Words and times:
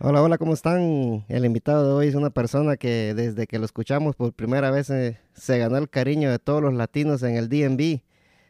Hola, 0.00 0.20
hola, 0.20 0.36
¿cómo 0.36 0.52
están? 0.52 1.24
El 1.28 1.44
invitado 1.44 1.86
de 1.86 1.94
hoy 1.94 2.08
es 2.08 2.16
una 2.16 2.30
persona 2.30 2.76
que 2.76 3.14
desde 3.14 3.46
que 3.46 3.60
lo 3.60 3.64
escuchamos 3.64 4.16
por 4.16 4.32
primera 4.32 4.72
vez 4.72 4.90
eh, 4.90 5.18
se 5.32 5.58
ganó 5.58 5.78
el 5.78 5.88
cariño 5.88 6.28
de 6.28 6.40
todos 6.40 6.60
los 6.60 6.74
latinos 6.74 7.22
en 7.22 7.36
el 7.36 7.48
DMV. 7.48 8.00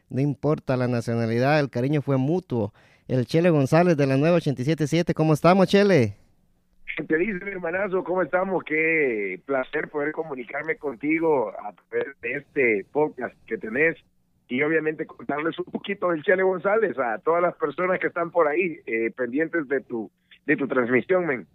No 0.09 0.21
importa 0.21 0.77
la 0.77 0.87
nacionalidad, 0.87 1.59
el 1.59 1.69
cariño 1.69 2.01
fue 2.01 2.17
mutuo. 2.17 2.73
El 3.07 3.27
Chele 3.27 3.51
González 3.51 3.97
de 3.97 4.07
la 4.07 4.17
nueva 4.17 4.37
877, 4.37 5.13
¿cómo 5.13 5.33
estamos, 5.33 5.67
Chele? 5.67 6.15
Te 7.07 7.17
dice, 7.17 7.45
mi 7.45 7.51
hermanazo, 7.51 8.03
¿cómo 8.03 8.23
estamos? 8.23 8.63
Qué 8.63 9.39
placer 9.45 9.89
poder 9.89 10.11
comunicarme 10.11 10.77
contigo 10.77 11.49
a 11.49 11.73
través 11.73 12.19
de 12.21 12.33
este 12.33 12.85
podcast 12.91 13.35
que 13.45 13.57
tenés 13.59 13.95
y 14.53 14.61
obviamente 14.61 15.07
contarles 15.07 15.57
un 15.57 15.65
poquito 15.65 16.09
del 16.09 16.21
Chele 16.21 16.43
González 16.43 16.95
a 16.99 17.17
todas 17.17 17.41
las 17.41 17.55
personas 17.55 17.99
que 17.99 18.05
están 18.05 18.29
por 18.29 18.47
ahí 18.47 18.77
eh, 18.85 19.09
pendientes 19.17 19.67
de 19.67 19.81
tu 19.81 20.11
de 20.45 20.55
tu 20.55 20.67
transmisión, 20.67 21.25
men. 21.25 21.47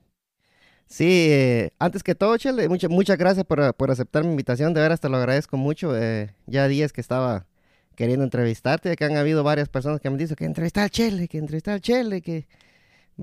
Sí, 0.87 1.29
eh, 1.31 1.71
antes 1.79 2.03
que 2.03 2.17
todo, 2.17 2.37
Chele, 2.39 2.69
muchas 2.69 2.91
muchas 2.91 3.17
gracias 3.17 3.47
por, 3.47 3.73
por, 3.75 3.93
aceptar 3.93 4.25
mi 4.25 4.31
invitación, 4.31 4.75
de 4.75 4.81
veras 4.81 5.01
te 5.01 5.09
lo 5.09 5.17
agradezco 5.17 5.57
mucho. 5.57 5.97
Eh, 5.97 6.35
ya 6.47 6.67
días 6.67 6.93
que 6.93 7.01
estaba 7.01 7.47
queriendo 7.95 8.25
entrevistarte, 8.25 8.97
que 8.97 9.05
han 9.05 9.17
habido 9.17 9.45
varias 9.45 9.69
personas 9.69 10.01
que 10.01 10.11
me 10.11 10.15
han 10.15 10.19
dicho 10.19 10.35
que 10.35 10.45
entrevistar 10.45 10.83
al 10.83 10.91
Chele, 10.91 11.29
que 11.29 11.39
entrevistar 11.39 11.75
al 11.75 11.81
Chele, 11.81 12.21
que 12.21 12.49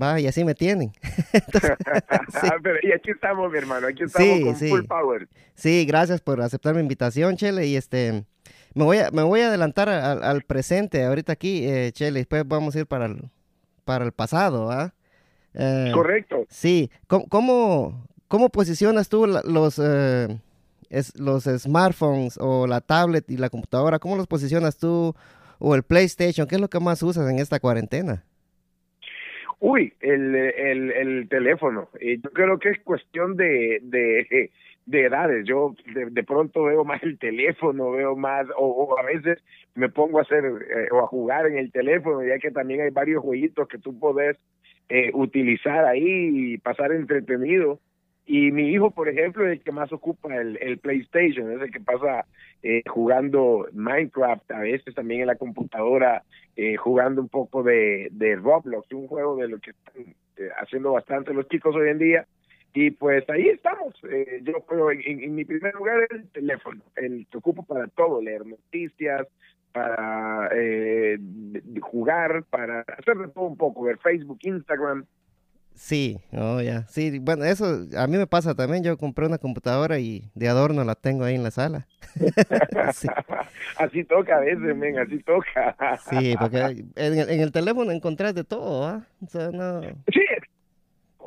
va, 0.00 0.18
y 0.18 0.26
así 0.26 0.42
me 0.42 0.54
tienen. 0.54 0.92
sí. 1.02 2.48
Pero, 2.62 2.78
y 2.82 2.92
aquí 2.92 3.10
estamos, 3.10 3.52
mi 3.52 3.58
hermano, 3.58 3.88
aquí 3.88 4.04
estamos 4.04 4.38
sí, 4.38 4.42
con 4.42 4.56
sí. 4.56 4.68
full 4.70 4.84
power. 4.84 5.28
Sí, 5.54 5.84
gracias 5.84 6.22
por 6.22 6.40
aceptar 6.40 6.74
mi 6.74 6.80
invitación, 6.80 7.36
Chele, 7.36 7.66
y 7.66 7.76
este, 7.76 8.24
me 8.76 8.84
voy 8.84 8.98
a, 8.98 9.10
me 9.10 9.22
voy 9.22 9.40
a 9.40 9.48
adelantar 9.48 9.88
al, 9.88 10.22
al 10.22 10.42
presente 10.42 11.02
ahorita 11.02 11.32
aquí, 11.32 11.66
eh, 11.66 11.90
Chele, 11.92 12.20
después 12.20 12.46
vamos 12.46 12.76
a 12.76 12.80
ir 12.80 12.86
para 12.86 13.06
el, 13.06 13.30
para 13.86 14.04
el 14.04 14.12
pasado, 14.12 14.70
¿ah? 14.70 14.92
Eh, 15.54 15.90
Correcto. 15.94 16.44
Sí. 16.50 16.90
¿Cómo, 17.06 17.26
cómo, 17.28 18.06
cómo 18.28 18.50
posicionas 18.50 19.08
tú 19.08 19.26
los, 19.26 19.80
eh, 19.82 20.28
es, 20.90 21.18
los 21.18 21.44
smartphones 21.44 22.36
o 22.38 22.66
la 22.66 22.82
tablet 22.82 23.24
y 23.30 23.38
la 23.38 23.48
computadora? 23.48 23.98
¿Cómo 23.98 24.14
los 24.14 24.26
posicionas 24.26 24.76
tú 24.76 25.14
o 25.58 25.74
el 25.74 25.82
PlayStation? 25.82 26.46
¿Qué 26.46 26.56
es 26.56 26.60
lo 26.60 26.68
que 26.68 26.78
más 26.78 27.02
usas 27.02 27.30
en 27.30 27.38
esta 27.38 27.58
cuarentena? 27.58 28.24
Uy, 29.58 29.94
el, 30.00 30.34
el, 30.34 30.90
el 30.92 31.28
teléfono. 31.30 31.88
Eh, 31.98 32.18
yo 32.22 32.30
creo 32.30 32.58
que 32.58 32.68
es 32.68 32.78
cuestión 32.84 33.38
de, 33.38 33.80
de, 33.82 34.50
de 34.86 35.04
edades. 35.06 35.44
Yo 35.46 35.74
de, 35.94 36.06
de, 36.06 36.22
pronto 36.22 36.64
veo 36.64 36.84
más 36.84 37.02
el 37.02 37.18
teléfono, 37.18 37.90
veo 37.90 38.16
más, 38.16 38.46
o, 38.56 38.96
a 38.98 39.02
veces 39.02 39.42
me 39.74 39.88
pongo 39.88 40.18
a 40.18 40.22
hacer 40.22 40.44
eh, 40.44 40.88
o 40.92 41.00
a 41.00 41.06
jugar 41.06 41.46
en 41.46 41.58
el 41.58 41.70
teléfono, 41.70 42.24
ya 42.24 42.38
que 42.38 42.50
también 42.50 42.80
hay 42.80 42.90
varios 42.90 43.22
jueguitos 43.22 43.68
que 43.68 43.78
tú 43.78 43.98
podés 43.98 44.38
eh, 44.88 45.10
utilizar 45.12 45.84
ahí 45.84 46.54
y 46.54 46.58
pasar 46.58 46.92
entretenido. 46.92 47.80
Y 48.28 48.50
mi 48.50 48.70
hijo, 48.70 48.90
por 48.90 49.08
ejemplo, 49.08 49.46
es 49.46 49.58
el 49.58 49.62
que 49.62 49.70
más 49.70 49.92
ocupa 49.92 50.34
el, 50.34 50.58
el 50.60 50.78
PlayStation, 50.78 51.52
es 51.52 51.62
el 51.62 51.70
que 51.70 51.80
pasa 51.80 52.26
eh, 52.62 52.82
jugando 52.88 53.68
Minecraft, 53.72 54.50
a 54.50 54.60
veces 54.60 54.92
también 54.94 55.20
en 55.20 55.28
la 55.28 55.36
computadora, 55.36 56.24
eh, 56.56 56.76
jugando 56.76 57.20
un 57.20 57.28
poco 57.28 57.62
de, 57.62 58.08
de 58.10 58.34
Roblox, 58.34 58.90
un 58.92 59.06
juego 59.06 59.36
de 59.36 59.46
lo 59.46 59.58
que 59.58 59.70
están 59.70 60.14
eh, 60.36 60.48
haciendo 60.60 60.90
bastante 60.90 61.32
los 61.32 61.48
chicos 61.48 61.76
hoy 61.76 61.90
en 61.90 61.98
día. 61.98 62.26
Y 62.76 62.90
pues 62.90 63.24
ahí 63.30 63.48
estamos. 63.48 63.94
Eh, 64.10 64.42
yo 64.42 64.60
creo, 64.66 64.90
en, 64.90 65.34
mi 65.34 65.46
primer 65.46 65.74
lugar, 65.76 66.06
el 66.10 66.28
teléfono, 66.28 66.82
el 66.96 67.26
que 67.30 67.38
ocupo 67.38 67.62
para 67.62 67.86
todo, 67.86 68.20
leer 68.20 68.44
noticias, 68.44 69.26
para 69.72 70.50
eh, 70.54 71.18
jugar, 71.80 72.44
para 72.50 72.80
hacer 72.80 73.16
de 73.16 73.28
todo 73.28 73.44
un 73.44 73.56
poco, 73.56 73.84
ver 73.84 73.96
Facebook, 73.96 74.40
Instagram. 74.42 75.06
Sí, 75.72 76.18
oh, 76.32 76.60
ya. 76.60 76.82
Sí, 76.88 77.18
bueno, 77.18 77.44
eso 77.44 77.86
a 77.96 78.06
mí 78.06 78.18
me 78.18 78.26
pasa 78.26 78.54
también. 78.54 78.84
Yo 78.84 78.98
compré 78.98 79.24
una 79.24 79.38
computadora 79.38 79.98
y 79.98 80.30
de 80.34 80.48
adorno 80.48 80.84
la 80.84 80.96
tengo 80.96 81.24
ahí 81.24 81.34
en 81.34 81.44
la 81.44 81.50
sala. 81.50 81.86
sí. 82.92 83.08
Así 83.78 84.04
toca 84.04 84.36
a 84.36 84.40
veces, 84.40 84.76
men, 84.76 84.98
así 84.98 85.18
toca. 85.22 85.98
sí, 86.10 86.34
porque 86.38 86.84
en 86.96 87.18
el, 87.18 87.30
en 87.30 87.40
el 87.40 87.52
teléfono 87.52 87.90
encontrás 87.90 88.34
de 88.34 88.44
todo, 88.44 88.86
¿ah? 88.86 89.06
O 89.22 89.26
sea, 89.28 89.50
no... 89.50 89.80
Sí, 90.12 90.20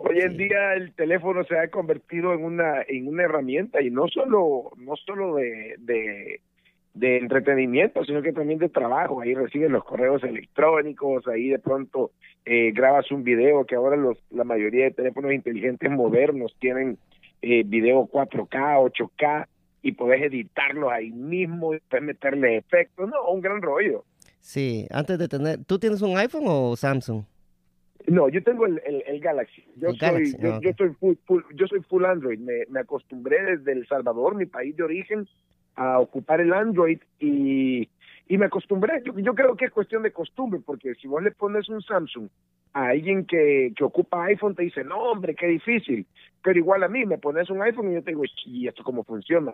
hoy 0.10 0.20
en 0.22 0.38
día 0.38 0.74
el 0.74 0.94
teléfono 0.94 1.44
se 1.44 1.58
ha 1.58 1.70
convertido 1.70 2.34
en 2.34 2.44
una 2.44 2.82
en 2.88 3.08
una 3.08 3.24
herramienta 3.24 3.82
y 3.82 3.92
no 3.92 4.08
solo 4.08 4.72
no 4.78 4.96
solo 4.96 5.36
de, 5.36 5.76
de 5.80 6.42
de 6.94 7.18
entretenimiento, 7.18 8.04
sino 8.04 8.22
que 8.22 8.34
también 8.34 8.60
de 8.60 8.70
trabajo. 8.70 9.22
Ahí 9.22 9.34
reciben 9.34 9.72
los 9.72 9.84
correos 9.84 10.24
electrónicos, 10.24 11.28
ahí 11.28 11.50
de 11.50 11.60
pronto 11.60 12.12
eh, 12.46 12.72
grabas 12.74 13.12
un 13.12 13.24
video, 13.24 13.66
que 13.66 13.76
ahora 13.76 13.96
los, 13.96 14.18
la 14.32 14.44
mayoría 14.44 14.86
de 14.86 14.92
teléfonos 14.92 15.32
inteligentes 15.34 15.90
modernos 15.90 16.56
tienen 16.60 16.98
eh, 17.42 17.64
video 17.66 18.08
4K, 18.08 18.92
8K, 18.92 19.48
y 19.82 19.94
podés 19.94 20.24
editarlo 20.24 20.90
ahí 20.90 21.12
mismo, 21.12 21.74
y 21.74 21.80
puedes 21.90 22.06
meterle 22.06 22.58
efectos, 22.58 23.10
no, 23.10 23.32
un 23.32 23.42
gran 23.42 23.62
rollo. 23.62 24.04
Sí, 24.42 24.88
antes 24.92 25.20
de 25.20 25.28
tener, 25.28 25.64
¿tú 25.66 25.80
tienes 25.80 26.02
un 26.02 26.18
iPhone 26.18 26.46
o 26.48 26.76
Samsung? 26.76 27.24
No, 28.08 28.30
yo 28.30 28.44
tengo 28.44 28.66
el, 28.66 28.82
el, 28.86 29.04
el 29.06 29.20
Galaxy. 29.20 29.64
Yo 29.76 29.90
el 29.90 29.98
soy, 29.98 30.08
Galaxy. 30.08 30.38
yo, 30.40 30.56
okay. 30.56 30.72
yo 30.72 30.76
soy 30.78 30.90
full, 30.96 31.16
full, 31.26 31.44
yo 31.56 31.68
soy 31.68 31.82
full 31.82 32.06
Android. 32.06 32.40
Me, 32.40 32.66
me 32.70 32.80
acostumbré 32.80 33.44
desde 33.44 33.72
El 33.74 33.88
Salvador, 33.88 34.36
mi 34.36 34.46
país 34.46 34.76
de 34.76 34.84
origen, 34.84 35.28
a 35.76 36.00
ocupar 36.00 36.42
el 36.42 36.54
Android 36.54 37.00
y, 37.20 37.90
y 38.28 38.38
me 38.38 38.46
acostumbré. 38.46 39.02
Yo, 39.06 39.18
yo 39.20 39.36
creo 39.36 39.56
que 39.56 39.66
es 39.66 39.72
cuestión 39.72 40.04
de 40.04 40.12
costumbre, 40.12 40.62
porque 40.66 40.96
si 40.96 41.08
vos 41.08 41.22
le 41.22 41.32
pones 41.32 41.70
un 41.70 41.82
Samsung 41.82 42.30
a 42.74 42.90
alguien 42.90 43.26
que, 43.26 43.74
que 43.76 43.84
ocupa 43.84 44.26
iPhone, 44.26 44.56
te 44.56 44.64
dice, 44.64 44.84
no, 44.84 44.98
hombre, 44.98 45.36
qué 45.36 45.48
difícil. 45.48 46.06
Pero 46.44 46.60
igual 46.60 46.84
a 46.84 46.88
mí, 46.88 47.06
me 47.06 47.18
pones 47.18 47.50
un 47.50 47.62
iPhone 47.62 47.92
y 47.92 47.96
yo 47.96 48.04
te 48.04 48.12
digo, 48.12 48.24
¿y 48.46 48.68
esto 48.68 48.84
cómo 48.84 49.04
funciona? 49.04 49.52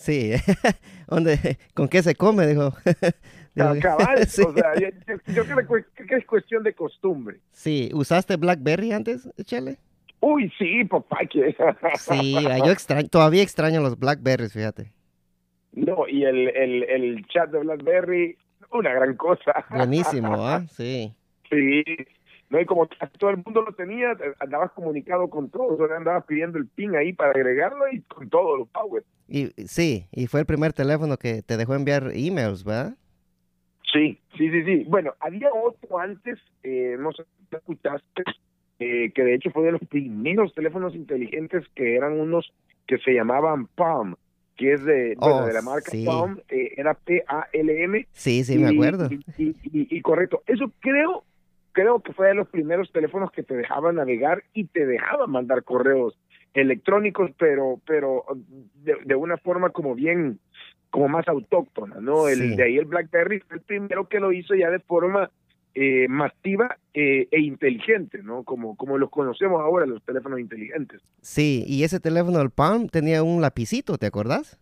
Sí, 0.00 0.32
¿Dónde, 1.08 1.58
¿con 1.74 1.86
qué 1.86 2.02
se 2.02 2.14
come? 2.14 2.46
Dijo. 2.46 2.72
Digo, 3.54 3.74
Cabal, 3.82 4.26
sí. 4.26 4.42
o 4.42 4.54
sea, 4.54 4.74
yo, 4.76 4.88
yo, 5.26 5.44
creo 5.44 5.84
que 5.94 6.16
es 6.16 6.24
cuestión 6.24 6.62
de 6.62 6.72
costumbre. 6.72 7.40
Sí, 7.52 7.90
¿usaste 7.92 8.36
BlackBerry 8.36 8.92
antes, 8.92 9.28
Chele? 9.44 9.76
Uy, 10.20 10.50
sí, 10.58 10.86
papá. 10.86 11.18
Que... 11.30 11.54
sí, 11.98 12.34
yo 12.64 12.72
extraño, 12.72 13.08
todavía 13.08 13.42
extraño 13.42 13.82
los 13.82 13.98
BlackBerries, 13.98 14.54
fíjate. 14.54 14.90
No, 15.72 16.08
y 16.08 16.24
el, 16.24 16.48
el, 16.48 16.82
el 16.84 17.26
chat 17.26 17.50
de 17.50 17.58
BlackBerry, 17.58 18.38
una 18.72 18.94
gran 18.94 19.16
cosa. 19.16 19.66
Buenísimo, 19.68 20.46
¿ah? 20.46 20.62
¿eh? 20.62 20.68
Sí. 20.70 21.14
Sí. 21.50 21.84
No, 22.50 22.60
y 22.60 22.66
como 22.66 22.88
todo 23.16 23.30
el 23.30 23.36
mundo 23.44 23.62
lo 23.62 23.72
tenía, 23.72 24.16
andabas 24.40 24.72
comunicado 24.72 25.30
con 25.30 25.50
todos, 25.50 25.80
andabas 25.90 26.24
pidiendo 26.26 26.58
el 26.58 26.66
pin 26.66 26.96
ahí 26.96 27.12
para 27.12 27.30
agregarlo 27.30 27.84
y 27.92 28.00
con 28.02 28.28
todos 28.28 28.58
los 28.58 28.68
power. 28.68 29.04
Y 29.28 29.46
sí, 29.66 30.06
y 30.10 30.26
fue 30.26 30.40
el 30.40 30.46
primer 30.46 30.72
teléfono 30.72 31.16
que 31.16 31.42
te 31.42 31.56
dejó 31.56 31.76
enviar 31.76 32.10
emails, 32.12 32.64
¿verdad? 32.64 32.96
Sí, 33.92 34.18
sí, 34.36 34.50
sí, 34.50 34.64
sí. 34.64 34.84
Bueno, 34.88 35.14
había 35.20 35.48
otro 35.52 35.98
antes, 36.00 36.38
eh, 36.64 36.96
no 36.98 37.12
sé 37.12 37.22
si 37.22 37.56
escuchaste, 37.56 38.24
eh, 38.80 39.12
que 39.14 39.22
de 39.22 39.34
hecho 39.34 39.50
fue 39.52 39.64
de 39.64 39.72
los 39.72 39.82
primeros 39.88 40.52
teléfonos 40.52 40.96
inteligentes 40.96 41.64
que 41.76 41.94
eran 41.94 42.18
unos 42.18 42.52
que 42.88 42.98
se 42.98 43.14
llamaban 43.14 43.66
Palm 43.68 44.16
que 44.60 44.74
es 44.74 44.84
de, 44.84 45.16
oh, 45.18 45.30
bueno, 45.30 45.46
de 45.46 45.52
la 45.54 45.62
marca 45.62 45.90
sí. 45.90 46.04
Palm, 46.04 46.38
eh, 46.50 46.74
era 46.76 46.92
P-A-L-M. 46.92 48.06
Sí, 48.12 48.44
sí, 48.44 48.56
y, 48.56 48.58
me 48.58 48.68
acuerdo. 48.68 49.08
Y, 49.10 49.16
y, 49.38 49.56
y, 49.96 50.00
correcto. 50.02 50.42
Eso 50.46 50.70
creo, 50.80 51.24
creo 51.72 52.00
que 52.00 52.12
fue 52.12 52.28
de 52.28 52.34
los 52.34 52.48
primeros 52.48 52.90
teléfonos 52.92 53.30
que 53.32 53.42
te 53.42 53.56
dejaban 53.56 53.96
navegar 53.96 54.42
y 54.52 54.64
te 54.64 54.86
dejaban 54.86 55.30
mandar 55.30 55.64
correos 55.64 56.18
electrónicos, 56.54 57.30
pero, 57.38 57.80
pero 57.86 58.24
de, 58.82 58.96
de 59.04 59.14
una 59.14 59.36
forma 59.38 59.70
como 59.70 59.94
bien, 59.94 60.40
como 60.90 61.08
más 61.08 61.26
autóctona, 61.28 62.00
¿no? 62.00 62.28
El. 62.28 62.56
De 62.56 62.64
ahí 62.64 62.76
el 62.76 62.86
BlackBerry 62.86 63.40
fue 63.40 63.56
el 63.56 63.62
primero 63.62 64.08
que 64.08 64.20
lo 64.20 64.32
hizo 64.32 64.54
ya 64.54 64.70
de 64.70 64.80
forma 64.80 65.30
eh, 65.74 66.08
masiva 66.08 66.76
eh, 66.92 67.28
e 67.30 67.40
inteligente, 67.40 68.22
¿no? 68.22 68.42
Como, 68.42 68.76
como 68.76 68.98
los 68.98 69.10
conocemos 69.10 69.60
ahora, 69.60 69.86
los 69.86 70.02
teléfonos 70.04 70.40
inteligentes. 70.40 71.00
Sí, 71.20 71.64
y 71.66 71.84
ese 71.84 72.00
teléfono, 72.00 72.40
el 72.40 72.50
Palm, 72.50 72.88
tenía 72.88 73.22
un 73.22 73.40
lapicito, 73.40 73.96
¿te 73.96 74.06
acordás? 74.06 74.58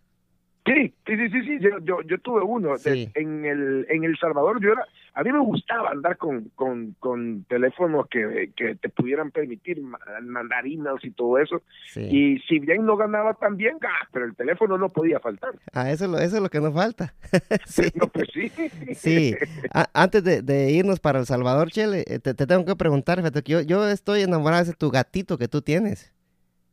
Sí, 0.75 0.95
sí, 1.07 1.17
sí, 1.17 1.29
sí, 1.31 1.43
sí. 1.43 1.59
Yo, 1.61 1.79
yo, 1.85 2.03
yo 2.03 2.19
tuve 2.19 2.43
uno 2.43 2.77
Sí. 2.79 2.91
de- 2.91 3.21
en 3.21 3.45
el 3.45 3.87
en 3.89 4.05
el 4.05 4.17
Salvador. 4.19 4.61
Yo 4.63 4.73
era, 4.73 4.85
a 5.15 5.23
mí 5.25 5.33
me 5.33 5.41
gustaba 5.41 5.91
andar 5.91 6.17
con 6.17 6.51
con, 6.55 6.95
con 7.01 7.45
teléfonos 7.45 8.07
que, 8.09 8.51
que 8.57 8.75
te 8.77 8.89
pudieran 8.89 9.31
permitir 9.31 9.81
ma- 9.83 9.99
mandar 10.23 10.67
emails 10.67 11.05
y 11.05 11.11
todo 11.11 11.39
eso. 11.39 11.63
Sí. 11.87 12.03
Y 12.11 12.39
si 12.41 12.59
bien 12.59 12.85
no 12.85 12.97
ganaba 12.97 13.35
tan 13.35 13.57
bien, 13.57 13.77
ah, 13.83 14.09
pero 14.13 14.27
el 14.27 14.37
teléfono 14.37 14.77
no 14.79 14.89
podía 14.91 15.19
faltar. 15.21 15.53
Ah, 15.73 15.91
eso, 15.91 16.05
es 16.05 16.11
lo- 16.11 16.19
eso 16.19 16.37
es 16.37 16.43
lo 16.43 16.51
que 16.51 16.61
nos 16.61 16.75
falta. 16.75 17.15
sí. 17.67 17.83
No, 17.95 18.07
pues 18.09 18.29
sí. 18.33 18.51
Sí, 18.95 19.35
A- 19.73 19.89
antes 19.95 20.23
de, 20.25 20.43
de 20.43 20.71
irnos 20.73 21.01
para 21.01 21.19
El 21.19 21.27
Salvador, 21.27 21.71
Chele, 21.71 22.05
eh, 22.07 22.19
te, 22.19 22.35
te 22.35 22.47
tengo 22.47 22.65
que 22.65 22.77
preguntar, 22.77 23.19
fíjate, 23.19 23.43
que 23.43 23.53
yo, 23.53 23.61
yo 23.63 23.89
estoy 23.89 24.23
enamorado 24.23 24.65
de 24.65 24.73
tu 24.75 24.91
gatito 24.91 25.39
que 25.39 25.49
tú 25.49 25.63
tienes. 25.63 26.13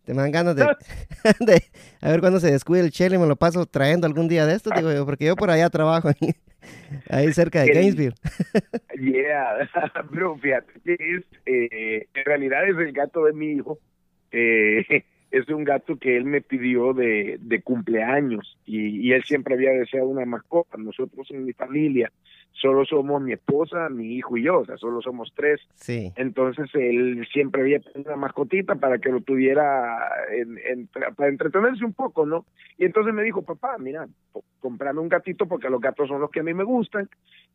Te 0.05 0.13
me 0.13 0.21
dan 0.21 0.31
ganas 0.31 0.55
de, 0.55 0.63
de 1.39 1.63
a 2.01 2.09
ver 2.09 2.19
cuándo 2.19 2.39
se 2.39 2.51
descuide 2.51 2.81
el 2.81 2.91
Chele 2.91 3.15
y 3.15 3.19
me 3.19 3.25
lo 3.27 3.35
paso 3.35 3.65
trayendo 3.65 4.05
algún 4.05 4.27
día 4.27 4.45
de 4.45 4.55
estos, 4.55 4.73
digo 4.75 4.91
yo, 4.93 5.05
porque 5.05 5.25
yo 5.25 5.35
por 5.35 5.49
allá 5.49 5.69
trabajo, 5.69 6.09
ahí 7.09 7.33
cerca 7.33 7.61
de 7.61 7.73
Gainesville. 7.73 8.13
Yeah, 8.99 9.67
bro, 10.11 10.37
fíjate 10.37 10.73
es, 10.85 11.23
eh, 11.45 12.07
en 12.13 12.25
realidad 12.25 12.67
es 12.69 12.77
el 12.77 12.91
gato 12.91 13.25
de 13.25 13.33
mi 13.33 13.51
hijo. 13.53 13.79
Eh, 14.31 15.03
es 15.31 15.49
un 15.49 15.63
gato 15.63 15.97
que 15.97 16.15
él 16.15 16.25
me 16.25 16.41
pidió 16.41 16.93
de, 16.93 17.37
de 17.41 17.61
cumpleaños 17.61 18.57
y, 18.65 19.07
y, 19.07 19.11
él 19.11 19.23
siempre 19.23 19.55
había 19.55 19.71
deseado 19.71 20.07
una 20.07 20.25
mascota. 20.25 20.77
Nosotros 20.77 21.27
en 21.31 21.45
mi 21.45 21.53
familia 21.53 22.11
solo 22.59 22.85
somos 22.85 23.21
mi 23.21 23.33
esposa, 23.33 23.89
mi 23.89 24.15
hijo 24.15 24.37
y 24.37 24.43
yo, 24.43 24.59
o 24.59 24.65
sea, 24.65 24.77
solo 24.77 25.01
somos 25.01 25.31
tres. 25.35 25.61
Sí. 25.75 26.11
Entonces 26.15 26.69
él 26.73 27.27
siempre 27.31 27.61
había 27.61 27.79
tenido 27.79 28.11
una 28.11 28.21
mascotita 28.21 28.75
para 28.75 28.97
que 28.97 29.09
lo 29.09 29.21
tuviera 29.21 29.97
en, 30.31 30.57
en, 30.65 30.87
para 30.87 31.29
entretenerse 31.29 31.83
un 31.85 31.93
poco, 31.93 32.25
¿no? 32.25 32.45
Y 32.77 32.85
entonces 32.85 33.13
me 33.13 33.23
dijo, 33.23 33.41
papá, 33.41 33.77
mira, 33.77 34.07
comprame 34.59 34.99
un 34.99 35.09
gatito 35.09 35.47
porque 35.47 35.69
los 35.69 35.81
gatos 35.81 36.07
son 36.07 36.21
los 36.21 36.31
que 36.31 36.39
a 36.39 36.43
mí 36.43 36.53
me 36.53 36.63
gustan. 36.63 37.09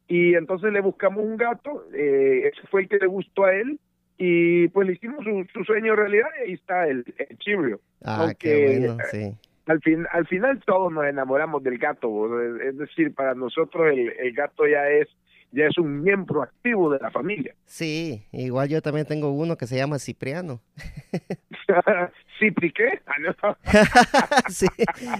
Y 0.06 0.35
entonces 0.35 0.73
le 0.73 0.81
buscamos 0.81 1.25
un 1.25 1.37
gato, 1.37 1.85
eh, 1.94 2.50
ese 2.52 2.67
fue 2.69 2.82
el 2.82 2.88
que 2.88 2.99
le 2.99 3.06
gustó 3.06 3.44
a 3.44 3.55
él 3.55 3.79
y 4.19 4.69
pues 4.69 4.87
le 4.87 4.94
hicimos 4.94 5.25
su, 5.25 5.47
su 5.52 5.64
sueño 5.64 5.97
realidad 5.97 6.29
y 6.41 6.49
ahí 6.49 6.52
está 6.55 6.87
el, 6.87 7.05
el 7.17 7.38
Cheerio. 7.38 7.81
Ah, 8.05 8.25
Aunque, 8.25 8.37
qué 8.37 8.79
bueno, 8.79 8.99
sí. 9.11 9.35
Al, 9.70 9.81
fin, 9.82 10.05
al 10.11 10.26
final 10.26 10.61
todos 10.67 10.93
nos 10.93 11.05
enamoramos 11.05 11.62
del 11.62 11.78
gato, 11.78 12.43
es 12.61 12.76
decir, 12.76 13.14
para 13.14 13.37
nosotros 13.37 13.87
el, 13.93 14.12
el 14.19 14.32
gato 14.32 14.67
ya 14.67 14.88
es 14.88 15.06
ya 15.52 15.67
es 15.67 15.79
un 15.79 16.02
miembro 16.02 16.43
activo 16.43 16.91
de 16.91 16.99
la 16.99 17.11
familia. 17.11 17.55
Sí, 17.64 18.25
igual 18.32 18.69
yo 18.69 18.82
también 18.82 19.06
tengo 19.06 19.31
uno 19.32 19.56
que 19.56 19.67
se 19.67 19.76
llama 19.76 19.99
Cipriano. 19.99 20.61
¿Cipri 22.38 22.73
qué? 22.73 23.00
Ah, 23.06 23.14
no. 23.20 23.56
sí, 24.49 24.67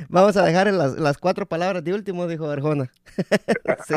vamos 0.09 0.37
a 0.37 0.44
dejar 0.44 0.73
las, 0.73 0.99
las, 0.99 1.19
cuatro 1.19 1.47
palabras 1.47 1.85
de 1.85 1.93
último, 1.93 2.27
dijo 2.27 2.49
Arjona. 2.49 2.91
sí. 3.87 3.94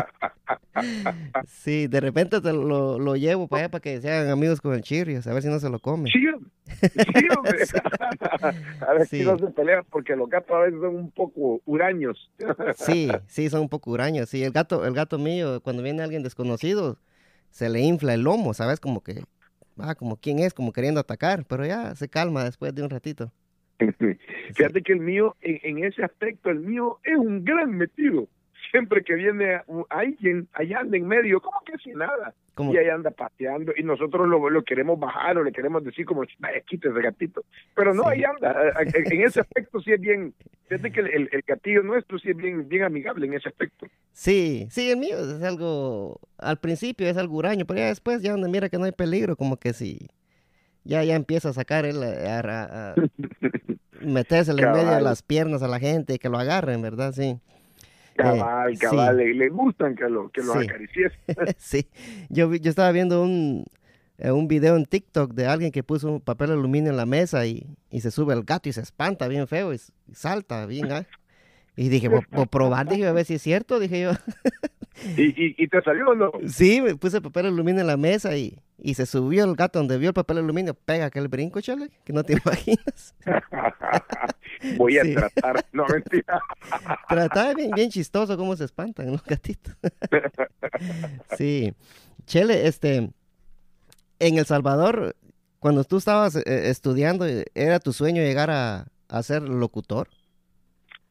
sí. 1.47 1.87
de 1.87 2.01
repente 2.01 2.41
te 2.41 2.51
lo, 2.51 2.99
lo 2.99 3.15
llevo 3.15 3.47
para 3.47 3.63
allá 3.63 3.71
para 3.71 3.81
que 3.81 4.01
sean 4.01 4.29
amigos 4.29 4.59
con 4.59 4.73
el 4.73 4.81
Chirios, 4.81 5.25
a 5.25 5.33
ver 5.33 5.41
si 5.41 5.47
no 5.47 5.59
se 5.59 5.69
lo 5.69 5.79
come. 5.79 6.09
Sí, 6.11 6.25
sí, 6.81 7.27
hombre. 7.37 7.63
a 8.81 8.93
ver 8.93 9.07
si 9.07 9.23
no 9.23 9.37
se 9.37 9.47
pelean 9.47 9.85
porque 9.89 10.15
los 10.15 10.29
gatos 10.29 10.55
a 10.55 10.59
veces 10.59 10.81
son 10.81 10.95
un 10.95 11.11
poco 11.11 11.61
huraños. 11.65 12.29
sí, 12.75 13.09
sí, 13.27 13.49
son 13.49 13.61
un 13.61 13.69
poco 13.69 13.91
huraños. 13.91 14.29
Sí, 14.29 14.43
el 14.43 14.51
gato, 14.51 14.85
el 14.85 14.93
gato 14.93 15.17
mío, 15.17 15.61
cuando 15.61 15.81
viene 15.81 16.03
alguien 16.03 16.22
desconocido, 16.23 16.97
se 17.49 17.69
le 17.69 17.81
infla 17.81 18.13
el 18.13 18.21
lomo, 18.21 18.53
¿sabes? 18.53 18.79
Como 18.79 19.01
que 19.01 19.23
ah, 19.77 19.95
como 19.95 20.17
quién 20.17 20.39
es, 20.39 20.53
como 20.53 20.73
queriendo 20.73 20.99
atacar, 20.99 21.45
pero 21.45 21.65
ya 21.65 21.95
se 21.95 22.09
calma 22.09 22.43
después 22.43 22.73
de 22.73 22.83
un 22.83 22.89
ratito. 22.89 23.31
Fíjate 24.55 24.81
que 24.81 24.93
el 24.93 24.99
mío, 24.99 25.35
en, 25.41 25.59
en, 25.63 25.83
ese 25.83 26.03
aspecto, 26.03 26.49
el 26.49 26.59
mío 26.59 26.99
es 27.03 27.17
un 27.17 27.43
gran 27.43 27.71
metido. 27.75 28.27
Siempre 28.73 29.03
que 29.03 29.13
viene 29.13 29.61
alguien, 29.89 30.47
allá 30.53 30.79
anda 30.79 30.97
en 30.97 31.07
medio, 31.07 31.39
como 31.39 31.61
que 31.63 31.77
sin 31.77 31.99
nada. 31.99 32.33
¿Cómo? 32.55 32.73
Y 32.73 32.77
ahí 32.77 32.89
anda 32.89 33.11
pateando 33.11 33.71
y 33.77 33.83
nosotros 33.83 34.27
lo, 34.27 34.49
lo, 34.49 34.63
queremos 34.63 34.99
bajar 34.99 35.37
o 35.37 35.43
le 35.43 35.51
queremos 35.51 35.83
decir 35.83 36.07
como, 36.07 36.23
vaya, 36.39 36.59
quita 36.61 36.89
ese 36.89 36.99
gatito. 36.99 37.43
Pero 37.75 37.93
no, 37.93 38.01
sí. 38.01 38.09
ahí 38.09 38.23
anda. 38.23 38.73
En 38.81 39.21
ese 39.21 39.39
aspecto 39.41 39.79
sí 39.79 39.91
es 39.91 40.01
bien, 40.01 40.33
fíjate 40.67 40.91
que 40.91 41.01
el, 41.01 41.29
el, 41.31 41.43
gatillo 41.45 41.83
nuestro 41.83 42.17
sí 42.17 42.31
es 42.31 42.35
bien, 42.35 42.67
bien 42.67 42.81
amigable 42.81 43.27
en 43.27 43.35
ese 43.35 43.49
aspecto. 43.49 43.85
Sí, 44.11 44.67
sí, 44.71 44.89
el 44.89 44.97
mío 44.97 45.19
es 45.19 45.43
algo, 45.43 46.19
al 46.39 46.57
principio 46.57 47.07
es 47.07 47.17
algo 47.17 47.37
huraño, 47.37 47.65
pero 47.67 47.77
ya 47.77 47.87
después 47.89 48.23
ya 48.23 48.31
donde 48.31 48.49
mira 48.49 48.69
que 48.69 48.79
no 48.79 48.85
hay 48.85 48.91
peligro, 48.91 49.35
como 49.35 49.57
que 49.57 49.73
sí, 49.73 50.07
ya, 50.83 51.03
ya 51.03 51.13
empieza 51.13 51.49
a 51.49 51.53
sacar 51.53 51.85
él, 51.85 52.01
a, 52.01 52.39
a, 52.39 52.91
a 52.93 52.95
meterse 54.01 54.49
en 54.49 54.57
medio 54.57 54.95
de 54.95 55.01
las 55.01 55.21
piernas 55.21 55.61
a 55.61 55.67
la 55.67 55.79
gente 55.79 56.15
y 56.15 56.17
que 56.17 56.29
lo 56.29 56.39
agarren, 56.39 56.81
¿verdad? 56.81 57.11
Sí. 57.13 57.39
Cabal, 58.15 58.77
cabal, 58.77 59.17
sí. 59.17 59.23
le, 59.23 59.33
le, 59.33 59.49
gustan 59.49 59.95
que 59.95 60.07
lo, 60.09 60.29
que 60.29 60.41
lo 60.41 60.53
sí. 60.53 60.65
acaricies. 60.65 61.11
sí, 61.57 61.87
yo, 62.29 62.53
yo 62.53 62.69
estaba 62.69 62.91
viendo 62.91 63.23
un, 63.23 63.65
un 64.19 64.47
video 64.47 64.75
en 64.75 64.85
TikTok 64.85 65.33
de 65.33 65.47
alguien 65.47 65.71
que 65.71 65.83
puso 65.83 66.11
un 66.11 66.21
papel 66.21 66.51
aluminio 66.51 66.91
en 66.91 66.97
la 66.97 67.05
mesa 67.05 67.45
y, 67.45 67.65
y 67.89 68.01
se 68.01 68.11
sube 68.11 68.33
el 68.33 68.43
gato 68.43 68.69
y 68.69 68.73
se 68.73 68.81
espanta 68.81 69.27
bien 69.27 69.47
feo 69.47 69.73
y, 69.73 69.77
y 70.07 70.15
salta 70.15 70.65
bien. 70.65 70.87
Y 71.75 71.89
dije, 71.89 72.09
por 72.09 72.47
probar, 72.49 72.87
dije, 72.87 73.07
a 73.07 73.11
ver 73.13 73.25
si 73.25 73.35
es 73.35 73.41
cierto, 73.41 73.79
dije 73.79 74.01
yo. 74.01 74.11
¿Y, 75.17 75.23
y, 75.23 75.55
y 75.57 75.67
te 75.67 75.81
salió 75.81 76.09
o 76.09 76.15
no? 76.15 76.31
Sí, 76.47 76.79
me 76.81 76.95
puse 76.95 77.19
papel 77.19 77.47
aluminio 77.47 77.81
en 77.81 77.87
la 77.87 77.97
mesa 77.97 78.37
y, 78.37 78.59
y 78.77 78.93
se 78.93 79.07
subió 79.07 79.43
el 79.43 79.55
gato 79.55 79.79
donde 79.79 79.97
vio 79.97 80.09
el 80.09 80.13
papel 80.13 80.37
aluminio, 80.37 80.75
pega 80.75 81.05
aquel 81.05 81.27
brinco, 81.27 81.59
chale, 81.61 81.89
que 82.03 82.13
no 82.13 82.23
te 82.23 82.33
imaginas. 82.45 83.15
Voy 84.77 84.97
a 84.99 85.03
sí. 85.03 85.15
tratar, 85.15 85.65
no 85.73 85.85
mentira. 85.87 86.39
tratar 87.09 87.55
bien, 87.55 87.71
bien 87.71 87.89
chistoso 87.89 88.37
cómo 88.37 88.55
se 88.55 88.65
espantan 88.65 89.11
los 89.11 89.23
gatitos. 89.23 89.75
sí. 91.37 91.73
Chele, 92.25 92.67
este, 92.67 93.09
en 94.19 94.37
El 94.37 94.45
Salvador, 94.45 95.15
cuando 95.59 95.83
tú 95.83 95.97
estabas 95.97 96.35
eh, 96.37 96.69
estudiando, 96.69 97.25
¿era 97.55 97.79
tu 97.79 97.91
sueño 97.93 98.21
llegar 98.21 98.49
a, 98.51 98.87
a 99.09 99.23
ser 99.23 99.41
locutor? 99.41 100.07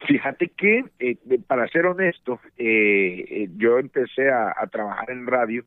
Fíjate 0.07 0.49
que, 0.49 0.85
eh, 0.99 1.17
para 1.47 1.67
ser 1.67 1.85
honesto, 1.85 2.39
eh, 2.57 3.25
eh, 3.29 3.49
yo 3.55 3.79
empecé 3.79 4.29
a, 4.29 4.53
a, 4.57 4.67
trabajar 4.67 5.11
en 5.11 5.25
radio 5.25 5.63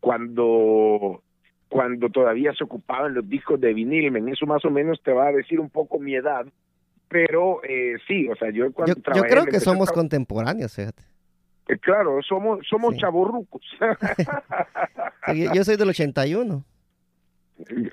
cuando 0.00 1.22
cuando 1.68 2.08
todavía 2.08 2.52
se 2.52 2.64
ocupaban 2.64 3.14
los 3.14 3.28
discos 3.28 3.60
de 3.60 3.72
vinil. 3.72 4.16
En 4.16 4.28
eso 4.28 4.44
más 4.44 4.64
o 4.64 4.70
menos 4.70 5.00
te 5.02 5.12
va 5.12 5.28
a 5.28 5.32
decir 5.32 5.60
un 5.60 5.70
poco 5.70 6.00
mi 6.00 6.16
edad, 6.16 6.44
pero 7.08 7.62
eh, 7.62 7.96
sí, 8.06 8.28
o 8.28 8.36
sea, 8.36 8.50
yo 8.50 8.72
cuando 8.72 8.94
yo, 8.94 9.12
yo 9.14 9.22
creo 9.22 9.46
que 9.46 9.60
somos 9.60 9.88
a... 9.88 9.92
contemporáneos, 9.92 10.74
fíjate. 10.74 11.02
Eh, 11.68 11.78
claro, 11.78 12.20
somos 12.22 12.66
somos 12.68 12.94
sí. 12.94 13.00
chaborrucos. 13.00 13.62
sí, 15.32 15.46
yo 15.54 15.64
soy 15.64 15.76
del 15.76 15.88
81. 15.90 16.64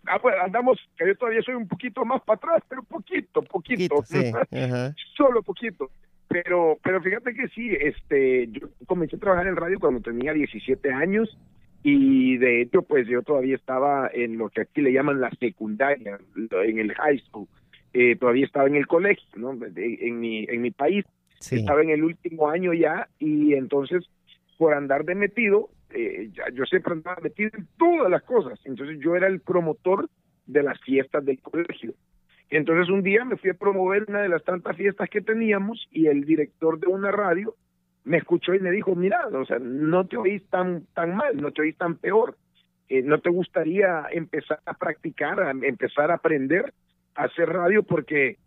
Ah, 0.06 0.20
pues 0.22 0.36
andamos, 0.44 0.78
que 0.98 1.08
yo 1.08 1.16
todavía 1.16 1.42
soy 1.42 1.56
un 1.56 1.68
poquito 1.68 2.06
más 2.06 2.22
para 2.24 2.38
atrás, 2.38 2.64
pero 2.70 2.84
poquito, 2.84 3.42
poquito. 3.42 3.96
poquito 3.96 4.04
sí. 4.04 4.18
-huh. 4.52 4.96
Solo 5.16 5.42
poquito. 5.42 5.90
Pero, 6.28 6.78
pero 6.84 7.02
fíjate 7.02 7.34
que 7.34 7.48
sí, 7.50 7.72
este, 7.80 8.48
yo 8.48 8.70
comencé 8.86 9.16
a 9.16 9.20
trabajar 9.20 9.48
en 9.48 9.56
radio 9.56 9.80
cuando 9.80 10.02
tenía 10.02 10.34
17 10.34 10.92
años 10.92 11.38
y 11.84 12.38
de 12.38 12.62
hecho, 12.62 12.82
pues 12.82 13.08
yo 13.08 13.22
todavía 13.22 13.56
estaba 13.56 14.10
en 14.14 14.38
lo 14.38 14.50
que 14.50 14.62
aquí 14.62 14.82
le 14.82 14.92
llaman 14.92 15.22
la 15.22 15.30
secundaria, 15.40 16.20
en 16.36 16.80
el 16.80 16.94
high 16.96 17.20
school. 17.20 17.48
Eh, 17.94 18.16
todavía 18.18 18.46
estaba 18.46 18.68
en 18.68 18.76
el 18.76 18.88
colegio, 18.88 19.26
¿no? 19.38 19.54
En 19.54 20.20
mi, 20.20 20.46
en 20.50 20.62
mi 20.62 20.72
país. 20.72 21.06
Sí. 21.40 21.56
Estaba 21.56 21.82
en 21.82 21.92
el 21.92 22.04
último 22.04 22.50
año 22.50 22.74
ya 22.74 23.08
y 23.20 23.54
entonces 23.54 24.04
por 24.58 24.74
andar 24.74 25.06
de 25.06 25.16
metido, 25.16 25.70
eh, 25.92 26.30
yo 26.54 26.66
siempre 26.66 26.94
andaba 26.94 27.22
metido 27.22 27.52
en 27.54 27.68
todas 27.78 28.10
las 28.10 28.24
cosas. 28.24 28.60
Entonces 28.66 29.00
yo 29.00 29.16
era 29.16 29.28
el 29.28 29.40
promotor 29.42 30.10
de 30.46 30.64
las 30.64 30.80
fiestas 30.82 31.24
del 31.26 31.42
colegio. 31.42 31.94
Entonces 32.50 32.90
un 32.90 33.04
día 33.04 33.26
me 33.26 33.38
fui 33.38 33.50
a 33.50 33.56
promover 33.56 34.06
una 34.08 34.22
de 34.22 34.30
las 34.30 34.44
tantas 34.44 34.76
fiestas 34.78 35.10
que 35.10 35.22
teníamos 35.22 35.88
y 35.92 36.08
el 36.08 36.24
director 36.24 36.80
de 36.80 36.88
una 36.88 37.12
radio 37.12 37.56
me 38.06 38.18
escuchó 38.18 38.54
y 38.54 38.60
me 38.60 38.72
dijo, 38.72 38.96
mira, 38.96 39.28
o 39.28 39.46
sea, 39.46 39.60
no 39.60 40.08
te 40.08 40.16
oís 40.16 40.42
tan, 40.50 40.86
tan 40.94 41.16
mal, 41.16 41.36
no 41.36 41.52
te 41.52 41.62
oís 41.62 41.78
tan 41.78 41.98
peor. 41.98 42.38
Eh, 42.88 43.02
¿No 43.02 43.20
te 43.20 43.30
gustaría 43.30 44.06
empezar 44.12 44.62
a 44.66 44.74
practicar, 44.74 45.42
a 45.42 45.52
empezar 45.52 46.10
a 46.10 46.16
aprender 46.16 46.74
a 47.16 47.24
hacer 47.26 47.50
radio? 47.50 47.84
Porque 47.84 48.38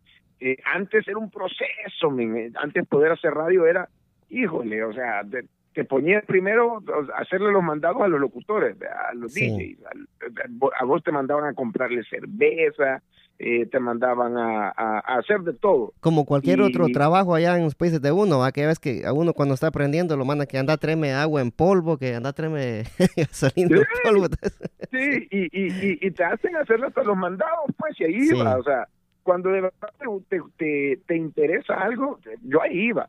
eh, 0.41 0.57
antes 0.65 1.07
era 1.07 1.19
un 1.19 1.31
proceso, 1.31 2.11
man. 2.11 2.53
antes 2.57 2.87
poder 2.89 3.13
hacer 3.13 3.35
radio 3.35 3.67
era, 3.67 3.87
híjole, 4.31 4.83
o 4.83 4.95
sea, 4.95 5.23
te, 5.31 5.45
te 5.73 5.85
ponías 5.85 6.25
primero 6.25 6.83
a 7.15 7.21
hacerle 7.21 7.53
los 7.53 7.63
mandados 7.63 8.03
a 8.03 8.09
los 8.09 8.21
locutores, 8.21 8.77
a 8.83 9.15
los 9.15 9.33
sí. 9.33 9.49
DJs, 9.49 9.85
a, 9.87 10.83
a, 10.83 10.85
vos 10.85 11.03
te 11.03 11.13
mandaban 11.13 11.45
a 11.45 11.55
comprarle 11.55 12.03
cerveza, 12.05 13.03
eh, 13.39 13.67
te 13.67 13.81
mandaban 13.81 14.37
a, 14.37 14.69
a, 14.69 14.99
a, 14.99 15.19
hacer 15.19 15.41
de 15.41 15.55
todo. 15.55 15.95
Como 16.01 16.27
cualquier 16.27 16.59
y, 16.59 16.63
otro 16.63 16.89
trabajo 16.89 17.35
allá 17.35 17.57
en 17.57 17.65
los 17.65 17.75
países 17.75 18.03
de 18.03 18.13
uno, 18.13 18.41
¿va? 18.41 18.53
que 18.53 18.67
ves 18.67 18.79
que 18.79 19.07
a 19.07 19.13
uno 19.13 19.33
cuando 19.33 19.55
está 19.55 19.69
aprendiendo 19.69 20.17
lo 20.17 20.25
manda 20.25 20.45
que 20.45 20.59
anda 20.59 20.77
treme 20.77 21.13
agua 21.13 21.41
en 21.41 21.51
polvo, 21.51 21.97
que 21.97 22.15
anda 22.15 22.33
treme 22.33 22.83
gasolina 23.17 23.77
sí, 23.79 23.83
en 23.83 24.13
polvo. 24.13 24.27
sí, 24.91 25.29
y, 25.31 25.39
y, 25.59 25.99
y, 26.07 26.11
te 26.11 26.25
hacen 26.25 26.57
hacer 26.57 26.85
hasta 26.85 27.03
los 27.05 27.17
mandados, 27.17 27.65
pues, 27.79 27.99
y 28.01 28.05
ahí 28.05 28.21
sí. 28.27 28.39
va, 28.39 28.57
o 28.57 28.63
sea, 28.63 28.89
cuando 29.23 29.51
de 29.51 29.61
verdad 29.63 29.89
te, 30.29 30.41
te, 30.59 31.01
te 31.07 31.17
interesa 31.17 31.75
algo, 31.75 32.19
yo 32.43 32.61
ahí 32.61 32.89
iba. 32.89 33.09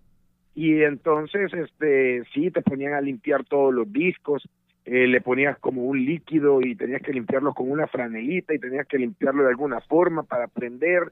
Y 0.53 0.84
entonces, 0.84 1.53
este, 1.53 2.24
sí, 2.34 2.51
te 2.51 2.62
ponían 2.62 2.93
a 2.93 3.01
limpiar 3.01 3.46
todos 3.46 3.74
los 3.74 3.91
discos, 3.91 4.48
eh, 4.86 5.08
le 5.08 5.22
ponías 5.22 5.58
como 5.60 5.86
un 5.86 6.03
líquido 6.03 6.62
y 6.62 6.75
tenías 6.75 7.01
que 7.01 7.13
limpiarlo 7.13 7.53
con 7.53 7.70
una 7.72 7.88
franelita 7.88 8.53
y 8.53 8.60
tenías 8.60 8.88
que 8.88 8.98
limpiarlo 8.98 9.43
de 9.43 9.50
alguna 9.50 9.79
forma 9.81 10.24
para 10.24 10.46
aprender 10.46 11.12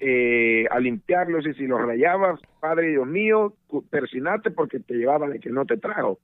eh, 0.00 0.66
a 0.70 0.80
limpiarlos 0.80 1.46
y 1.46 1.52
si 1.54 1.66
los 1.66 1.80
rayabas, 1.80 2.40
Padre 2.58 2.88
Dios 2.88 3.06
mío, 3.06 3.54
persinate 3.90 4.50
porque 4.50 4.80
te 4.80 4.94
llevaba 4.94 5.28
de 5.28 5.38
que 5.38 5.50
no 5.50 5.66
te 5.66 5.76
trajo. 5.76 6.18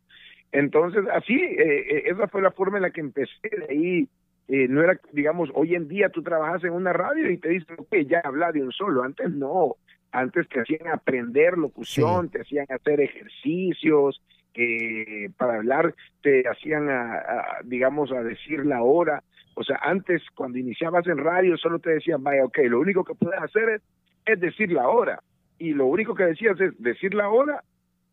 Entonces, 0.51 1.05
así, 1.13 1.35
eh, 1.35 2.05
esa 2.07 2.29
fue 2.29 2.41
la 2.41 2.53
forma 2.53 2.79
en 2.79 2.83
la 2.83 2.91
que 2.91 3.01
empecé, 3.01 3.51
de 3.51 3.67
ahí 3.69 4.09
eh, 4.49 4.69
no 4.69 4.83
era, 4.83 4.99
digamos, 5.13 5.51
hoy 5.55 5.75
en 5.75 5.89
día 5.89 6.09
tú 6.09 6.23
trabajas 6.23 6.63
en 6.63 6.73
una 6.73 6.93
radio 6.93 7.31
y 7.31 7.39
te 7.39 7.49
dicen, 7.49 7.77
ok, 7.79 7.97
ya 8.07 8.21
habla 8.23 8.53
de 8.53 8.63
un 8.63 8.71
solo, 8.71 9.03
antes 9.03 9.31
no, 9.31 9.77
antes 10.17 10.49
te 10.49 10.61
hacían 10.61 10.89
aprender 10.89 11.59
locución, 11.59 12.27
sí. 12.27 12.33
te 12.33 12.41
hacían 12.43 12.67
hacer 12.71 13.01
ejercicios, 13.01 14.23
eh, 14.55 15.29
para 15.37 15.57
hablar 15.57 15.95
te 16.23 16.49
hacían, 16.49 16.89
a, 16.89 17.59
digamos, 17.65 18.11
a 18.13 18.23
decir 18.23 18.65
la 18.65 18.83
hora. 18.83 19.23
O 19.55 19.63
sea, 19.63 19.79
antes 19.83 20.23
cuando 20.35 20.59
iniciabas 20.59 21.07
en 21.07 21.19
radio 21.19 21.59
solo 21.59 21.79
te 21.79 21.91
decían, 21.91 22.23
vaya, 22.23 22.45
ok, 22.45 22.59
lo 22.69 22.81
único 22.81 23.05
que 23.05 23.15
puedes 23.15 23.39
hacer 23.41 23.69
es, 23.69 23.83
es 24.25 24.41
decir 24.41 24.73
la 24.73 24.89
hora. 24.89 25.21
Y 25.59 25.75
lo 25.75 25.87
único 25.87 26.15
que 26.15 26.25
decías 26.25 26.59
es 26.61 26.73
decir 26.79 27.15
la 27.15 27.29
hora 27.29 27.63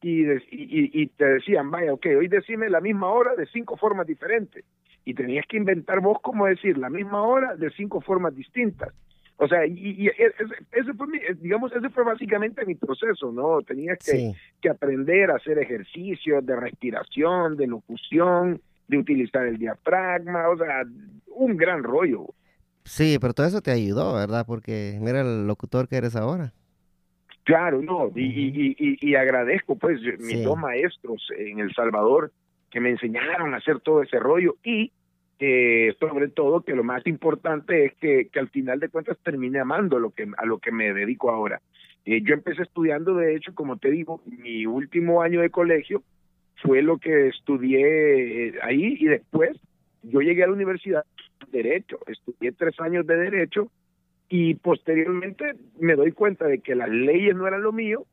y, 0.01 0.23
y, 0.23 0.39
y, 0.51 1.07
te 1.07 1.25
decían, 1.25 1.71
vaya, 1.71 1.93
ok, 1.93 2.07
hoy 2.17 2.27
decime 2.27 2.69
la 2.69 2.81
misma 2.81 3.07
hora 3.07 3.35
de 3.35 3.45
cinco 3.45 3.77
formas 3.77 4.05
diferentes. 4.05 4.65
Y 5.05 5.13
tenías 5.13 5.45
que 5.47 5.57
inventar 5.57 6.01
vos 6.01 6.17
cómo 6.21 6.45
decir 6.45 6.77
la 6.77 6.89
misma 6.89 7.23
hora 7.23 7.55
de 7.55 7.69
cinco 7.71 8.01
formas 8.01 8.35
distintas. 8.35 8.93
O 9.37 9.47
sea, 9.47 9.65
y, 9.65 10.07
ese, 10.07 10.93
fue, 10.93 11.07
digamos, 11.41 11.71
ese 11.73 11.89
fue 11.89 12.03
básicamente 12.03 12.65
mi 12.65 12.75
proceso, 12.75 13.31
¿no? 13.31 13.61
Tenías 13.61 13.97
que, 13.99 14.33
que 14.61 14.69
aprender 14.69 15.31
a 15.31 15.35
hacer 15.35 15.57
ejercicios 15.57 16.45
de 16.45 16.55
respiración, 16.55 17.57
de 17.57 17.67
locución, 17.67 18.61
de 18.87 18.97
utilizar 18.97 19.45
el 19.45 19.57
diafragma, 19.57 20.49
o 20.49 20.57
sea, 20.57 20.83
un 21.27 21.57
gran 21.57 21.83
rollo. 21.83 22.27
Sí, 22.85 23.17
pero 23.19 23.33
todo 23.33 23.47
eso 23.47 23.61
te 23.61 23.71
ayudó, 23.71 24.13
¿verdad? 24.13 24.45
Porque 24.45 24.97
mira 25.01 25.21
el 25.21 25.47
locutor 25.47 25.87
que 25.87 25.97
eres 25.97 26.15
ahora. 26.15 26.53
Claro, 27.43 27.81
no, 27.81 28.09
y, 28.15 28.75
y, 28.77 28.97
y, 29.01 29.15
agradezco 29.15 29.75
pues 29.75 29.99
mis 30.19 30.43
dos 30.45 30.57
maestros 30.57 31.27
en 31.37 31.59
El 31.59 31.73
Salvador 31.73 32.31
que 32.71 32.79
me 32.79 32.89
enseñaron 32.89 33.53
a 33.53 33.57
hacer 33.57 33.81
todo 33.81 34.01
ese 34.01 34.17
rollo 34.17 34.55
y 34.63 34.93
eh, 35.45 35.93
sobre 35.99 36.29
todo 36.29 36.61
que 36.61 36.73
lo 36.73 36.85
más 36.85 37.05
importante 37.05 37.83
es 37.83 37.93
que, 37.95 38.29
que 38.31 38.39
al 38.39 38.47
final 38.47 38.79
de 38.79 38.87
cuentas 38.87 39.17
termine 39.21 39.59
amando 39.59 39.99
lo 39.99 40.11
que, 40.11 40.25
a 40.37 40.45
lo 40.45 40.59
que 40.59 40.71
me 40.71 40.93
dedico 40.93 41.31
ahora. 41.31 41.61
Eh, 42.05 42.21
yo 42.21 42.33
empecé 42.33 42.61
estudiando, 42.61 43.13
de 43.15 43.35
hecho, 43.35 43.53
como 43.53 43.75
te 43.75 43.91
digo, 43.91 44.21
mi 44.25 44.65
último 44.65 45.21
año 45.21 45.41
de 45.41 45.49
colegio 45.49 46.01
fue 46.61 46.81
lo 46.81 46.97
que 46.97 47.27
estudié 47.27 48.47
eh, 48.47 48.53
ahí 48.61 48.95
y 48.97 49.05
después 49.07 49.59
yo 50.01 50.21
llegué 50.21 50.45
a 50.45 50.47
la 50.47 50.53
universidad 50.53 51.03
de 51.51 51.61
Derecho, 51.61 51.99
estudié 52.07 52.53
tres 52.53 52.79
años 52.79 53.05
de 53.05 53.17
Derecho 53.17 53.69
y 54.29 54.53
posteriormente 54.53 55.55
me 55.77 55.95
doy 55.95 56.13
cuenta 56.13 56.47
de 56.47 56.59
que 56.59 56.73
las 56.73 56.87
leyes 56.87 57.35
no 57.35 57.47
eran 57.47 57.63
lo 57.63 57.73
mío, 57.73 58.05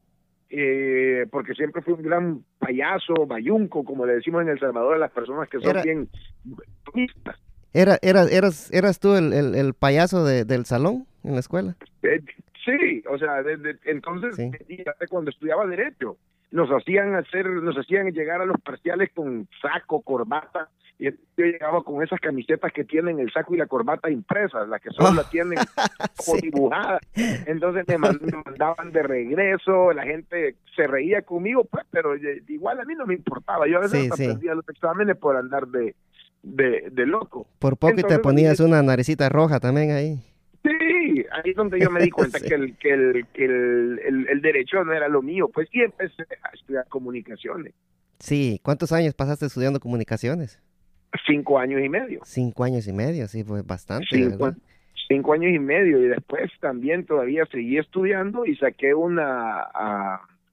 eh, 0.51 1.27
porque 1.31 1.55
siempre 1.55 1.81
fui 1.81 1.95
un 1.95 2.03
gran 2.03 2.45
payaso, 2.59 3.27
bayunco, 3.27 3.85
como 3.85 4.05
le 4.05 4.15
decimos 4.15 4.43
en 4.43 4.49
El 4.49 4.59
Salvador 4.59 4.97
a 4.97 4.99
las 4.99 5.13
personas 5.13 5.49
que 5.49 5.61
son 5.61 5.81
bien 5.83 6.09
Era, 7.73 7.99
era, 8.03 8.25
eras, 8.25 8.73
¿Eras 8.73 8.99
tú 8.99 9.15
el, 9.15 9.33
el, 9.33 9.75
payaso 9.75 10.25
de, 10.25 10.45
del 10.45 10.67
salón 10.67 11.07
en 11.23 11.35
la 11.35 11.41
escuela? 11.41 11.77
Eh, 12.03 12.21
sí, 12.65 13.03
o 13.09 13.17
sea, 13.17 13.45
entonces, 13.85 14.37
cuando 15.09 15.31
estudiaba 15.31 15.67
Derecho, 15.67 16.17
nos 16.51 16.69
hacían 16.71 17.15
hacer, 17.15 17.47
nos 17.47 17.77
hacían 17.77 18.11
llegar 18.11 18.41
a 18.41 18.45
los 18.45 18.61
parciales 18.61 19.11
con 19.15 19.49
saco, 19.63 20.03
corbata, 20.03 20.69
y 21.01 21.07
yo 21.07 21.45
llegaba 21.47 21.83
con 21.83 22.03
esas 22.03 22.21
camisetas 22.21 22.71
que 22.75 22.85
tienen 22.85 23.19
el 23.21 23.33
saco 23.33 23.55
y 23.55 23.59
la 23.59 23.67
corbata 23.67 24.11
impresas, 24.11 24.69
las 24.69 24.83
que 24.83 24.91
solo 24.91 25.15
la 25.15 25.25
tienen 25.31 25.59
como 26.27 26.39
dibujadas. 26.39 27.01
Entonces 27.47 27.87
me, 27.89 27.97
mandaban 27.97 28.93
de 28.93 29.03
regreso, 29.03 29.95
la 29.95 30.03
gente 30.03 30.57
se 30.77 30.87
reía 30.87 31.23
conmigo, 31.23 31.65
pues, 31.65 31.87
pero 31.91 32.15
igual 32.49 32.81
a 32.81 32.85
mí 32.85 32.95
no 32.95 33.07
me 33.07 33.15
importaba. 33.15 33.67
Yo 33.67 33.79
a 33.79 33.81
veces 33.81 34.13
sí, 34.15 34.27
los 34.27 34.69
exámenes 34.69 35.17
por 35.17 35.37
andar 35.37 35.69
de, 35.69 35.95
de, 36.43 37.07
loco. 37.07 37.47
Por 37.59 37.79
poco 37.79 37.99
y 37.99 38.03
te 38.03 38.19
ponías 38.19 38.61
una 38.61 38.83
naricita 38.83 39.31
roja 39.31 39.59
también 39.59 39.93
ahí. 39.93 40.19
Sí, 40.63 41.25
ahí 41.33 41.51
es 41.51 41.57
donde 41.57 41.81
yo 41.81 41.91
me 41.91 42.03
di 42.03 42.11
cuenta 42.11 42.39
que, 42.47 42.55
el, 42.55 42.77
que, 42.77 42.93
el, 42.93 43.27
que 43.33 43.47
el, 43.47 44.27
el, 44.29 44.43
derecho 44.43 44.85
no 44.85 44.93
era 44.93 45.09
lo 45.09 45.23
mío, 45.23 45.49
pues 45.49 45.67
y 45.73 45.81
empecé 45.81 46.25
a 46.43 46.51
estudiar 46.51 46.87
comunicaciones. 46.89 47.73
Sí, 48.19 48.61
¿cuántos 48.63 48.93
años 48.93 49.15
pasaste 49.15 49.47
estudiando 49.47 49.81
comunicaciones? 49.81 50.61
Cinco 51.27 51.59
años 51.59 51.83
y 51.83 51.89
medio. 51.89 52.21
Cinco 52.25 52.65
años 52.65 52.87
y 52.87 52.93
medio, 52.93 53.27
sí, 53.27 53.45
fue 53.45 53.63
bastante. 53.63 54.07
Cinco, 54.11 55.33
años 55.33 55.53
y 55.53 55.59
medio 55.59 56.01
y 56.01 56.07
después 56.07 56.53
también 56.61 57.05
todavía 57.05 57.45
seguí 57.51 57.79
estudiando 57.79 58.47
y 58.47 58.55
saqué 58.57 58.95
una 58.95 59.67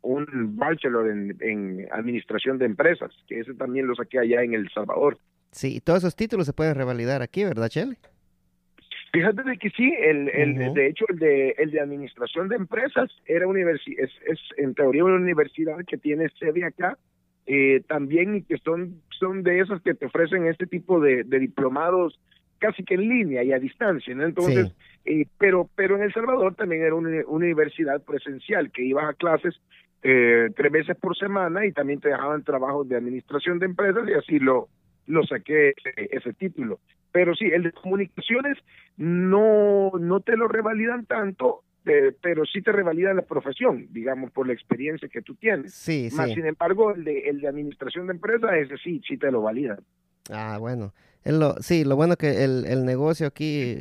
un 0.01 0.55
bachelor 0.55 1.09
en, 1.09 1.87
administración 1.91 2.57
de 2.57 2.65
empresas, 2.65 3.11
que 3.27 3.41
ese 3.41 3.53
también 3.53 3.85
lo 3.85 3.95
saqué 3.95 4.19
allá 4.19 4.41
en 4.41 4.53
El 4.53 4.69
Salvador. 4.69 5.19
Sí, 5.51 5.79
todos 5.81 5.99
esos 5.99 6.15
títulos 6.15 6.47
se 6.47 6.53
pueden 6.53 6.75
revalidar 6.75 7.21
aquí, 7.21 7.43
¿verdad, 7.43 7.67
Chele? 7.67 7.97
Fíjate 9.13 9.43
de 9.43 9.57
que 9.57 9.69
sí, 9.71 9.93
el, 9.99 10.29
el, 10.29 10.73
de 10.73 10.87
hecho 10.87 11.05
el 11.09 11.19
de, 11.19 11.55
el 11.57 11.71
de 11.71 11.79
administración 11.79 12.49
de 12.49 12.55
empresas 12.55 13.09
era 13.25 13.45
es, 13.45 14.11
es 14.27 14.39
en 14.57 14.73
teoría 14.75 15.03
una 15.03 15.15
universidad 15.15 15.77
que 15.87 15.97
tiene 15.97 16.29
sede 16.39 16.65
acá 16.65 16.97
eh, 17.47 17.81
también 17.87 18.35
y 18.35 18.43
que 18.43 18.57
son, 18.57 19.01
son 19.17 19.41
de 19.41 19.61
esas 19.61 19.81
que 19.81 19.93
te 19.93 20.05
ofrecen 20.05 20.45
este 20.47 20.67
tipo 20.67 20.99
de, 20.99 21.23
diplomados 21.23 22.19
casi 22.59 22.83
que 22.83 22.95
en 22.95 23.07
línea 23.07 23.43
y 23.43 23.53
a 23.53 23.59
distancia, 23.59 24.13
¿no? 24.13 24.25
Entonces, 24.25 24.73
eh, 25.05 25.25
pero, 25.37 25.69
pero 25.75 25.95
en 25.95 26.03
El 26.03 26.13
Salvador 26.13 26.55
también 26.55 26.81
era 26.81 26.95
una, 26.95 27.23
universidad 27.27 28.03
presencial, 28.03 28.71
que 28.71 28.83
ibas 28.83 29.05
a 29.05 29.13
clases 29.13 29.55
eh, 30.03 30.49
tres 30.55 30.71
veces 30.71 30.97
por 30.97 31.17
semana 31.17 31.65
y 31.65 31.71
también 31.71 32.01
te 32.01 32.09
dejaban 32.09 32.43
trabajos 32.43 32.89
de 32.89 32.97
administración 32.97 33.59
de 33.59 33.67
empresas 33.67 34.09
y 34.09 34.13
así 34.13 34.39
lo, 34.39 34.67
lo 35.05 35.25
saqué 35.25 35.73
ese, 35.95 36.33
título. 36.33 36.79
Pero 37.11 37.33
sí, 37.33 37.45
el 37.45 37.63
de 37.63 37.71
comunicaciones 37.71 38.57
no, 38.97 39.91
no 39.97 40.19
te 40.19 40.35
lo 40.35 40.47
revalidan 40.47 41.05
tanto, 41.05 41.63
pero 42.21 42.45
sí 42.45 42.61
te 42.61 42.71
revalida 42.71 43.13
la 43.13 43.21
profesión, 43.21 43.87
digamos, 43.91 44.31
por 44.31 44.47
la 44.47 44.53
experiencia 44.53 45.07
que 45.07 45.21
tú 45.21 45.35
tienes. 45.35 45.73
Sí, 45.73 46.09
Más, 46.13 46.31
sin 46.31 46.45
embargo, 46.45 46.91
el 46.91 47.03
de, 47.03 47.29
el 47.29 47.41
de 47.41 47.47
administración 47.47 48.07
de 48.07 48.13
empresas, 48.13 48.51
ese 48.53 48.77
sí, 48.77 49.01
sí 49.07 49.17
te 49.17 49.31
lo 49.31 49.41
valida. 49.41 49.79
Ah, 50.31 50.57
bueno. 50.59 50.93
lo, 51.23 51.55
sí, 51.61 51.83
lo 51.83 51.95
bueno 51.95 52.15
que 52.15 52.43
el, 52.43 52.65
el 52.65 52.85
negocio 52.85 53.27
aquí, 53.27 53.79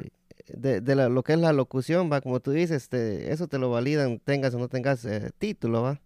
de, 0.49 0.81
de 0.81 1.09
lo 1.09 1.23
que 1.23 1.33
es 1.33 1.39
la 1.39 1.53
locución, 1.53 2.11
va, 2.11 2.21
como 2.21 2.41
tú 2.41 2.53
dices, 2.53 2.85
este, 2.85 3.33
eso 3.33 3.49
te 3.49 3.59
lo 3.59 3.71
validan, 3.71 4.19
tengas 4.21 4.55
o 4.55 4.59
no 4.59 4.69
tengas 4.69 5.05
eh, 5.05 5.31
título, 5.39 5.83
va. 5.83 6.01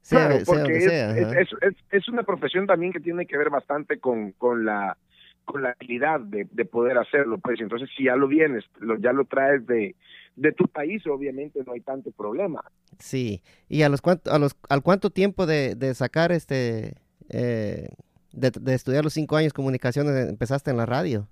Sea, 0.00 0.38
porque 0.44 0.76
es, 0.76 1.48
es, 1.62 1.74
es, 1.90 2.08
una 2.10 2.24
profesión 2.24 2.66
también 2.66 2.92
que 2.92 3.00
tiene 3.00 3.24
que 3.24 3.38
ver 3.38 3.48
bastante 3.48 3.98
con, 3.98 4.32
con 4.32 4.66
la 4.66 4.98
con 5.44 5.62
la 5.62 5.70
habilidad 5.70 6.20
de, 6.20 6.46
de 6.50 6.64
poder 6.64 6.98
hacerlo, 6.98 7.38
pues 7.38 7.60
entonces 7.60 7.88
si 7.96 8.04
ya 8.04 8.16
lo 8.16 8.28
vienes, 8.28 8.64
lo, 8.80 8.96
ya 8.98 9.12
lo 9.12 9.24
traes 9.24 9.66
de, 9.66 9.94
de 10.36 10.52
tu 10.52 10.66
país, 10.66 11.06
obviamente 11.06 11.60
no 11.66 11.72
hay 11.72 11.80
tanto 11.80 12.10
problema. 12.10 12.62
Sí, 12.98 13.42
y 13.68 13.82
a 13.82 13.88
los 13.88 14.00
cuánto, 14.00 14.32
a 14.32 14.38
los, 14.38 14.56
al 14.68 14.82
cuánto 14.82 15.10
tiempo 15.10 15.46
de, 15.46 15.74
de 15.74 15.94
sacar 15.94 16.32
este, 16.32 16.94
eh, 17.30 17.88
de, 18.32 18.74
estudiar 18.74 19.04
los 19.04 19.12
cinco 19.12 19.36
años 19.36 19.52
comunicaciones 19.52 20.28
empezaste 20.28 20.70
en 20.70 20.76
la 20.76 20.86
radio. 20.86 21.28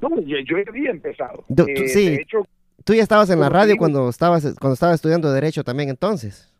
No, 0.00 0.20
yo, 0.20 0.36
yo 0.44 0.56
había 0.68 0.90
empezado. 0.90 1.44
Eh, 1.66 1.88
sí, 1.88 2.18
tú 2.84 2.94
ya 2.94 3.02
estabas 3.02 3.30
en 3.30 3.40
la 3.40 3.48
radio 3.48 3.76
cuando 3.76 4.08
estabas 4.08 4.42
cuando 4.58 4.74
estabas 4.74 4.96
estudiando 4.96 5.32
derecho 5.32 5.62
también 5.62 5.88
entonces. 5.88 6.52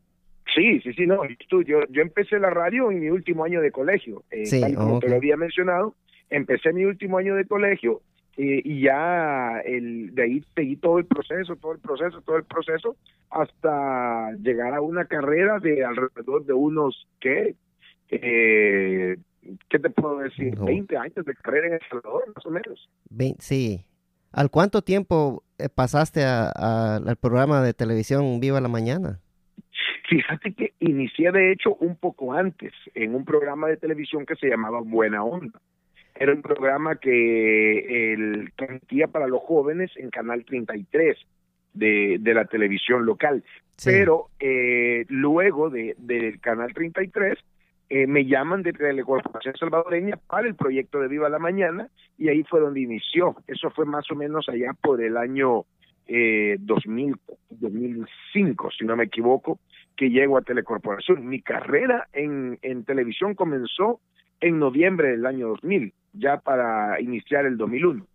Sí, 0.55 0.81
sí, 0.81 0.93
sí, 0.93 1.07
no. 1.07 1.23
Yo, 1.65 1.81
yo 1.89 2.03
empecé 2.03 2.39
la 2.39 2.51
radio 2.51 2.91
en 2.91 3.01
mi 3.01 3.09
último 3.09 3.45
año 3.45 3.61
de 3.61 3.71
colegio. 3.71 4.23
Eh, 4.31 4.45
tal 4.61 4.75
como 4.75 5.01
te 5.01 5.09
lo 5.09 5.17
había 5.17 5.37
mencionado, 5.37 5.95
empecé 6.31 6.73
mi 6.73 6.85
último 6.85 7.19
año 7.19 7.35
de 7.35 7.47
colegio 7.47 8.03
eh, 8.37 8.63
y 8.65 8.83
ya 8.83 9.61
el, 9.65 10.15
de 10.15 10.23
ahí 10.23 10.45
seguí 10.55 10.77
todo 10.77 10.99
el 10.99 11.05
proceso, 11.05 11.57
todo 11.57 11.73
el 11.73 11.81
proceso, 11.81 12.21
todo 12.23 12.37
el 12.37 12.45
proceso, 12.45 12.97
hasta 13.31 14.33
llegar 14.43 14.75
a 14.75 14.81
una 14.81 15.05
carrera 15.05 15.59
de 15.59 15.85
alrededor 15.85 16.45
de 16.45 16.53
unos, 16.53 17.07
¿qué? 17.21 17.55
Eh, 18.11 19.17
¿Qué 19.69 19.79
te 19.79 19.91
puedo 19.91 20.19
decir? 20.19 20.57
20 20.57 20.97
años 20.97 21.25
de 21.25 21.35
carrera 21.35 21.67
en 21.69 21.73
El 21.75 21.81
Salvador, 21.91 22.25
más 22.35 22.47
o 22.47 22.51
menos. 22.51 22.89
sí. 23.39 23.85
¿Al 24.35 24.51
cuánto 24.51 24.81
tiempo 24.81 25.45
eh, 25.59 25.69
pasaste 25.69 26.25
al 26.25 27.17
programa 27.17 27.61
de 27.61 27.75
televisión 27.75 28.41
Viva 28.41 28.63
la 28.63 28.69
Mañana? 28.69 29.21
Fíjate 30.09 30.55
que 30.55 30.73
inicié 30.81 31.31
de 31.33 31.53
hecho 31.53 31.75
un 31.75 31.97
poco 31.97 32.33
antes 32.33 32.73
en 32.95 33.15
un 33.15 33.27
programa 33.27 33.69
de 33.69 33.77
televisión 33.77 34.25
que 34.25 34.37
se 34.37 34.49
llamaba 34.49 34.81
Buena 34.81 35.23
Onda. 35.23 35.61
Era 36.15 36.33
un 36.33 36.43
programa 36.43 36.97
que 36.97 38.13
el, 38.13 38.53
transmitía 38.57 39.09
para 39.09 39.27
los 39.27 39.41
jóvenes 39.43 39.91
en 39.97 40.11
Canal 40.11 40.45
33 40.45 41.19
de, 41.75 42.19
de 42.21 42.35
la 42.35 42.45
televisión 42.45 43.07
local. 43.07 43.43
Pero 43.85 44.29
eh, 44.39 45.05
luego 45.09 45.71
de, 45.71 45.95
del 45.99 46.41
Canal 46.41 46.73
33 46.73 47.39
eh, 47.89 48.07
me 48.07 48.25
llaman 48.27 48.63
de 48.63 48.73
Telecorporación 48.73 49.55
Salvadoreña 49.57 50.17
para 50.17 50.47
el 50.47 50.55
proyecto 50.55 51.01
de 51.01 51.09
Viva 51.09 51.29
la 51.29 51.39
Mañana 51.39 51.89
y 52.17 52.29
ahí 52.29 52.45
fue 52.45 52.61
donde 52.61 52.81
inició. 52.81 53.37
Eso 53.47 53.71
fue 53.71 53.85
más 53.87 54.11
o 54.11 54.15
menos 54.15 54.49
allá 54.49 54.73
por 54.81 55.03
el 55.03 55.17
año 55.17 55.65
eh, 56.07 56.57
2000, 56.61 57.17
2005, 57.51 58.71
si 58.79 58.85
no 58.85 58.97
me 58.97 59.05
equivoco, 59.05 59.59
que 59.97 60.11
llego 60.11 60.37
a 60.37 60.43
Telecorporación. 60.43 61.27
Mi 61.27 61.43
carrera 61.43 62.09
en, 62.13 62.59
en 62.63 62.85
televisión 62.85 63.35
comenzó 63.35 64.01
en 64.41 64.59
noviembre 64.59 65.11
del 65.11 65.27
año 65.27 65.49
2000 65.49 65.93
ya 66.13 66.39
para 66.39 67.01
iniciar 67.01 67.47
el 67.47 67.57
2001. 67.57 68.07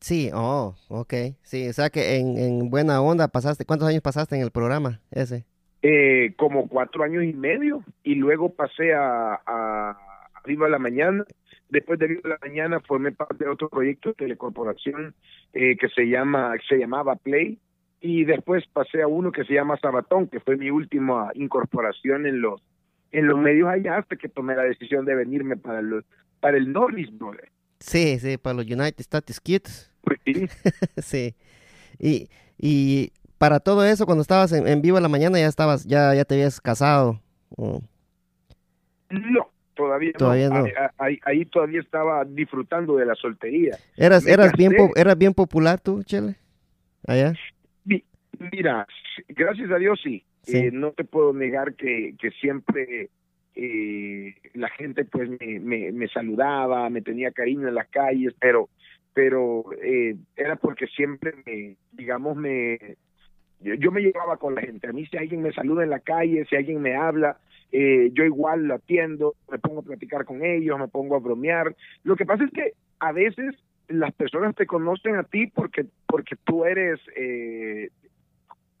Sí, 0.00 0.30
oh, 0.34 0.74
ok. 0.88 1.14
Sí, 1.42 1.68
o 1.68 1.72
sea 1.72 1.90
que 1.90 2.16
en, 2.16 2.36
en 2.38 2.70
buena 2.70 3.00
onda 3.00 3.28
pasaste, 3.28 3.64
¿cuántos 3.64 3.88
años 3.88 4.02
pasaste 4.02 4.36
en 4.36 4.42
el 4.42 4.50
programa 4.50 5.00
ese? 5.10 5.46
eh, 5.88 6.34
como 6.36 6.68
cuatro 6.68 7.04
años 7.04 7.22
y 7.22 7.32
medio 7.32 7.84
y 8.02 8.16
luego 8.16 8.52
pasé 8.54 8.92
a, 8.92 9.40
a, 9.46 9.96
Viva 10.44 10.68
la 10.68 10.78
Mañana. 10.78 11.24
Después 11.68 11.98
de 11.98 12.08
Viva 12.08 12.30
la 12.30 12.38
Mañana 12.40 12.80
formé 12.80 13.12
parte 13.12 13.44
de 13.44 13.50
otro 13.50 13.68
proyecto 13.68 14.10
de 14.10 14.14
telecorporación 14.16 15.14
eh, 15.52 15.76
que 15.76 15.88
se 15.88 16.08
llama 16.08 16.54
se 16.68 16.78
llamaba 16.78 17.16
Play 17.16 17.58
y 18.00 18.24
después 18.24 18.64
pasé 18.72 19.02
a 19.02 19.06
uno 19.06 19.32
que 19.32 19.44
se 19.44 19.54
llama 19.54 19.78
Sabatón, 19.78 20.26
que 20.26 20.40
fue 20.40 20.56
mi 20.56 20.70
última 20.70 21.30
incorporación 21.34 22.26
en 22.26 22.40
los 22.40 22.60
en 23.12 23.28
los 23.28 23.38
medios 23.38 23.68
allá 23.68 23.98
hasta 23.98 24.16
que 24.16 24.28
tomé 24.28 24.56
la 24.56 24.64
decisión 24.64 25.04
de 25.04 25.14
venirme 25.14 25.56
para 25.56 25.82
los 25.82 26.04
para 26.40 26.56
el 26.56 26.72
Norris 26.72 27.10
Sí, 27.80 28.18
sí, 28.18 28.38
para 28.38 28.54
los 28.54 28.66
United 28.66 29.00
States 29.00 29.40
Kids. 29.40 29.92
Pues 30.02 30.18
sí. 30.24 30.48
sí. 30.98 31.34
Y, 31.98 32.28
y 32.58 33.12
para 33.38 33.60
todo 33.60 33.84
eso, 33.84 34.06
cuando 34.06 34.22
estabas 34.22 34.52
en, 34.52 34.66
en, 34.66 34.82
Viva 34.82 35.00
la 35.00 35.08
Mañana, 35.08 35.38
ya 35.38 35.46
estabas, 35.46 35.84
ya, 35.84 36.14
ya 36.14 36.24
te 36.24 36.34
habías 36.34 36.60
casado. 36.60 37.20
No, 37.56 39.50
todavía, 39.74 40.12
todavía 40.12 40.48
no. 40.48 40.64
Ahí, 40.98 41.18
ahí, 41.24 41.44
todavía 41.44 41.80
estaba 41.80 42.24
disfrutando 42.24 42.96
de 42.96 43.06
la 43.06 43.14
soltería. 43.14 43.76
¿Eras, 43.96 44.26
eras, 44.26 44.52
bien, 44.52 44.72
¿eras 44.94 45.18
bien 45.18 45.34
popular 45.34 45.80
tú, 45.80 46.02
Chele? 46.02 46.36
Allá. 47.06 47.34
Mira, 48.52 48.86
gracias 49.28 49.70
a 49.70 49.76
Dios 49.76 49.98
sí. 50.02 50.24
Eh, 50.46 50.70
no 50.72 50.92
te 50.92 51.04
puedo 51.04 51.32
negar 51.32 51.74
que, 51.74 52.14
que 52.20 52.30
siempre 52.32 53.10
eh, 53.56 54.34
la 54.54 54.68
gente 54.68 55.04
pues 55.04 55.28
me, 55.28 55.58
me, 55.60 55.90
me, 55.90 56.08
saludaba, 56.08 56.88
me 56.90 57.02
tenía 57.02 57.32
cariño 57.32 57.68
en 57.68 57.74
las 57.74 57.88
calles, 57.88 58.34
pero 58.38 58.68
pero 59.14 59.64
eh, 59.82 60.14
era 60.36 60.56
porque 60.56 60.86
siempre 60.88 61.32
me, 61.46 61.76
digamos, 61.92 62.36
me 62.36 62.96
yo, 63.60 63.90
me 63.90 64.02
llevaba 64.02 64.36
con 64.36 64.54
la 64.54 64.60
gente. 64.60 64.88
A 64.88 64.92
mí 64.92 65.06
si 65.06 65.16
alguien 65.16 65.40
me 65.40 65.52
saluda 65.52 65.82
en 65.82 65.90
la 65.90 66.00
calle, 66.00 66.44
si 66.44 66.54
alguien 66.54 66.82
me 66.82 66.94
habla, 66.94 67.38
eh, 67.72 68.10
yo 68.12 68.24
igual 68.24 68.64
lo 68.64 68.74
atiendo, 68.74 69.34
me 69.50 69.58
pongo 69.58 69.80
a 69.80 69.84
platicar 69.84 70.26
con 70.26 70.44
ellos, 70.44 70.78
me 70.78 70.88
pongo 70.88 71.16
a 71.16 71.20
bromear. 71.20 71.74
Lo 72.04 72.14
que 72.14 72.26
pasa 72.26 72.44
es 72.44 72.50
que 72.50 72.72
a 72.98 73.12
veces 73.12 73.54
las 73.88 74.12
personas 74.14 74.54
te 74.54 74.66
conocen 74.66 75.16
a 75.16 75.22
ti 75.22 75.46
porque 75.46 75.86
porque 76.06 76.36
tú 76.44 76.64
eres 76.64 77.00
eh, 77.16 77.88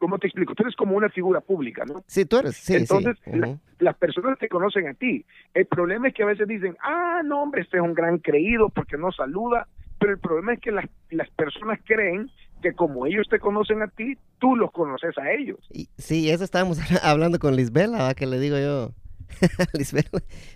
¿cómo 0.06 0.20
te 0.20 0.28
explico? 0.28 0.54
Tú 0.54 0.62
eres 0.62 0.76
como 0.76 0.96
una 0.96 1.08
figura 1.08 1.40
pública, 1.40 1.84
¿no? 1.84 2.04
Sí, 2.06 2.26
tú 2.26 2.38
eres, 2.38 2.56
sí, 2.56 2.76
Entonces, 2.76 3.16
las 3.80 3.96
personas 3.96 4.38
te 4.38 4.48
conocen 4.48 4.86
a 4.86 4.94
ti. 4.94 5.26
El 5.52 5.66
problema 5.66 6.06
es 6.06 6.14
que 6.14 6.22
a 6.22 6.26
veces 6.26 6.46
dicen, 6.46 6.76
ah, 6.80 7.22
no, 7.24 7.42
hombre, 7.42 7.62
este 7.62 7.78
es 7.78 7.82
un 7.82 7.92
gran 7.92 8.18
creído 8.18 8.68
porque 8.68 8.96
no 8.96 9.10
saluda, 9.10 9.66
pero 9.98 10.12
el 10.12 10.20
problema 10.20 10.54
es 10.54 10.60
que 10.60 10.70
las, 10.70 10.84
las 11.10 11.28
personas 11.30 11.80
creen 11.84 12.30
que 12.62 12.72
como 12.72 13.04
ellos 13.04 13.26
te 13.28 13.40
conocen 13.40 13.82
a 13.82 13.88
ti, 13.88 14.16
tú 14.38 14.54
los 14.54 14.70
conoces 14.70 15.18
a 15.18 15.32
ellos. 15.32 15.58
Y, 15.72 15.88
sí, 15.98 16.30
eso 16.30 16.44
estábamos 16.44 16.78
hablando 17.02 17.40
con 17.40 17.56
Lisbela, 17.56 18.14
que 18.14 18.26
le 18.26 18.38
digo 18.38 18.58
yo. 18.58 18.92
Lisbela, 19.74 20.08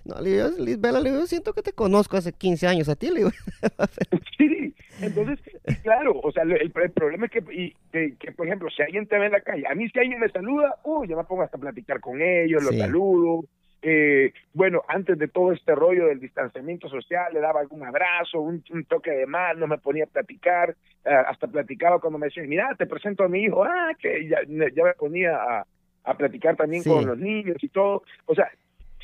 no, 0.05 0.21
Lisbela, 0.21 1.01
le 1.01 1.11
digo, 1.11 1.27
siento 1.27 1.53
que 1.53 1.63
te 1.63 1.73
conozco 1.73 2.17
hace 2.17 2.33
15 2.33 2.67
años 2.67 2.89
a 2.89 2.97
ti, 2.97 3.09
le 3.09 3.17
digo. 3.17 3.31
sí, 4.39 4.75
entonces, 5.01 5.39
claro, 5.83 6.19
o 6.23 6.33
sea, 6.33 6.45
el, 6.45 6.71
problema 6.71 7.27
es 7.27 7.33
que, 7.33 7.75
que, 8.19 8.33
por 8.33 8.47
ejemplo, 8.47 8.69
si 8.71 8.83
alguien 8.83 9.07
te 9.07 9.19
ve 9.19 9.27
en 9.27 9.33
la 9.33 9.41
calle, 9.41 9.67
a 9.67 9.75
mí 9.75 9.89
si 9.89 9.99
alguien 9.99 10.21
me 10.21 10.29
saluda, 10.29 10.77
uh, 10.85 11.05
yo 11.05 11.17
me 11.17 11.25
pongo 11.25 11.43
hasta 11.43 11.59
platicar 11.59 12.01
con 12.01 12.21
ellos, 12.21 12.63
los 12.63 12.77
saludo. 12.77 13.45
Eh, 13.83 14.35
bueno, 14.53 14.83
antes 14.89 15.19
de 15.19 15.29
todo 15.29 15.53
este 15.53 15.75
rollo 15.75 16.07
del 16.07 16.21
distanciamiento 16.21 16.89
social, 16.89 17.33
le 17.33 17.41
daba 17.41 17.61
algún 17.61 17.83
abrazo, 17.83 18.41
un, 18.41 18.63
toque 18.87 19.11
de 19.11 19.27
mano, 19.27 19.67
me 19.67 19.79
ponía 19.79 20.05
a 20.05 20.07
platicar, 20.07 20.77
eh, 21.05 21.11
hasta 21.11 21.47
platicaba 21.47 21.99
cuando 21.99 22.19
me 22.19 22.27
decían, 22.27 22.49
mira, 22.49 22.75
te 22.77 22.87
presento 22.87 23.25
a 23.25 23.29
mi 23.29 23.45
hijo, 23.45 23.65
ah, 23.65 23.93
que 23.99 24.29
ya, 24.29 24.41
ya 24.47 24.85
me 24.85 24.93
ponía 24.95 25.35
a, 25.35 25.67
a 26.05 26.15
platicar 26.17 26.57
también 26.57 26.83
con 26.83 27.07
los 27.07 27.19
niños 27.19 27.57
y 27.63 27.69
todo. 27.69 28.03
O 28.27 28.35
sea, 28.35 28.51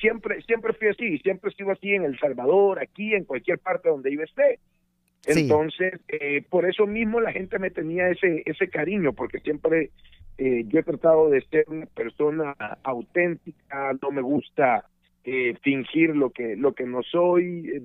siempre, 0.00 0.40
siempre 0.42 0.72
fui 0.72 0.88
así, 0.88 1.18
siempre 1.18 1.50
sigo 1.52 1.72
así 1.72 1.92
en 1.92 2.04
El 2.04 2.18
Salvador, 2.18 2.78
aquí, 2.80 3.14
en 3.14 3.24
cualquier 3.24 3.58
parte 3.58 3.88
donde 3.88 4.14
yo 4.14 4.22
esté. 4.22 4.58
Entonces, 5.26 5.94
eh, 6.08 6.44
por 6.48 6.68
eso 6.68 6.86
mismo 6.86 7.20
la 7.20 7.32
gente 7.32 7.58
me 7.58 7.70
tenía 7.70 8.08
ese, 8.08 8.42
ese 8.46 8.68
cariño, 8.68 9.12
porque 9.12 9.40
siempre 9.40 9.90
eh, 10.38 10.64
yo 10.68 10.80
he 10.80 10.82
tratado 10.84 11.30
de 11.30 11.40
ser 11.42 11.64
una 11.68 11.86
persona 11.86 12.54
auténtica, 12.84 13.92
no 14.00 14.10
me 14.12 14.22
gusta 14.22 14.84
eh, 15.24 15.56
fingir 15.62 16.14
lo 16.14 16.30
que 16.30 16.54
lo 16.54 16.72
que 16.72 16.84
no 16.84 17.02
soy, 17.02 17.68
eh, 17.74 17.82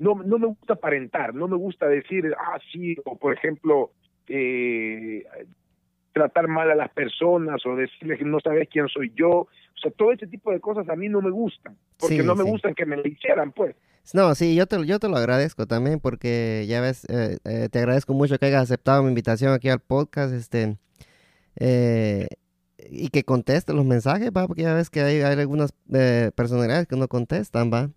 no, 0.00 0.16
no 0.24 0.38
me 0.38 0.48
gusta 0.48 0.72
aparentar, 0.72 1.32
no 1.32 1.46
me 1.46 1.56
gusta 1.56 1.86
decir, 1.86 2.34
ah, 2.36 2.58
sí, 2.72 2.96
o 3.04 3.16
por 3.16 3.34
ejemplo, 3.34 3.92
eh, 4.26 5.24
tratar 6.16 6.48
mal 6.48 6.70
a 6.70 6.74
las 6.74 6.88
personas 6.92 7.60
o 7.66 7.76
decirles 7.76 8.18
que 8.18 8.24
no 8.24 8.40
sabes 8.40 8.66
quién 8.70 8.88
soy 8.88 9.12
yo. 9.14 9.30
O 9.30 9.78
sea, 9.82 9.90
todo 9.90 10.12
ese 10.12 10.26
tipo 10.26 10.50
de 10.50 10.60
cosas 10.60 10.88
a 10.88 10.96
mí 10.96 11.10
no 11.10 11.20
me 11.20 11.30
gustan, 11.30 11.76
porque 11.98 12.22
no 12.22 12.34
me 12.34 12.42
gustan 12.42 12.74
que 12.74 12.86
me 12.86 12.96
lo 12.96 13.06
hicieran, 13.06 13.52
pues. 13.52 13.76
No, 14.14 14.34
sí, 14.34 14.54
yo 14.54 14.66
te, 14.66 14.82
yo 14.86 14.98
te 14.98 15.10
lo 15.10 15.16
agradezco 15.16 15.66
también 15.66 16.00
porque 16.00 16.64
ya 16.66 16.80
ves, 16.80 17.04
eh, 17.10 17.36
eh, 17.44 17.68
te 17.70 17.80
agradezco 17.80 18.14
mucho 18.14 18.38
que 18.38 18.46
hayas 18.46 18.62
aceptado 18.62 19.02
mi 19.02 19.10
invitación 19.10 19.52
aquí 19.52 19.68
al 19.68 19.80
podcast, 19.80 20.32
este, 20.32 20.78
eh, 21.60 22.28
y 22.88 23.10
que 23.10 23.22
conteste 23.24 23.74
los 23.74 23.84
mensajes, 23.84 24.30
va, 24.34 24.46
porque 24.46 24.62
ya 24.62 24.72
ves 24.72 24.88
que 24.88 25.00
hay, 25.00 25.20
hay 25.20 25.38
algunas 25.38 25.72
personalidades 26.34 26.86
que 26.86 26.96
no 26.96 27.08
contestan, 27.08 27.70
va. 27.70 27.90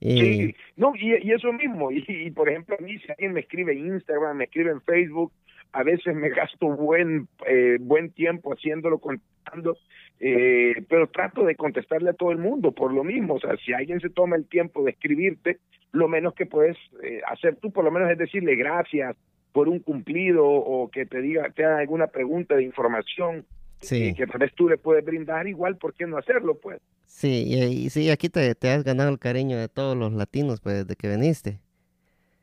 Y... 0.00 0.20
Sí, 0.20 0.54
no, 0.76 0.94
y, 0.96 1.30
eso 1.30 1.52
mismo, 1.52 1.92
y, 1.92 2.04
y, 2.08 2.30
por 2.32 2.48
ejemplo 2.48 2.74
a 2.76 2.82
mí 2.82 2.98
si 2.98 3.08
alguien 3.12 3.34
me 3.34 3.40
escribe 3.40 3.72
en 3.72 3.94
Instagram, 3.94 4.38
me 4.38 4.44
escribe 4.44 4.72
en 4.72 4.80
Facebook, 4.80 5.32
a 5.72 5.82
veces 5.82 6.14
me 6.14 6.30
gasto 6.30 6.68
buen 6.68 7.28
eh, 7.46 7.76
buen 7.80 8.10
tiempo 8.10 8.52
haciéndolo 8.52 8.98
contestando 8.98 9.76
eh, 10.18 10.74
pero 10.88 11.08
trato 11.08 11.44
de 11.44 11.54
contestarle 11.54 12.10
a 12.10 12.14
todo 12.14 12.32
el 12.32 12.38
mundo 12.38 12.72
por 12.72 12.92
lo 12.92 13.04
mismo 13.04 13.34
o 13.34 13.40
sea 13.40 13.56
si 13.64 13.72
alguien 13.72 14.00
se 14.00 14.10
toma 14.10 14.36
el 14.36 14.46
tiempo 14.46 14.82
de 14.84 14.92
escribirte 14.92 15.58
lo 15.92 16.08
menos 16.08 16.34
que 16.34 16.46
puedes 16.46 16.76
eh, 17.02 17.20
hacer 17.26 17.56
tú 17.56 17.70
por 17.70 17.84
lo 17.84 17.90
menos 17.90 18.10
es 18.10 18.18
decirle 18.18 18.56
gracias 18.56 19.16
por 19.52 19.68
un 19.68 19.80
cumplido 19.80 20.46
o 20.46 20.90
que 20.90 21.06
te 21.06 21.20
diga 21.20 21.50
te 21.50 21.64
haga 21.64 21.78
alguna 21.78 22.06
pregunta 22.06 22.56
de 22.56 22.64
información 22.64 23.44
sí. 23.80 24.14
que 24.14 24.26
tal 24.26 24.40
vez 24.40 24.54
tú 24.54 24.68
le 24.68 24.78
puedes 24.78 25.04
brindar 25.04 25.46
igual 25.46 25.76
por 25.76 25.94
qué 25.94 26.06
no 26.06 26.16
hacerlo 26.16 26.58
pues 26.58 26.80
sí 27.04 27.44
y, 27.46 27.90
sí 27.90 28.10
aquí 28.10 28.28
te, 28.28 28.54
te 28.54 28.70
has 28.70 28.84
ganado 28.84 29.10
el 29.10 29.18
cariño 29.18 29.58
de 29.58 29.68
todos 29.68 29.96
los 29.96 30.12
latinos 30.12 30.60
pues 30.60 30.76
desde 30.76 30.96
que 30.96 31.08
viniste 31.08 31.60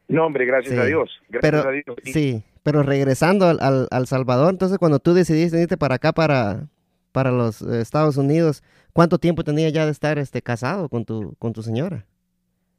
no, 0.08 0.26
hombre, 0.26 0.46
gracias 0.46 0.78
a 0.78 0.86
Dios. 0.86 1.10
Gracias 1.30 1.66
a 1.66 1.72
Dios. 1.72 1.86
Sí. 2.04 2.44
Pero 2.63 2.82
regresando 2.82 3.47
al, 3.47 3.88
al, 3.91 4.08
Salvador, 4.08 4.52
entonces 4.52 4.78
cuando 4.78 4.99
tú 4.99 5.13
decidiste 5.13 5.62
irte 5.62 5.78
para 5.78 5.95
acá, 5.95 6.13
para, 6.13 6.67
para 7.12 7.32
los 7.32 7.62
Estados 7.62 8.17
Unidos, 8.17 8.63
¿cuánto 8.93 9.19
tiempo 9.19 9.43
tenía 9.43 9.69
ya 9.69 9.86
de 9.86 9.91
estar 9.91 10.17
este 10.17 10.41
casado 10.41 10.89
con 10.89 11.06
tu, 11.06 11.36
con 11.39 11.54
tu 11.54 11.62
señora? 11.62 12.06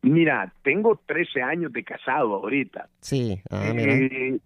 Mira, 0.02 0.52
tengo 0.62 1.00
13 1.06 1.42
años 1.42 1.72
de 1.72 1.82
casado 1.82 2.34
ahorita. 2.34 2.88
Sí, 3.00 3.40
ah, 3.50 3.72
mira. 3.74 3.94
Eh, 3.94 4.38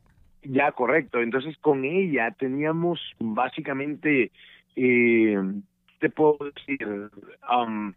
ya, 0.42 0.70
correcto. 0.72 1.20
Entonces 1.20 1.56
con 1.58 1.84
ella 1.84 2.30
teníamos 2.38 3.00
básicamente, 3.18 4.30
eh, 4.76 5.36
te 5.98 6.10
puedo 6.10 6.38
decir, 6.54 7.10
um, 7.50 7.92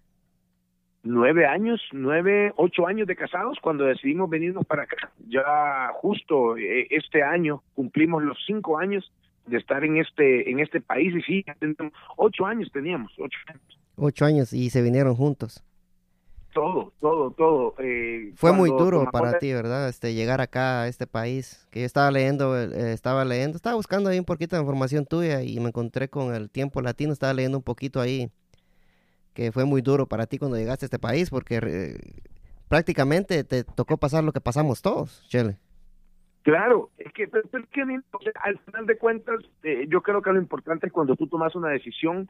nueve 1.04 1.46
años, 1.46 1.82
nueve, 1.92 2.54
ocho 2.58 2.88
años 2.88 3.08
de 3.08 3.16
casados 3.16 3.58
cuando 3.62 3.86
decidimos 3.86 4.30
venirnos 4.30 4.66
para 4.66 4.84
acá. 4.84 5.12
Ya 5.28 5.92
justo 5.96 6.58
eh, 6.58 6.88
este 6.90 7.24
año 7.24 7.64
cumplimos 7.74 8.24
los 8.24 8.38
cinco 8.46 8.78
años 8.78 9.12
de 9.48 9.58
estar 9.58 9.84
en 9.84 9.98
este 9.98 10.50
en 10.50 10.60
este 10.60 10.82
país 10.82 11.14
y 11.16 11.22
sí, 11.22 11.46
ocho 12.18 12.46
años 12.46 12.70
teníamos, 12.72 13.12
ocho 13.18 13.38
años. 13.48 13.80
Ocho 13.96 14.26
años 14.26 14.54
y 14.54 14.70
se 14.70 14.82
vinieron 14.82 15.16
juntos. 15.16 15.64
Todo, 16.54 16.92
todo, 17.00 17.32
todo. 17.32 17.76
Eh, 17.80 18.34
Fue 18.36 18.52
muy 18.52 18.70
duro 18.70 19.08
para 19.10 19.40
ti, 19.40 19.54
¿verdad? 19.54 19.88
Este 19.88 20.14
llegar 20.14 20.42
acá 20.42 20.82
a 20.82 20.88
este 20.90 21.08
país. 21.08 21.66
Que 21.72 21.80
yo 21.80 21.86
estaba 21.86 22.12
leyendo, 22.12 22.60
eh, 22.60 22.92
estaba 22.92 23.24
leyendo, 23.24 23.56
estaba 23.56 23.78
buscando 23.78 24.10
ahí 24.10 24.20
un 24.20 24.26
poquito 24.26 24.58
de 24.58 24.62
información 24.62 25.06
tuya 25.06 25.44
y 25.44 25.58
me 25.62 25.70
encontré 25.70 26.10
con 26.10 26.36
el 26.36 26.50
tiempo 26.50 26.82
latino, 26.82 27.14
estaba 27.14 27.34
leyendo 27.34 27.58
un 27.58 27.64
poquito 27.64 28.02
ahí 28.02 28.30
que 29.34 29.52
fue 29.52 29.66
muy 29.66 29.82
duro 29.82 30.06
para 30.08 30.26
ti 30.28 30.38
cuando 30.38 30.58
llegaste 30.58 30.86
a 30.86 30.88
este 30.88 31.00
país, 31.00 31.30
porque 31.30 31.60
eh, 31.64 31.98
prácticamente 32.68 33.44
te 33.44 33.64
tocó 33.64 33.98
pasar 33.98 34.24
lo 34.24 34.32
que 34.32 34.42
pasamos 34.42 34.82
todos, 34.82 35.26
Chele. 35.28 35.58
Claro, 36.44 36.90
es 36.98 37.12
que, 37.14 37.30
al 38.44 38.60
final 38.60 38.86
de 38.88 38.98
cuentas, 38.98 39.40
eh, 39.64 39.86
yo 39.88 40.02
creo 40.02 40.22
que 40.22 40.32
lo 40.32 40.40
importante 40.40 40.88
es 40.88 40.94
cuando 40.94 41.16
tú 41.16 41.28
tomas 41.28 41.56
una 41.56 41.70
decisión, 41.70 42.30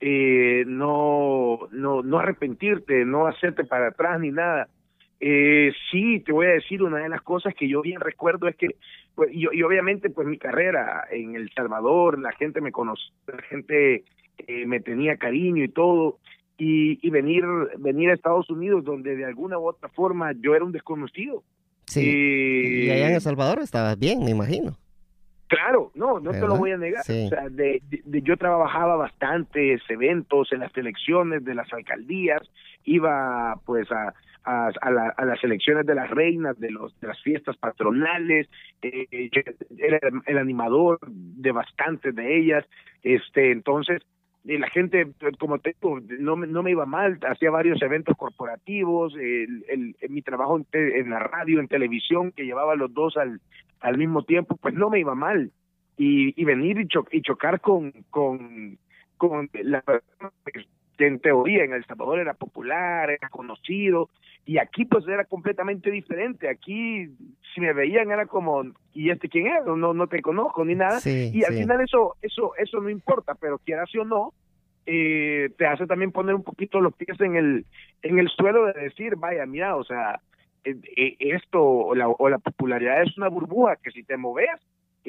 eh, 0.00 0.64
no, 0.66 1.58
no, 1.72 2.02
no 2.02 2.18
arrepentirte, 2.18 3.04
no 3.04 3.26
hacerte 3.26 3.64
para 3.64 3.88
atrás 3.88 4.20
ni 4.20 4.30
nada. 4.30 4.68
Eh, 5.18 5.72
sí, 5.90 6.20
te 6.20 6.30
voy 6.30 6.46
a 6.46 6.50
decir 6.50 6.84
una 6.84 6.98
de 6.98 7.08
las 7.08 7.22
cosas 7.22 7.52
que 7.54 7.68
yo 7.68 7.82
bien 7.82 8.00
recuerdo 8.00 8.46
es 8.46 8.54
que, 8.54 8.76
pues, 9.16 9.30
y, 9.32 9.46
y 9.52 9.62
obviamente, 9.64 10.08
pues 10.08 10.28
mi 10.28 10.38
carrera 10.38 11.08
en 11.10 11.34
El 11.34 11.50
Salvador, 11.52 12.20
la 12.20 12.30
gente 12.32 12.60
me 12.60 12.70
conoce, 12.70 13.02
la 13.26 13.42
gente 13.42 14.04
me 14.66 14.78
tenía 14.78 15.16
cariño 15.16 15.64
y 15.64 15.68
todo, 15.68 16.18
y, 16.58 16.98
y, 17.06 17.10
venir 17.10 17.44
venir 17.78 18.10
a 18.10 18.14
Estados 18.14 18.50
Unidos 18.50 18.84
donde 18.84 19.16
de 19.16 19.24
alguna 19.24 19.58
u 19.58 19.68
otra 19.68 19.88
forma 19.88 20.32
yo 20.40 20.54
era 20.54 20.64
un 20.64 20.72
desconocido. 20.72 21.44
Sí. 21.86 22.84
y 22.84 22.90
allá 22.90 23.08
en 23.08 23.14
El 23.14 23.20
Salvador 23.20 23.60
estabas 23.60 23.98
bien, 23.98 24.22
me 24.24 24.32
imagino. 24.32 24.76
Claro, 25.48 25.90
no, 25.94 26.20
no 26.20 26.30
te 26.30 26.40
lo 26.40 26.56
voy 26.56 26.72
a 26.72 26.76
negar. 26.76 27.00
O 27.00 27.04
sea, 27.04 27.48
de, 27.48 27.80
yo 28.04 28.36
trabajaba 28.36 28.96
bastantes 28.96 29.80
eventos 29.88 30.52
en 30.52 30.60
las 30.60 30.76
elecciones 30.76 31.42
de 31.42 31.54
las 31.54 31.72
alcaldías, 31.72 32.42
iba 32.84 33.58
pues 33.64 33.90
a, 33.90 34.12
a, 34.44 34.70
a, 34.80 35.24
las 35.24 35.42
elecciones 35.42 35.86
de 35.86 35.94
las 35.94 36.10
reinas, 36.10 36.58
de, 36.60 36.70
los, 36.70 36.98
de 37.00 37.08
las 37.08 37.20
fiestas 37.22 37.56
patronales, 37.56 38.46
eh, 38.82 39.30
era 39.78 39.98
el 40.26 40.38
animador 40.38 40.98
de 41.08 41.52
bastantes 41.52 42.14
de 42.14 42.38
ellas, 42.38 42.66
este, 43.02 43.50
entonces 43.50 44.02
y 44.44 44.56
la 44.56 44.68
gente, 44.70 45.06
como 45.38 45.58
te 45.58 45.74
digo, 45.80 46.00
no, 46.20 46.36
no 46.36 46.62
me 46.62 46.70
iba 46.70 46.86
mal, 46.86 47.18
hacía 47.28 47.50
varios 47.50 47.82
eventos 47.82 48.16
corporativos, 48.16 49.14
el, 49.16 49.64
el, 49.68 49.96
mi 50.08 50.22
trabajo 50.22 50.60
en, 50.72 51.10
la 51.10 51.18
radio, 51.18 51.60
en 51.60 51.68
televisión, 51.68 52.32
que 52.32 52.44
llevaba 52.44 52.76
los 52.76 52.92
dos 52.94 53.16
al, 53.16 53.40
al 53.80 53.98
mismo 53.98 54.22
tiempo, 54.22 54.56
pues 54.56 54.74
no 54.74 54.90
me 54.90 55.00
iba 55.00 55.14
mal. 55.14 55.50
Y, 55.96 56.40
y 56.40 56.44
venir 56.44 56.80
y, 56.80 56.88
y 57.10 57.22
chocar 57.22 57.60
con, 57.60 57.92
con, 58.10 58.78
con 59.16 59.50
la 59.52 59.82
que 60.98 61.06
en 61.06 61.20
teoría 61.20 61.64
en 61.64 61.72
El 61.72 61.84
Salvador 61.86 62.18
era 62.18 62.34
popular, 62.34 63.08
era 63.08 63.28
conocido, 63.28 64.10
y 64.44 64.58
aquí 64.58 64.84
pues 64.84 65.06
era 65.06 65.24
completamente 65.24 65.90
diferente. 65.90 66.48
Aquí 66.48 67.08
si 67.54 67.60
me 67.60 67.72
veían 67.72 68.10
era 68.10 68.26
como, 68.26 68.64
¿y 68.92 69.10
este 69.10 69.28
quién 69.28 69.46
es? 69.46 69.64
No, 69.64 69.76
no 69.76 70.06
te 70.08 70.20
conozco 70.20 70.64
ni 70.64 70.74
nada. 70.74 70.98
y 71.04 71.44
al 71.44 71.54
final 71.54 71.80
eso, 71.80 72.16
eso, 72.20 72.52
eso 72.56 72.80
no 72.80 72.90
importa, 72.90 73.36
pero 73.36 73.58
quieras 73.58 73.88
o 73.94 74.04
no, 74.04 74.32
eh, 74.86 75.50
te 75.56 75.66
hace 75.66 75.86
también 75.86 76.12
poner 76.12 76.34
un 76.34 76.42
poquito 76.42 76.80
los 76.80 76.94
pies 76.94 77.20
en 77.20 77.36
el, 77.36 77.66
en 78.02 78.18
el 78.18 78.28
suelo 78.30 78.66
de 78.66 78.72
decir, 78.72 79.16
vaya, 79.16 79.46
mira, 79.46 79.76
o 79.76 79.84
sea, 79.84 80.20
eh, 80.64 80.76
eh, 80.96 81.16
esto 81.20 81.62
o 81.62 81.94
la, 81.94 82.08
o 82.08 82.28
la 82.28 82.38
popularidad 82.38 83.02
es 83.02 83.16
una 83.16 83.28
burbuja 83.28 83.76
que 83.76 83.90
si 83.92 84.02
te 84.02 84.16
moves, 84.16 84.50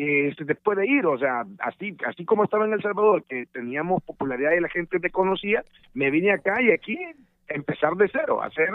eh, 0.02 0.34
se 0.38 0.86
ir, 0.86 1.06
o 1.06 1.18
sea, 1.18 1.44
así 1.60 1.94
así 2.08 2.24
como 2.24 2.46
estaba 2.46 2.66
en 2.66 2.72
El 2.72 2.82
Salvador, 2.82 3.26
que 3.28 3.48
teníamos 3.48 4.02
popularidad 4.04 4.54
y 4.54 4.62
la 4.62 4.70
gente 4.70 4.98
te 4.98 5.10
conocía, 5.10 5.66
me 5.94 6.10
vine 6.10 6.32
acá 6.32 6.62
y 6.62 6.72
aquí 6.72 6.98
empezar 7.50 7.96
de 7.96 8.08
cero, 8.10 8.42
hacer 8.42 8.70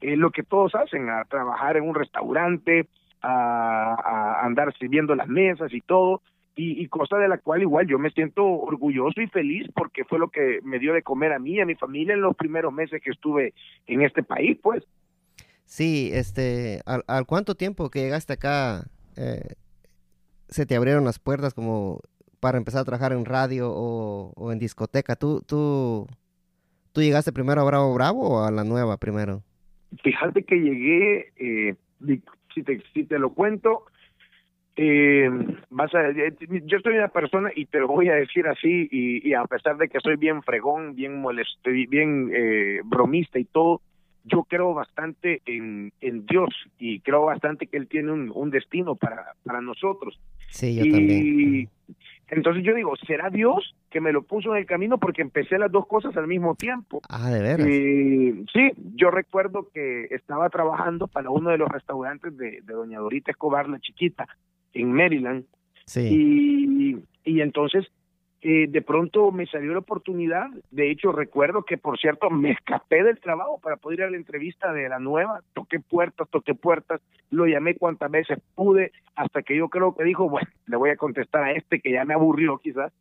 eh, 0.00 0.16
lo 0.16 0.30
que 0.30 0.42
todos 0.42 0.74
hacen, 0.74 1.10
a 1.10 1.26
trabajar 1.26 1.76
en 1.76 1.84
un 1.84 1.94
restaurante, 1.94 2.86
a, 3.20 4.40
andar 4.46 4.72
sirviendo 4.78 5.14
las 5.14 5.28
mesas 5.28 5.74
y 5.74 5.82
todo, 5.82 6.22
y, 6.56 6.82
y, 6.82 6.88
cosa 6.88 7.18
de 7.18 7.28
la 7.28 7.36
cual 7.36 7.60
igual 7.60 7.86
yo 7.86 7.98
me 7.98 8.10
siento 8.10 8.42
orgulloso 8.42 9.20
y 9.20 9.26
feliz 9.26 9.66
porque 9.74 10.04
fue 10.04 10.18
lo 10.18 10.28
que 10.28 10.60
me 10.62 10.78
dio 10.78 10.94
de 10.94 11.02
comer 11.02 11.34
a 11.34 11.38
mí 11.38 11.52
y 11.52 11.60
a 11.60 11.66
mi 11.66 11.74
familia 11.74 12.14
en 12.14 12.22
los 12.22 12.34
primeros 12.34 12.72
meses 12.72 13.02
que 13.02 13.10
estuve 13.10 13.52
en 13.86 14.00
este 14.00 14.22
país, 14.22 14.58
pues. 14.62 14.82
Sí, 15.66 16.10
este, 16.14 16.80
¿al, 16.86 17.02
al 17.08 17.26
cuánto 17.26 17.56
tiempo 17.56 17.90
que 17.90 18.00
llegaste 18.00 18.34
acá 18.34 18.84
eh, 19.16 19.54
se 20.52 20.66
te 20.66 20.76
abrieron 20.76 21.04
las 21.04 21.18
puertas 21.18 21.54
como 21.54 22.00
para 22.40 22.58
empezar 22.58 22.82
a 22.82 22.84
trabajar 22.84 23.12
en 23.12 23.24
radio 23.24 23.70
o, 23.72 24.52
en 24.52 24.58
discoteca? 24.58 25.16
¿Tú, 25.16 25.42
tú, 25.46 26.06
¿Tú 26.92 27.00
llegaste 27.00 27.32
primero 27.32 27.60
a 27.60 27.64
Bravo 27.64 27.94
Bravo 27.94 28.28
o 28.28 28.44
a 28.44 28.50
la 28.50 28.64
nueva 28.64 28.96
primero? 28.96 29.42
Fíjate 30.02 30.42
que 30.44 30.56
llegué, 30.56 31.32
eh, 31.36 31.74
si, 32.54 32.62
te, 32.62 32.82
si 32.94 33.04
te 33.04 33.18
lo 33.18 33.34
cuento, 33.34 33.84
eh, 34.76 35.28
vas 35.68 35.94
a, 35.94 36.08
eh, 36.08 36.34
yo 36.64 36.78
soy 36.80 36.96
una 36.96 37.08
persona 37.08 37.50
y 37.54 37.66
te 37.66 37.78
lo 37.78 37.88
voy 37.88 38.08
a 38.08 38.14
decir 38.14 38.46
así 38.46 38.88
y, 38.90 39.34
a 39.34 39.44
pesar 39.44 39.76
de 39.76 39.88
que 39.88 40.00
soy 40.00 40.16
bien 40.16 40.42
fregón, 40.42 40.94
bien 40.94 41.20
molesto, 41.20 41.70
bien 41.70 42.30
eh, 42.34 42.80
bromista 42.84 43.38
y 43.38 43.44
todo, 43.44 43.82
yo 44.24 44.44
creo 44.44 44.74
bastante 44.74 45.42
en, 45.46 45.92
en 46.00 46.26
Dios 46.26 46.50
y 46.78 47.00
creo 47.00 47.24
bastante 47.24 47.66
que 47.66 47.76
Él 47.76 47.88
tiene 47.88 48.12
un, 48.12 48.30
un 48.34 48.50
destino 48.50 48.94
para, 48.94 49.34
para 49.44 49.60
nosotros. 49.60 50.18
Sí, 50.48 50.76
yo 50.76 50.84
y, 50.84 51.68
Entonces 52.28 52.64
yo 52.64 52.74
digo, 52.74 52.94
¿será 53.06 53.30
Dios 53.30 53.74
que 53.90 54.00
me 54.00 54.12
lo 54.12 54.22
puso 54.22 54.52
en 54.52 54.60
el 54.60 54.66
camino? 54.66 54.98
Porque 54.98 55.22
empecé 55.22 55.58
las 55.58 55.72
dos 55.72 55.86
cosas 55.86 56.16
al 56.16 56.26
mismo 56.26 56.54
tiempo. 56.54 57.00
Ah, 57.08 57.30
de 57.30 57.40
veras. 57.40 57.66
sí, 57.66 58.72
yo 58.94 59.10
recuerdo 59.10 59.68
que 59.72 60.06
estaba 60.10 60.48
trabajando 60.50 61.08
para 61.08 61.30
uno 61.30 61.50
de 61.50 61.58
los 61.58 61.68
restaurantes 61.68 62.36
de, 62.36 62.60
de 62.62 62.74
Doña 62.74 63.00
Dorita 63.00 63.30
Escobar, 63.30 63.68
la 63.68 63.80
chiquita, 63.80 64.26
en 64.72 64.92
Maryland. 64.92 65.44
Sí. 65.86 67.04
Y, 67.24 67.30
y 67.30 67.40
entonces 67.40 67.86
eh, 68.44 68.66
de 68.68 68.82
pronto 68.82 69.30
me 69.30 69.46
salió 69.46 69.72
la 69.72 69.78
oportunidad, 69.78 70.48
de 70.72 70.90
hecho 70.90 71.12
recuerdo 71.12 71.62
que 71.62 71.78
por 71.78 71.96
cierto 72.00 72.28
me 72.28 72.50
escapé 72.50 73.04
del 73.04 73.20
trabajo 73.20 73.60
para 73.62 73.76
poder 73.76 74.00
ir 74.00 74.04
a 74.06 74.10
la 74.10 74.16
entrevista 74.16 74.72
de 74.72 74.88
la 74.88 74.98
nueva, 74.98 75.42
toqué 75.54 75.78
puertas, 75.78 76.28
toqué 76.28 76.52
puertas, 76.52 77.00
lo 77.30 77.46
llamé 77.46 77.76
cuantas 77.76 78.10
veces 78.10 78.40
pude, 78.56 78.90
hasta 79.14 79.42
que 79.42 79.56
yo 79.56 79.68
creo 79.68 79.94
que 79.94 80.02
dijo, 80.02 80.28
bueno, 80.28 80.48
le 80.66 80.76
voy 80.76 80.90
a 80.90 80.96
contestar 80.96 81.44
a 81.44 81.52
este 81.52 81.78
que 81.78 81.92
ya 81.92 82.04
me 82.04 82.14
aburrió 82.14 82.58
quizás, 82.58 82.92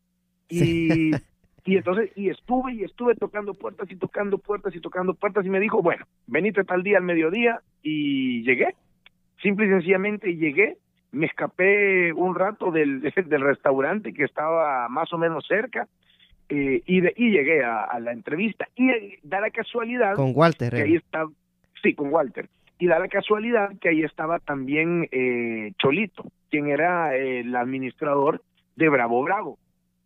y, 0.48 1.10
y 1.66 1.78
entonces, 1.78 2.12
y 2.16 2.30
estuve 2.30 2.76
y 2.76 2.84
estuve 2.84 3.16
tocando 3.16 3.56
puertas 3.56 3.90
y 3.90 3.96
tocando 3.96 4.38
puertas 4.38 4.76
y 4.76 4.80
tocando 4.80 5.16
puertas 5.16 5.44
y 5.44 5.50
me 5.50 5.60
dijo, 5.60 5.82
bueno, 5.82 6.06
venite 6.28 6.64
tal 6.66 6.84
día 6.84 7.00
al 7.00 7.04
mediodía 7.04 7.62
y 7.82 8.44
llegué, 8.44 8.76
simple 9.42 9.66
y 9.66 9.70
sencillamente 9.70 10.36
llegué, 10.36 10.78
me 11.12 11.26
escapé 11.26 12.14
un 12.14 12.36
rato 12.36 12.72
del, 12.72 13.02
del 13.26 13.42
restaurante 13.42 14.14
que 14.14 14.24
estaba 14.24 14.88
más 14.90 15.12
o 15.14 15.18
menos 15.18 15.46
cerca 15.48 15.88
eh, 16.50 16.82
y, 16.86 17.02
de, 17.02 17.14
y 17.16 17.32
llegué 17.32 17.64
a, 17.64 17.98
la 18.00 18.12
entrevista. 18.12 18.68
Y 18.76 18.90
eh, 18.90 19.20
da 19.24 19.40
la 19.40 19.52
casualidad 19.52 20.16
con 20.16 20.34
Walter 20.36 20.70
que 20.70 20.82
ahí 20.82 20.96
está 20.96 21.26
sí 21.82 21.94
con 21.94 22.12
Walter. 22.12 22.50
Y 22.78 22.88
da 22.88 23.00
la 23.00 23.08
casualidad 23.08 23.72
que 23.80 23.90
ahí 23.90 24.04
estaba 24.04 24.40
también 24.40 25.08
eh, 25.12 25.72
Cholito 25.78 26.26
quien 26.50 26.68
era 26.68 27.16
el 27.16 27.56
administrador 27.56 28.42
de 28.76 28.90
Bravo 28.90 29.24
Bravo. 29.24 29.58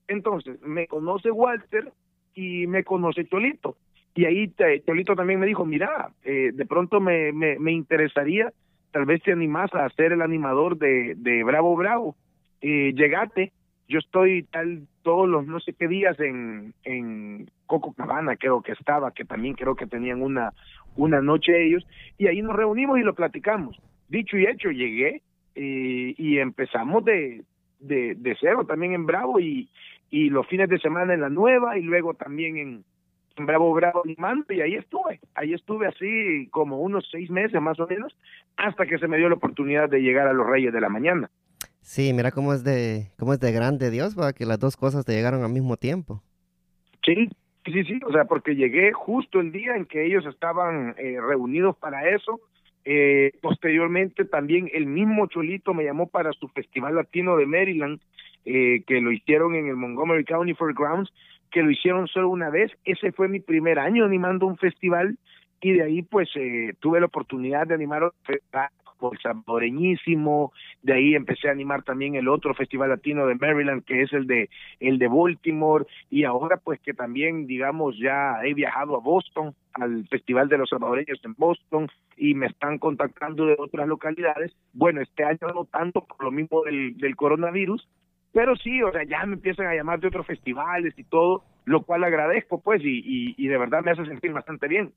Entonces 0.08 0.62
me 0.62 0.86
conoce 0.86 1.32
Walter 1.32 1.92
y 2.36 2.68
me 2.68 2.84
conoce 2.84 3.26
Cholito. 3.26 3.78
Y 4.14 4.26
ahí 4.26 4.54
Cholito 4.86 5.16
también 5.16 5.40
me 5.40 5.48
dijo 5.48 5.66
mira 5.66 6.12
de 6.24 6.66
pronto 6.68 7.00
me, 7.00 7.32
me, 7.32 7.58
me 7.58 7.72
interesaría 7.72 8.54
tal 8.96 9.04
vez 9.04 9.22
te 9.24 9.34
animas 9.34 9.70
a 9.76 9.90
ser 9.90 10.14
el 10.14 10.22
animador 10.22 10.78
de, 10.78 11.16
de 11.18 11.44
Bravo 11.44 11.76
Bravo. 11.76 12.16
Eh, 12.62 12.94
llegate, 12.96 13.52
yo 13.90 14.00
estoy 14.00 14.44
tal 14.44 14.88
todos 15.04 15.28
los 15.28 15.46
no 15.46 15.60
sé 15.60 15.74
qué 15.74 15.90
días 15.90 16.18
en, 16.22 16.74
en 16.86 17.50
Coco 17.66 17.92
Cabana, 17.92 18.38
creo 18.38 18.62
que 18.62 18.72
estaba, 18.72 19.12
que 19.12 19.26
también 19.26 19.56
creo 19.56 19.76
que 19.76 19.86
tenían 19.86 20.22
una, 20.22 20.54
una 20.96 21.20
noche 21.20 21.68
ellos, 21.68 21.86
y 22.18 22.28
ahí 22.28 22.42
nos 22.42 22.56
reunimos 22.56 22.98
y 22.98 23.02
lo 23.02 23.14
platicamos. 23.14 23.78
Dicho 24.08 24.38
y 24.38 24.46
hecho, 24.46 24.72
llegué 24.72 25.22
eh, 25.56 26.16
y 26.18 26.38
empezamos 26.38 27.04
de, 27.04 27.44
de, 27.82 28.16
de 28.16 28.38
cero 28.40 28.64
también 28.64 28.94
en 28.94 29.06
Bravo 29.06 29.42
y, 29.42 29.68
y 30.10 30.30
los 30.30 30.48
fines 30.48 30.70
de 30.70 30.80
semana 30.80 31.14
en 31.14 31.20
la 31.20 31.30
nueva 31.30 31.78
y 31.78 31.82
luego 31.82 32.14
también 32.14 32.56
en, 32.56 32.86
Bravo 33.38 33.74
Bravo 33.74 34.02
animando 34.06 34.54
y 34.54 34.62
ahí 34.62 34.76
estuve, 34.76 35.20
ahí 35.34 35.54
estuve 35.54 35.88
así 35.88 36.48
como 36.52 36.80
unos 36.80 37.08
seis 37.12 37.30
meses 37.30 37.62
más 37.62 37.80
o 37.80 37.88
menos, 37.88 38.16
hasta 38.58 38.86
que 38.86 38.98
se 38.98 39.08
me 39.08 39.18
dio 39.18 39.28
la 39.30 39.36
oportunidad 39.36 39.90
de 39.90 40.02
llegar 40.02 40.28
a 40.28 40.34
los 40.34 40.48
Reyes 40.48 40.72
de 40.74 40.82
la 40.82 40.90
Mañana. 40.90 41.30
Sí, 41.82 42.14
mira 42.14 42.32
cómo 42.32 42.54
es 42.54 42.64
de, 42.64 43.12
cómo 43.20 43.34
es 43.34 43.40
de 43.40 43.52
grande 43.52 43.92
Dios, 43.92 44.18
va, 44.20 44.34
que 44.34 44.46
las 44.46 44.60
dos 44.60 44.76
cosas 44.78 45.06
te 45.06 45.14
llegaron 45.14 45.44
al 45.44 45.52
mismo 45.52 45.78
tiempo. 45.78 46.24
Sí, 47.06 47.30
sí, 47.66 47.84
sí, 47.84 48.00
o 48.08 48.12
sea, 48.12 48.26
porque 48.26 48.56
llegué 48.56 48.92
justo 48.92 49.40
el 49.40 49.52
día 49.52 49.76
en 49.76 49.86
que 49.86 50.06
ellos 50.06 50.26
estaban 50.26 50.96
eh, 50.98 51.18
reunidos 51.22 51.78
para 51.78 52.10
eso. 52.10 52.42
Eh, 52.86 53.34
posteriormente 53.42 54.26
también 54.26 54.70
el 54.74 54.86
mismo 54.86 55.28
Cholito 55.28 55.74
me 55.74 55.84
llamó 55.84 56.08
para 56.08 56.32
su 56.34 56.48
Festival 56.50 56.96
Latino 56.96 57.36
de 57.36 57.46
Maryland, 57.46 58.00
eh, 58.46 58.84
que 58.86 59.02
lo 59.02 59.12
hicieron 59.12 59.56
en 59.56 59.68
el 59.68 59.76
Montgomery 59.76 60.24
County 60.24 60.54
Fairgrounds, 60.54 61.12
que 61.56 61.64
lo 61.64 61.72
hicieron 61.72 62.06
solo 62.10 62.28
una 62.28 62.50
vez. 62.50 62.70
Ese 62.84 63.14
fue 63.14 63.30
mi 63.30 63.40
primer 63.40 63.80
año 63.80 64.04
animando 64.04 64.46
un 64.46 64.58
festival 64.58 65.18
y 65.62 65.72
de 65.72 65.84
ahí 65.84 66.02
pues 66.02 66.28
eh, 66.36 66.74
tuve 66.82 67.00
la 67.00 67.06
oportunidad 67.06 67.66
de 67.66 67.76
animar 67.76 68.12
por 69.00 69.18
salvadoreñísimo, 69.22 70.52
de 70.84 70.94
ahí 70.94 71.16
empecé 71.16 71.48
a 71.48 71.52
animar 71.52 71.84
también 71.84 72.16
el 72.16 72.28
otro 72.28 72.54
festival 72.56 72.90
latino 72.90 73.26
de 73.26 73.36
Maryland 73.36 73.86
que 73.86 74.02
es 74.02 74.12
el 74.12 74.28
de 74.28 74.50
el 74.82 75.00
de 75.00 75.08
Baltimore 75.08 75.86
y 76.10 76.26
ahora 76.26 76.58
pues 76.58 76.82
que 76.82 76.94
también 76.94 77.48
digamos 77.48 77.98
ya 77.98 78.44
he 78.44 78.54
viajado 78.54 78.98
a 78.98 79.00
Boston 79.00 79.56
al 79.72 80.06
festival 80.10 80.50
de 80.50 80.58
los 80.58 80.70
salvadoreños 80.70 81.22
en 81.24 81.36
Boston 81.38 81.88
y 82.18 82.34
me 82.34 82.48
están 82.48 82.80
contactando 82.80 83.46
de 83.46 83.56
otras 83.58 83.88
localidades. 83.88 84.54
Bueno, 84.74 85.02
este 85.02 85.24
año 85.24 85.48
no 85.54 85.64
tanto 85.64 86.04
por 86.04 86.22
lo 86.22 86.32
mismo 86.32 86.64
del, 86.64 86.98
del 86.98 87.16
coronavirus, 87.16 87.88
pero 88.36 88.54
sí, 88.58 88.84
o 88.84 88.92
sea, 88.92 89.06
ya 89.06 89.26
me 89.26 89.36
empiezan 89.36 89.68
a 89.68 89.74
llamar 89.74 90.02
de 90.02 90.10
otros 90.10 90.28
festivales 90.28 90.94
y 90.98 91.06
todo, 91.06 91.46
lo 91.64 91.84
cual 91.84 92.04
agradezco, 92.04 92.60
pues, 92.60 92.82
y, 92.84 93.34
y, 93.38 93.48
de 93.48 93.58
verdad 93.58 93.82
me 93.82 93.92
hace 93.92 94.06
sentir 94.06 94.34
bastante 94.34 94.68
bien. 94.68 94.92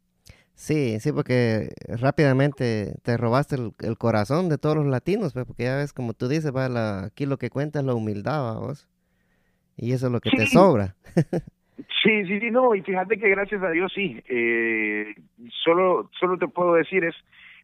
Sí, 0.55 0.99
sí, 0.99 1.13
porque 1.13 1.69
rápidamente 1.87 2.97
te 3.05 3.17
robaste 3.17 3.55
el, 3.55 3.97
corazón 3.97 4.49
de 4.49 4.59
todos 4.59 4.75
los 4.75 4.87
latinos, 4.87 5.35
pues, 5.35 5.47
porque 5.47 5.63
ya 5.63 5.77
ves, 5.77 5.93
como 5.93 6.15
tú 6.15 6.27
dices, 6.27 6.53
va 6.53 6.69
la, 6.69 7.05
aquí 7.05 7.27
lo 7.27 7.37
que 7.37 7.49
cuenta 7.49 7.79
es 7.79 7.85
la 7.85 7.95
humildad, 7.95 8.59
vos. 8.59 8.89
Y 9.77 9.93
eso 9.93 10.07
es 10.07 10.13
lo 10.13 10.19
que 10.21 10.31
te 10.31 10.47
sobra. 10.47 10.97
sí, 12.03 12.27
sí, 12.27 12.41
sí, 12.41 12.51
no, 12.51 12.75
y 12.75 12.83
fíjate 12.83 13.21
que 13.21 13.29
gracias 13.29 13.63
a 13.63 13.71
Dios 13.71 13.93
sí, 13.95 14.21
eh, 14.29 15.15
solo, 15.63 16.11
solo 16.19 16.39
te 16.39 16.49
puedo 16.49 16.75
decir 16.75 17.05
es, 17.05 17.15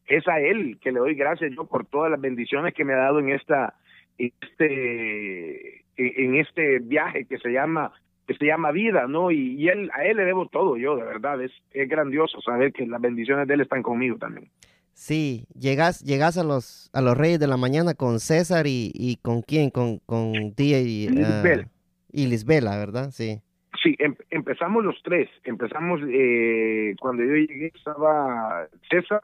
es 0.07 0.29
a 0.29 0.39
Él 0.39 0.79
que 0.81 0.93
le 0.93 1.01
doy 1.01 1.17
gracias 1.17 1.51
yo 1.53 1.65
por 1.65 1.85
todas 1.85 2.13
las 2.13 2.21
bendiciones 2.21 2.75
que 2.75 2.85
me 2.85 2.93
ha 2.93 2.99
dado 2.99 3.19
en 3.19 3.31
esta 3.31 3.75
este 4.19 5.85
en 5.97 6.35
este 6.37 6.81
viaje 6.81 7.25
que 7.27 7.39
se 7.39 7.51
llama 7.51 7.93
que 8.27 8.35
se 8.35 8.47
llama 8.47 8.73
vida, 8.73 9.07
¿no? 9.07 9.31
Y, 9.31 9.69
él 9.69 9.91
a 9.93 10.05
él 10.05 10.17
le 10.17 10.25
debo 10.25 10.47
todo 10.49 10.77
yo, 10.77 10.97
de 10.97 11.05
verdad, 11.05 11.43
es, 11.43 11.53
es 11.73 11.89
grandioso 11.89 12.41
saber 12.41 12.73
que 12.73 12.87
las 12.87 13.01
bendiciones 13.01 13.47
de 13.47 13.55
él 13.55 13.61
están 13.61 13.83
conmigo 13.83 14.17
también. 14.17 14.49
Sí, 14.95 15.47
llegas, 15.59 16.01
llegas 16.05 16.39
a 16.39 16.45
los 16.45 16.89
a 16.93 17.01
los 17.01 17.19
Reyes 17.19 17.41
de 17.41 17.49
la 17.49 17.57
Mañana 17.57 17.95
con 17.95 18.21
César 18.21 18.67
y, 18.67 18.93
y 18.95 19.17
con 19.17 19.43
quién, 19.43 19.71
con 19.71 19.99
con 20.07 20.55
Tía 20.55 20.81
y 20.81 21.09
uh, 21.09 21.65
y 22.13 22.27
Lisbela, 22.29 22.79
¿verdad? 22.79 23.11
Sí. 23.11 23.41
Sí, 23.83 23.97
em, 23.99 24.15
empezamos 24.31 24.85
los 24.85 24.97
tres. 25.03 25.29
Empezamos 25.43 26.01
eh, 26.09 26.95
cuando 27.01 27.25
yo 27.25 27.35
llegué 27.35 27.73
estaba 27.75 28.69
César, 28.89 29.21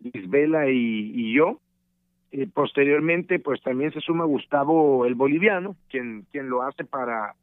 Lisbela 0.00 0.68
y, 0.70 1.12
y 1.14 1.34
yo. 1.34 1.60
Eh, 2.32 2.46
posteriormente, 2.52 3.38
pues 3.40 3.60
también 3.62 3.92
se 3.92 4.00
suma 4.00 4.24
Gustavo 4.24 5.04
el 5.04 5.14
boliviano, 5.14 5.76
quien 5.88 6.26
quien 6.30 6.48
lo 6.48 6.62
hace 6.62 6.84
para 6.84 7.34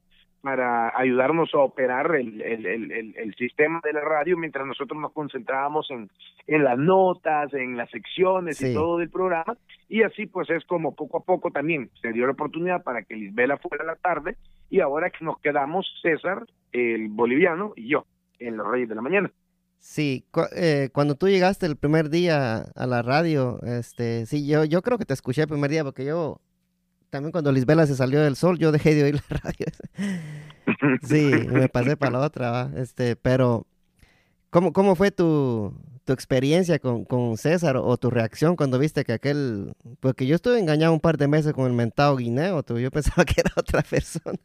para 0.41 0.97
ayudarnos 0.97 1.53
a 1.53 1.57
operar 1.57 2.15
el, 2.15 2.41
el, 2.41 2.65
el, 2.65 3.15
el, 3.17 3.35
sistema 3.35 3.81
de 3.83 3.91
la 3.91 4.01
radio 4.01 4.37
mientras 4.37 4.65
nosotros 4.65 4.97
nos 5.01 5.11
concentrábamos 5.11 5.89
en, 5.89 6.09
en 6.45 6.63
las 6.63 6.77
notas, 6.77 7.53
en 7.53 7.75
las 7.75 7.89
secciones 7.89 8.61
y 8.61 8.73
todo 8.73 8.99
del 8.99 9.09
programa. 9.09 9.57
Y 9.89 10.03
así 10.03 10.25
pues 10.25 10.49
es 10.49 10.63
como 10.65 10.95
poco 10.95 11.17
a 11.17 11.23
poco 11.23 11.51
también 11.51 11.89
se 12.01 12.13
dio 12.13 12.25
la 12.25 12.33
oportunidad 12.33 12.83
para 12.83 13.03
que 13.03 13.15
Lisbela 13.15 13.57
fuera 13.57 13.83
a 13.83 13.87
la 13.87 13.95
tarde 13.95 14.37
y 14.69 14.79
ahora 14.79 15.09
que 15.09 15.25
nos 15.25 15.39
quedamos 15.39 15.85
César, 16.01 16.45
el 16.71 17.09
boliviano 17.09 17.73
y 17.75 17.89
yo 17.89 18.05
en 18.39 18.57
los 18.57 18.67
Reyes 18.67 18.87
de 18.87 18.95
la 18.95 19.01
Mañana. 19.01 19.31
Sí, 19.79 20.25
eh, 20.55 20.89
cuando 20.93 21.15
tú 21.15 21.27
llegaste 21.27 21.65
el 21.65 21.77
primer 21.77 22.09
día 22.09 22.57
a 22.75 22.87
la 22.87 23.01
radio, 23.01 23.59
este, 23.63 24.25
sí, 24.25 24.45
yo, 24.45 24.65
yo 24.65 24.81
creo 24.81 24.97
que 24.97 25.05
te 25.05 25.13
escuché 25.13 25.43
el 25.43 25.47
primer 25.47 25.71
día 25.71 25.83
porque 25.83 26.05
yo 26.05 26.41
también 27.09 27.31
cuando 27.31 27.51
Lisbela 27.51 27.87
se 27.87 27.95
salió 27.95 28.21
del 28.21 28.35
sol, 28.35 28.59
yo 28.59 28.71
dejé 28.71 28.95
de 28.95 29.03
oír 29.03 29.21
la 29.29 29.37
radio. 29.37 29.65
sí, 31.07 31.31
me 31.49 31.69
pasé 31.69 31.97
para 31.97 32.11
la 32.11 32.19
otra, 32.19 32.71
este, 32.75 33.15
pero 33.15 33.65
¿cómo, 34.49 34.73
cómo 34.73 34.95
fue 34.95 35.11
tu, 35.11 35.73
tu 36.03 36.13
experiencia 36.13 36.79
con, 36.79 37.05
con, 37.05 37.37
César 37.37 37.77
o 37.77 37.97
tu 37.97 38.09
reacción 38.09 38.55
cuando 38.55 38.79
viste 38.79 39.03
que 39.03 39.13
aquel, 39.13 39.73
porque 39.99 40.25
yo 40.25 40.35
estuve 40.35 40.59
engañado 40.59 40.93
un 40.93 40.99
par 40.99 41.17
de 41.17 41.27
meses 41.27 41.53
con 41.53 41.67
el 41.67 41.73
mentado 41.73 42.15
guineo, 42.17 42.63
tú, 42.63 42.79
yo 42.79 42.91
pensaba 42.91 43.25
que 43.25 43.41
era 43.41 43.51
otra 43.55 43.81
persona. 43.81 44.39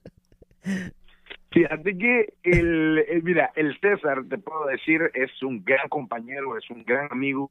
Fíjate 1.53 1.99
que 1.99 2.33
el, 2.43 3.23
mira, 3.23 3.53
el 3.57 3.79
César, 3.81 4.25
te 4.29 4.39
puedo 4.39 4.67
decir, 4.67 5.11
es 5.15 5.43
un 5.43 5.65
gran 5.65 5.89
compañero, 5.89 6.57
es 6.57 6.69
un 6.71 6.83
gran 6.85 7.09
amigo, 7.11 7.51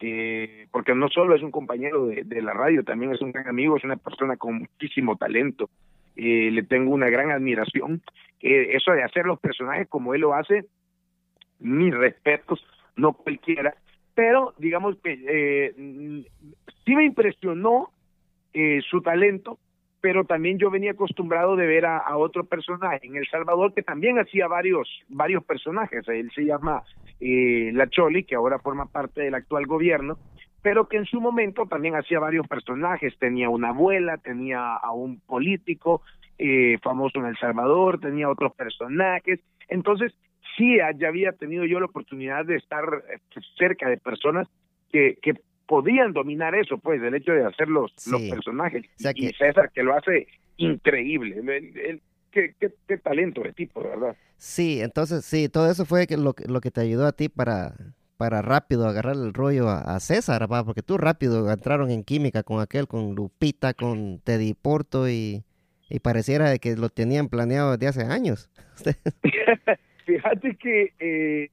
eh, 0.00 0.66
porque 0.70 0.94
no 0.94 1.08
solo 1.08 1.34
es 1.34 1.42
un 1.42 1.50
compañero 1.50 2.06
de, 2.06 2.24
de, 2.24 2.42
la 2.42 2.52
radio, 2.52 2.82
también 2.82 3.12
es 3.12 3.20
un 3.20 3.30
gran 3.32 3.46
amigo, 3.48 3.76
es 3.76 3.84
una 3.84 3.96
persona 3.96 4.36
con 4.36 4.60
muchísimo 4.60 5.16
talento. 5.16 5.70
Eh, 6.16 6.50
le 6.50 6.62
tengo 6.62 6.92
una 6.92 7.08
gran 7.08 7.30
admiración. 7.30 8.02
Eh, 8.40 8.74
eso 8.74 8.92
de 8.92 9.04
hacer 9.04 9.24
los 9.24 9.38
personajes 9.38 9.88
como 9.88 10.14
él 10.14 10.22
lo 10.22 10.34
hace, 10.34 10.64
mis 11.60 11.94
respetos, 11.94 12.64
no 12.96 13.12
cualquiera, 13.12 13.74
pero 14.14 14.54
digamos 14.58 14.96
que 15.02 15.18
eh, 15.26 16.24
sí 16.84 16.94
me 16.94 17.04
impresionó 17.04 17.90
eh, 18.52 18.80
su 18.90 19.00
talento, 19.00 19.58
pero 20.02 20.24
también 20.24 20.58
yo 20.58 20.68
venía 20.68 20.90
acostumbrado 20.90 21.54
de 21.54 21.64
ver 21.64 21.86
a, 21.86 21.96
a, 21.96 22.16
otro 22.18 22.44
personaje 22.44 23.06
en 23.06 23.16
El 23.16 23.26
Salvador 23.28 23.72
que 23.72 23.84
también 23.84 24.18
hacía 24.18 24.48
varios 24.48 24.88
varios 25.08 25.44
personajes. 25.44 26.06
Él 26.08 26.28
se 26.34 26.44
llama 26.44 26.82
eh, 27.20 27.70
La 27.72 27.88
Choli, 27.88 28.24
que 28.24 28.34
ahora 28.34 28.58
forma 28.58 28.86
parte 28.86 29.22
del 29.22 29.36
actual 29.36 29.64
gobierno, 29.66 30.18
pero 30.60 30.88
que 30.88 30.96
en 30.96 31.04
su 31.06 31.20
momento 31.20 31.66
también 31.66 31.94
hacía 31.94 32.18
varios 32.18 32.48
personajes. 32.48 33.16
Tenía 33.20 33.48
una 33.48 33.68
abuela, 33.68 34.18
tenía 34.18 34.74
a 34.74 34.90
un 34.90 35.20
político 35.20 36.02
eh, 36.36 36.78
famoso 36.82 37.20
en 37.20 37.26
El 37.26 37.38
Salvador, 37.38 38.00
tenía 38.00 38.28
otros 38.28 38.52
personajes. 38.54 39.38
Entonces, 39.68 40.12
sí, 40.56 40.78
ya 40.98 41.06
había 41.06 41.30
tenido 41.30 41.64
yo 41.64 41.78
la 41.78 41.86
oportunidad 41.86 42.44
de 42.44 42.56
estar 42.56 42.84
eh, 43.08 43.20
cerca 43.56 43.88
de 43.88 43.98
personas 43.98 44.48
que, 44.90 45.16
que 45.22 45.34
podían 45.72 46.12
dominar 46.12 46.54
eso, 46.54 46.76
pues, 46.76 47.00
el 47.02 47.14
hecho 47.14 47.32
de 47.32 47.46
hacer 47.46 47.66
los, 47.66 47.94
los 48.06 48.20
personajes. 48.20 48.84
Y 49.14 49.32
César, 49.32 49.70
que 49.72 49.82
lo 49.82 49.96
hace 49.96 50.26
increíble. 50.58 51.40
qué, 52.30 52.54
qué, 52.60 52.74
qué, 52.86 52.98
talento 52.98 53.40
de 53.40 53.54
tipo, 53.54 53.82
de 53.82 53.88
verdad. 53.88 54.16
Sí, 54.36 54.82
entonces, 54.82 55.24
sí, 55.24 55.48
todo 55.48 55.70
eso 55.70 55.86
fue 55.86 56.06
lo, 56.10 56.34
lo 56.46 56.60
que 56.60 56.70
te 56.70 56.82
ayudó 56.82 57.06
a 57.06 57.12
ti 57.12 57.30
para, 57.30 57.72
para 58.18 58.42
rápido 58.42 58.86
agarrar 58.86 59.14
el 59.14 59.32
rollo 59.32 59.70
a, 59.70 59.98
César, 59.98 60.46
¿va? 60.52 60.62
porque 60.62 60.82
tú 60.82 60.98
rápido 60.98 61.50
entraron 61.50 61.90
en 61.90 62.04
química 62.04 62.42
con 62.42 62.60
aquel, 62.60 62.86
con 62.86 63.14
Lupita, 63.14 63.72
con 63.72 64.18
Teddy 64.18 64.52
Porto 64.52 65.08
y, 65.08 65.42
y 65.88 66.00
pareciera 66.00 66.50
de 66.50 66.58
que 66.58 66.76
lo 66.76 66.90
tenían 66.90 67.30
planeado 67.30 67.78
desde 67.78 67.88
hace 67.88 68.12
años. 68.12 68.50
Fíjate 70.04 70.56
que 70.56 70.92
eh, 70.98 71.50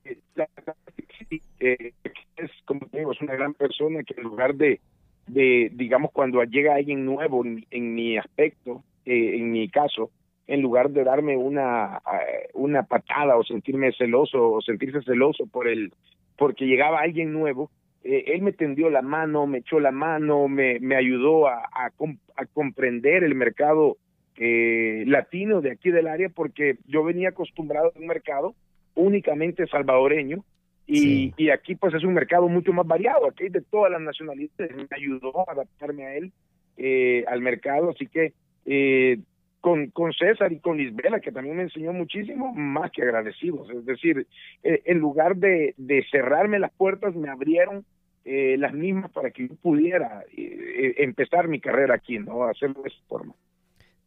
eh, 1.59 1.93
es, 2.37 2.51
como 2.65 2.87
es 2.91 3.21
una 3.21 3.35
gran 3.35 3.53
persona 3.53 4.03
que 4.03 4.15
en 4.17 4.23
lugar 4.23 4.55
de, 4.55 4.79
de 5.27 5.71
digamos, 5.73 6.11
cuando 6.11 6.43
llega 6.43 6.75
alguien 6.75 7.05
nuevo 7.05 7.43
en, 7.45 7.93
mi 7.93 8.17
aspecto, 8.17 8.83
eh, 9.05 9.35
en 9.37 9.51
mi 9.51 9.69
caso, 9.69 10.09
en 10.47 10.61
lugar 10.61 10.89
de 10.89 11.03
darme 11.03 11.37
una, 11.37 12.01
eh, 12.13 12.49
una 12.53 12.83
patada 12.83 13.37
o 13.37 13.43
sentirme 13.43 13.91
celoso 13.93 14.51
o 14.51 14.61
sentirse 14.61 15.01
celoso 15.03 15.45
por 15.45 15.67
el, 15.67 15.93
porque 16.37 16.65
llegaba 16.65 17.01
alguien 17.01 17.33
nuevo, 17.33 17.69
él 18.01 18.41
me 18.41 18.53
tendió 18.53 18.89
la 18.89 19.01
mano, 19.01 19.45
me 19.45 19.57
echó 19.57 19.79
la 19.79 19.91
mano, 19.91 20.47
me, 20.47 20.79
me 20.79 20.95
ayudó 20.95 21.47
a, 21.47 21.69
a 21.73 22.45
comprender 22.53 23.25
el 23.25 23.35
mercado 23.35 23.97
eh, 24.39 25.03
latino 25.05 25.61
de 25.61 25.71
aquí 25.71 25.91
del 25.91 26.07
área, 26.07 26.29
porque 26.29 26.77
yo 26.87 27.03
venía 27.03 27.29
acostumbrado 27.29 27.91
a 27.93 27.99
un 27.99 28.07
mercado 28.07 28.55
únicamente 28.95 29.67
salvadoreño, 29.67 30.43
y, 30.87 31.33
y, 31.37 31.51
aquí 31.51 31.75
pues 31.75 31.93
es 31.93 32.03
un 32.03 32.15
mercado 32.15 32.47
mucho 32.47 32.73
más 32.73 32.87
variado, 32.87 33.27
aquí 33.27 33.43
hay 33.43 33.49
de 33.49 33.61
todas 33.61 33.91
las 33.91 34.01
nacionalidades, 34.01 34.75
me 34.75 34.87
ayudó 34.89 35.47
a 35.47 35.51
adaptarme 35.51 36.03
a 36.05 36.15
él, 36.15 36.31
eh, 36.77 37.23
al 37.27 37.41
mercado, 37.41 37.91
así 37.91 38.07
que 38.07 38.33
eh, 38.65 39.19
con, 39.61 39.91
con 39.91 40.13
César 40.13 40.51
y 40.51 40.59
con 40.59 40.77
Lisbela, 40.77 41.19
que 41.19 41.31
también 41.31 41.57
me 41.57 41.63
enseñó 41.63 41.93
muchísimo, 41.93 42.53
más 42.55 42.91
que 42.91 43.03
agradecidos, 43.03 43.69
es 43.69 43.85
decir, 43.85 44.25
eh, 44.63 44.81
en 44.85 44.97
lugar 44.97 45.35
de, 45.35 45.75
de 45.77 46.03
cerrarme 46.09 46.57
las 46.57 46.71
puertas, 46.71 47.15
me 47.15 47.29
abrieron 47.29 47.85
eh, 48.25 48.57
las 48.57 48.73
mismas 48.73 49.11
para 49.11 49.31
que 49.31 49.47
yo 49.47 49.55
pudiera 49.55 50.23
eh, 50.35 50.95
empezar 50.97 51.47
mi 51.47 51.59
carrera 51.59 51.95
aquí, 51.95 52.19
¿no? 52.19 52.43
Hacerlo 52.43 52.81
de 52.83 52.89
esa 52.89 53.01
forma. 53.07 53.33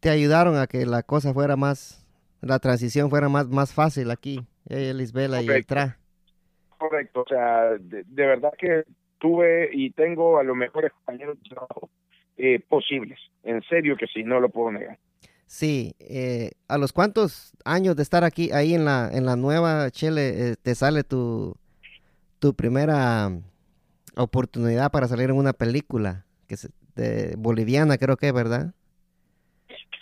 Te 0.03 0.11
ayudaron 0.11 0.59
a 0.59 0.67
que 0.67 0.85
la 0.85 1.03
cosa 1.03 1.33
fuera 1.33 1.57
más, 1.57 2.05
la 2.41 2.59
transición 2.59 3.09
fuera 3.09 3.31
más, 3.31 3.49
más 3.49 3.73
fácil 3.73 4.11
aquí, 4.11 4.45
Lisbela 4.69 5.41
y 5.41 5.49
el 5.49 5.65
Tra 5.65 5.97
correcto. 6.83 7.23
O 7.23 7.29
sea, 7.29 7.71
de, 7.79 8.27
verdad 8.27 8.53
que 8.59 8.85
tuve 9.19 9.71
y 9.73 9.91
tengo 9.91 10.39
a 10.39 10.43
los 10.43 10.57
mejores 10.57 10.93
compañeros 10.93 11.39
de 11.43 11.49
trabajo 11.49 11.91
eh, 12.37 12.61
posibles. 12.69 13.19
En 13.45 13.63
serio 13.63 13.97
que 13.97 14.07
sí, 14.07 14.25
no 14.25 14.41
lo 14.41 14.49
puedo 14.49 14.73
negar. 14.73 14.99
Sí, 15.47 15.95
eh, 16.01 16.51
¿a 16.67 16.79
los 16.79 16.93
cuántos 16.93 17.53
años 17.65 17.95
de 17.95 18.03
estar 18.03 18.25
aquí, 18.25 18.51
ahí 18.53 18.75
en 18.75 18.85
la, 18.85 19.11
en 19.13 19.27
la 19.27 19.37
nueva 19.37 19.91
Chile, 19.91 20.31
eh, 20.35 20.57
te 20.61 20.75
sale 20.75 21.05
tu, 21.05 21.55
tu 22.39 22.55
primera 22.55 23.31
oportunidad 24.17 24.91
para 24.91 25.09
salir 25.09 25.31
en 25.31 25.37
una 25.37 25.53
película 25.53 26.25
que 26.49 26.55
es 26.55 26.71
de 26.97 27.35
boliviana, 27.37 27.99
creo 27.99 28.17
que, 28.17 28.33
¿verdad? 28.33 28.75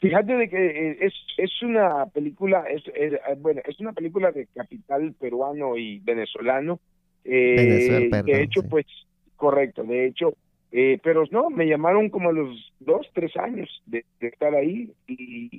Fíjate 0.00 0.34
de 0.34 0.48
que 0.48 0.66
eh, 0.66 0.96
es, 1.00 1.14
es 1.36 1.62
una 1.62 2.06
película, 2.06 2.64
es, 2.70 2.82
eh, 2.94 3.20
bueno, 3.38 3.60
es 3.66 3.78
una 3.80 3.92
película 3.92 4.32
de 4.32 4.46
capital 4.46 5.14
peruano 5.20 5.76
y 5.76 5.98
venezolano. 5.98 6.80
Eh, 7.22 8.08
de 8.24 8.42
hecho, 8.42 8.62
pues, 8.62 8.86
correcto, 9.36 9.84
de 9.84 10.06
hecho, 10.06 10.32
eh, 10.72 10.98
pero 11.02 11.24
no, 11.30 11.50
me 11.50 11.66
llamaron 11.66 12.08
como 12.08 12.30
a 12.30 12.32
los 12.32 12.72
dos, 12.80 13.06
tres 13.12 13.36
años 13.36 13.68
de, 13.84 14.04
estar 14.20 14.54
ahí 14.54 14.90
y, 15.06 15.50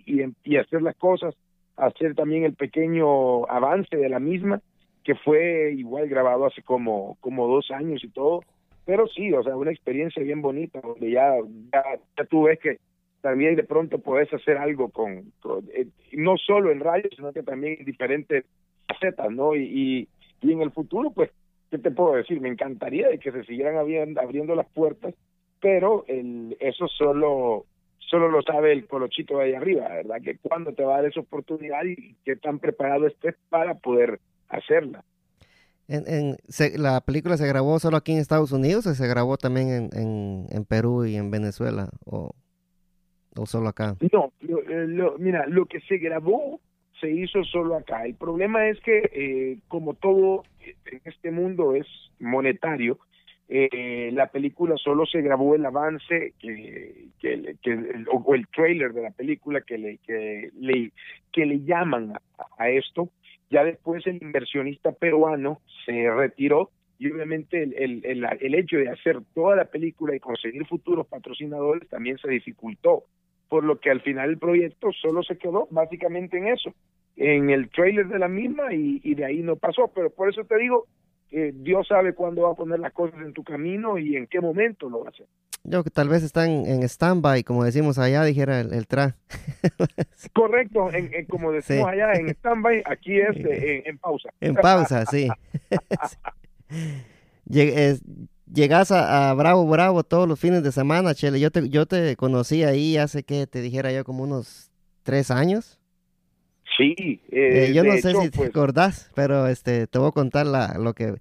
y, 0.43 0.57
hacer 0.57 0.81
las 0.81 0.95
cosas, 0.95 1.35
hacer 1.75 2.15
también 2.15 2.43
el 2.43 2.55
pequeño 2.55 3.45
avance 3.45 3.95
de 3.95 4.09
la 4.09 4.19
misma, 4.19 4.59
que 5.03 5.13
fue 5.13 5.73
igual 5.77 6.07
grabado 6.07 6.47
hace 6.47 6.63
como, 6.63 7.15
como 7.19 7.47
dos 7.47 7.69
años 7.69 8.03
y 8.03 8.09
todo. 8.09 8.43
Pero 8.85 9.05
sí, 9.07 9.31
o 9.33 9.43
sea, 9.43 9.55
una 9.55 9.71
experiencia 9.71 10.23
bien 10.23 10.41
bonita, 10.41 10.81
donde 10.81 11.11
ya, 11.11 11.35
ya, 11.71 11.83
ya 12.17 12.25
tú 12.25 12.43
ves 12.43 12.59
que 12.59 12.77
también 13.21 13.55
de 13.55 13.63
pronto 13.63 13.99
puedes 13.99 14.31
hacer 14.33 14.57
algo 14.57 14.89
con, 14.89 15.31
eh, 15.73 15.87
no 16.13 16.37
solo 16.37 16.71
en 16.71 16.79
radio, 16.79 17.09
sino 17.15 17.31
que 17.31 17.43
también 17.43 17.77
en 17.79 17.85
diferentes 17.85 18.45
facetas, 18.87 19.31
¿no? 19.31 19.55
Y, 19.55 20.07
y, 20.41 20.51
en 20.51 20.61
el 20.61 20.71
futuro, 20.71 21.11
pues, 21.11 21.29
¿qué 21.69 21.77
te 21.77 21.91
puedo 21.91 22.15
decir? 22.15 22.41
Me 22.41 22.49
encantaría 22.49 23.07
de 23.07 23.19
que 23.19 23.31
se 23.31 23.43
siguieran 23.43 23.77
abriendo, 23.77 24.55
las 24.55 24.67
puertas, 24.69 25.13
pero 25.61 26.03
el, 26.07 26.57
eso 26.59 26.87
solo 26.87 27.65
solo 27.99 28.29
lo 28.29 28.41
sabe 28.41 28.73
el 28.73 28.87
colochito 28.87 29.37
de 29.37 29.45
ahí 29.45 29.53
arriba, 29.53 29.87
¿verdad? 29.87 30.17
Que 30.21 30.37
cuándo 30.37 30.73
te 30.73 30.83
va 30.83 30.95
a 30.95 30.97
dar 30.97 31.11
esa 31.11 31.21
oportunidad 31.21 31.85
y 31.85 32.17
qué 32.25 32.35
tan 32.35 32.59
preparado 32.59 33.07
estés 33.07 33.35
para 33.47 33.75
poder 33.75 34.19
hacerla. 34.49 35.05
En, 35.87 36.03
en, 36.07 36.37
¿La 36.75 36.99
película 36.99 37.37
se 37.37 37.47
grabó 37.47 37.79
solo 37.79 37.95
aquí 37.95 38.11
en 38.11 38.17
Estados 38.17 38.51
Unidos 38.51 38.85
o 38.85 38.93
se 38.93 39.07
grabó 39.07 39.37
también 39.37 39.69
en, 39.69 39.89
en, 39.93 40.45
en 40.49 40.65
Perú 40.65 41.05
y 41.05 41.15
en 41.15 41.31
Venezuela? 41.31 41.89
O... 42.05 42.31
¿O 43.35 43.45
solo 43.45 43.69
acá? 43.69 43.95
No, 44.11 44.31
lo, 44.41 45.17
mira, 45.17 45.45
lo 45.47 45.65
que 45.65 45.79
se 45.81 45.97
grabó 45.97 46.59
se 46.99 47.09
hizo 47.11 47.43
solo 47.43 47.75
acá. 47.75 48.05
El 48.05 48.15
problema 48.15 48.67
es 48.67 48.79
que, 48.81 49.09
eh, 49.13 49.57
como 49.67 49.95
todo 49.95 50.43
en 50.85 51.01
este 51.05 51.31
mundo 51.31 51.75
es 51.75 51.87
monetario, 52.19 52.99
eh, 53.53 54.11
la 54.13 54.27
película 54.27 54.75
solo 54.77 55.05
se 55.05 55.21
grabó 55.21 55.55
el 55.55 55.65
avance 55.65 56.33
que, 56.39 57.07
que, 57.19 57.57
o, 58.09 58.33
el 58.33 58.47
trailer 58.47 58.93
de 58.93 59.01
la 59.01 59.11
película 59.11 59.59
que 59.59 59.77
le 59.77 59.97
que 59.97 60.51
le, 60.57 60.91
que 61.33 61.45
le 61.45 61.59
llaman 61.59 62.13
a, 62.57 62.69
esto 62.69 63.09
ya 63.49 63.65
después 63.65 64.07
el 64.07 64.23
inversionista 64.23 64.93
peruano 64.93 65.59
se 65.85 66.09
retiró 66.09 66.69
y 67.01 67.11
obviamente 67.11 67.63
el, 67.63 67.73
el, 67.73 68.05
el, 68.05 68.27
el, 68.39 68.53
hecho 68.53 68.77
de 68.77 68.87
hacer 68.87 69.17
toda 69.33 69.55
la 69.55 69.65
película 69.65 70.15
y 70.15 70.19
conseguir 70.19 70.67
futuros 70.67 71.07
patrocinadores 71.07 71.89
también 71.89 72.19
se 72.19 72.29
dificultó 72.29 73.05
por 73.49 73.63
lo 73.63 73.79
que 73.79 73.89
al 73.89 74.01
final 74.01 74.29
el 74.29 74.37
proyecto 74.37 74.91
solo 74.91 75.23
se 75.23 75.35
quedó 75.35 75.67
básicamente 75.71 76.37
en 76.37 76.49
eso, 76.49 76.75
en 77.15 77.49
el 77.49 77.71
trailer 77.71 78.07
de 78.07 78.19
la 78.19 78.27
misma 78.27 78.71
y, 78.71 79.15
de 79.15 79.25
ahí 79.25 79.41
no 79.41 79.55
pasó. 79.55 79.91
Pero 79.95 80.11
por 80.11 80.29
eso 80.29 80.43
te 80.43 80.55
digo, 80.59 80.85
que 81.27 81.51
Dios 81.55 81.87
sabe 81.87 82.13
cuándo 82.13 82.43
va 82.43 82.51
a 82.51 82.55
poner 82.55 82.79
las 82.79 82.93
cosas 82.93 83.19
en 83.19 83.33
tu 83.33 83.43
camino 83.43 83.97
y 83.97 84.15
en 84.15 84.27
qué 84.27 84.39
momento 84.39 84.87
lo 84.87 84.99
va 84.99 85.07
a 85.07 85.09
hacer. 85.09 85.25
Yo 85.63 85.83
que 85.83 85.89
tal 85.89 86.07
vez 86.07 86.21
están 86.21 86.67
en 86.67 86.83
stand-by, 86.83 87.43
como 87.43 87.63
decimos 87.63 87.97
allá, 87.97 88.23
dijera 88.23 88.59
el, 88.59 88.85
tra. 88.85 89.15
Correcto, 90.33 90.91
en, 90.93 91.25
como 91.25 91.51
decimos 91.51 91.87
allá, 91.87 92.13
en 92.13 92.29
stand-by, 92.29 92.83
aquí 92.85 93.19
es 93.19 93.35
eh, 93.37 93.83
en, 93.87 93.97
pausa. 93.97 94.29
En 94.39 94.53
pausa, 94.53 95.03
sí. 95.07 95.29
llegas 97.45 98.91
a, 98.91 99.33
Bravo 99.33 99.67
Bravo 99.67 100.03
todos 100.03 100.27
los 100.27 100.39
fines 100.39 100.63
de 100.63 100.71
semana, 100.71 101.13
Chele. 101.15 101.39
Yo 101.39 101.51
te, 101.51 101.69
yo 101.69 101.85
te 101.85 102.15
conocí 102.15 102.63
ahí 102.63 102.97
hace 102.97 103.23
que 103.23 103.47
te 103.47 103.61
dijera 103.61 103.91
yo 103.91 104.03
como 104.03 104.23
unos 104.23 104.71
tres 105.03 105.31
años. 105.31 105.79
Sí. 106.77 106.95
Eh, 107.31 107.67
eh, 107.69 107.73
yo 107.73 107.83
no 107.83 107.93
sé 107.93 108.13
si 108.13 108.29
te 108.29 108.37
pues 108.37 108.49
acordás, 108.49 109.11
pero 109.13 109.47
este, 109.47 109.87
te 109.87 109.99
voy 109.99 110.07
a 110.07 110.11
contar 110.11 110.45
la, 110.45 110.77
lo 110.79 110.93
que... 110.93 111.15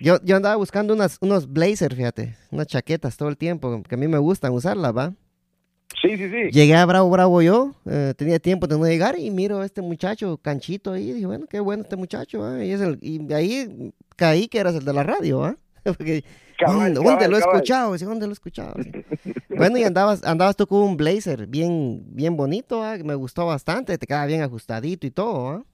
Yo, 0.00 0.18
yo 0.22 0.36
andaba 0.36 0.54
buscando 0.54 0.94
unas, 0.94 1.18
unos 1.20 1.52
blazers, 1.52 1.96
fíjate, 1.96 2.36
unas 2.52 2.68
chaquetas 2.68 3.16
todo 3.16 3.28
el 3.28 3.36
tiempo, 3.36 3.82
que 3.82 3.96
a 3.96 3.98
mí 3.98 4.06
me 4.06 4.18
gustan 4.18 4.52
usarlas, 4.52 4.96
¿va? 4.96 5.14
Sí, 6.00 6.16
sí, 6.16 6.30
sí. 6.30 6.50
Llegué 6.52 6.76
a 6.76 6.86
Bravo 6.86 7.10
Bravo 7.10 7.42
yo, 7.42 7.74
eh, 7.86 8.14
tenía 8.16 8.38
tiempo 8.38 8.66
de 8.66 8.78
no 8.78 8.86
llegar 8.86 9.18
y 9.18 9.30
miro 9.30 9.60
a 9.60 9.66
este 9.66 9.82
muchacho 9.82 10.38
canchito 10.38 10.92
ahí, 10.92 11.10
y 11.10 11.12
dije, 11.14 11.26
bueno, 11.26 11.46
qué 11.48 11.60
bueno 11.60 11.82
este 11.82 11.96
muchacho, 11.96 12.62
y, 12.62 12.70
es 12.70 12.80
el, 12.80 12.98
y 13.00 13.32
ahí 13.32 13.92
caí 14.16 14.48
que 14.48 14.58
eras 14.58 14.74
el 14.74 14.84
de 14.84 14.92
la 14.92 15.02
radio, 15.02 15.44
¿ah? 15.44 15.56
Porque 15.84 16.24
¿Dónde, 16.66 17.28
lo 17.28 17.36
he 17.36 17.40
escuchado? 17.40 17.96
¿Dónde 17.96 18.26
lo 18.26 18.32
he 18.32 18.34
escuchado? 18.34 18.74
bueno, 19.48 19.78
y 19.78 19.84
andabas, 19.84 20.24
andabas 20.24 20.56
tú 20.56 20.66
con 20.66 20.80
un 20.80 20.96
blazer 20.96 21.46
bien, 21.46 22.02
bien 22.06 22.36
bonito, 22.36 22.82
¿ah? 22.82 22.96
me 23.02 23.14
gustó 23.14 23.46
bastante, 23.46 23.96
te 23.96 24.06
quedaba 24.06 24.26
bien 24.26 24.42
ajustadito 24.42 25.06
y 25.06 25.10
todo. 25.10 25.50
¿ah? 25.50 25.64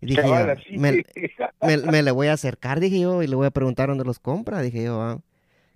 Y 0.00 0.06
dije, 0.06 0.22
me, 1.60 2.02
le 2.02 2.10
voy 2.10 2.28
a 2.28 2.34
acercar, 2.34 2.80
dije 2.80 3.00
yo, 3.00 3.22
y 3.22 3.26
le 3.26 3.36
voy 3.36 3.46
a 3.46 3.50
preguntar 3.50 3.88
dónde 3.88 4.04
los 4.04 4.18
compra, 4.18 4.60
dije 4.60 4.84
yo. 4.84 5.00
¿ah? 5.00 5.20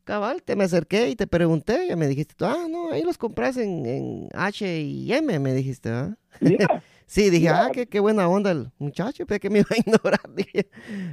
Cabal, 0.06 0.40
te 0.44 0.54
me 0.54 0.62
acerqué 0.62 1.08
y 1.08 1.16
te 1.16 1.26
pregunté, 1.26 1.88
y 1.90 1.96
me 1.96 2.06
dijiste, 2.06 2.36
ah, 2.44 2.68
no, 2.70 2.92
ahí 2.92 3.02
los 3.02 3.18
compras 3.18 3.56
en, 3.56 3.84
en 3.84 4.28
H 4.34 4.80
y 4.80 5.12
M, 5.12 5.36
me 5.40 5.52
dijiste, 5.52 5.90
¿ah? 5.90 6.16
Sí, 7.06 7.28
dije, 7.28 7.48
ah, 7.48 7.70
qué, 7.72 7.88
qué, 7.88 7.98
buena 7.98 8.28
onda 8.28 8.52
el 8.52 8.68
muchacho, 8.78 9.26
pero 9.26 9.40
que 9.40 9.50
me 9.50 9.60
iba 9.60 9.68
a 9.70 9.76
ignorar. 9.84 10.20
Dije. 10.34 10.68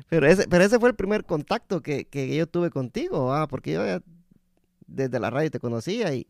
Pero, 0.10 0.28
ese, 0.28 0.48
pero 0.48 0.64
ese 0.64 0.80
fue 0.80 0.90
el 0.90 0.96
primer 0.96 1.24
contacto 1.26 1.82
que, 1.82 2.06
que 2.06 2.36
yo 2.36 2.46
tuve 2.46 2.70
contigo, 2.70 3.34
ah, 3.34 3.48
porque 3.48 3.74
yo 3.74 3.86
ya 3.86 4.00
desde 4.86 5.20
la 5.20 5.32
radio 5.32 5.50
te 5.50 5.60
conocía 5.60 6.14
y, 6.14 6.28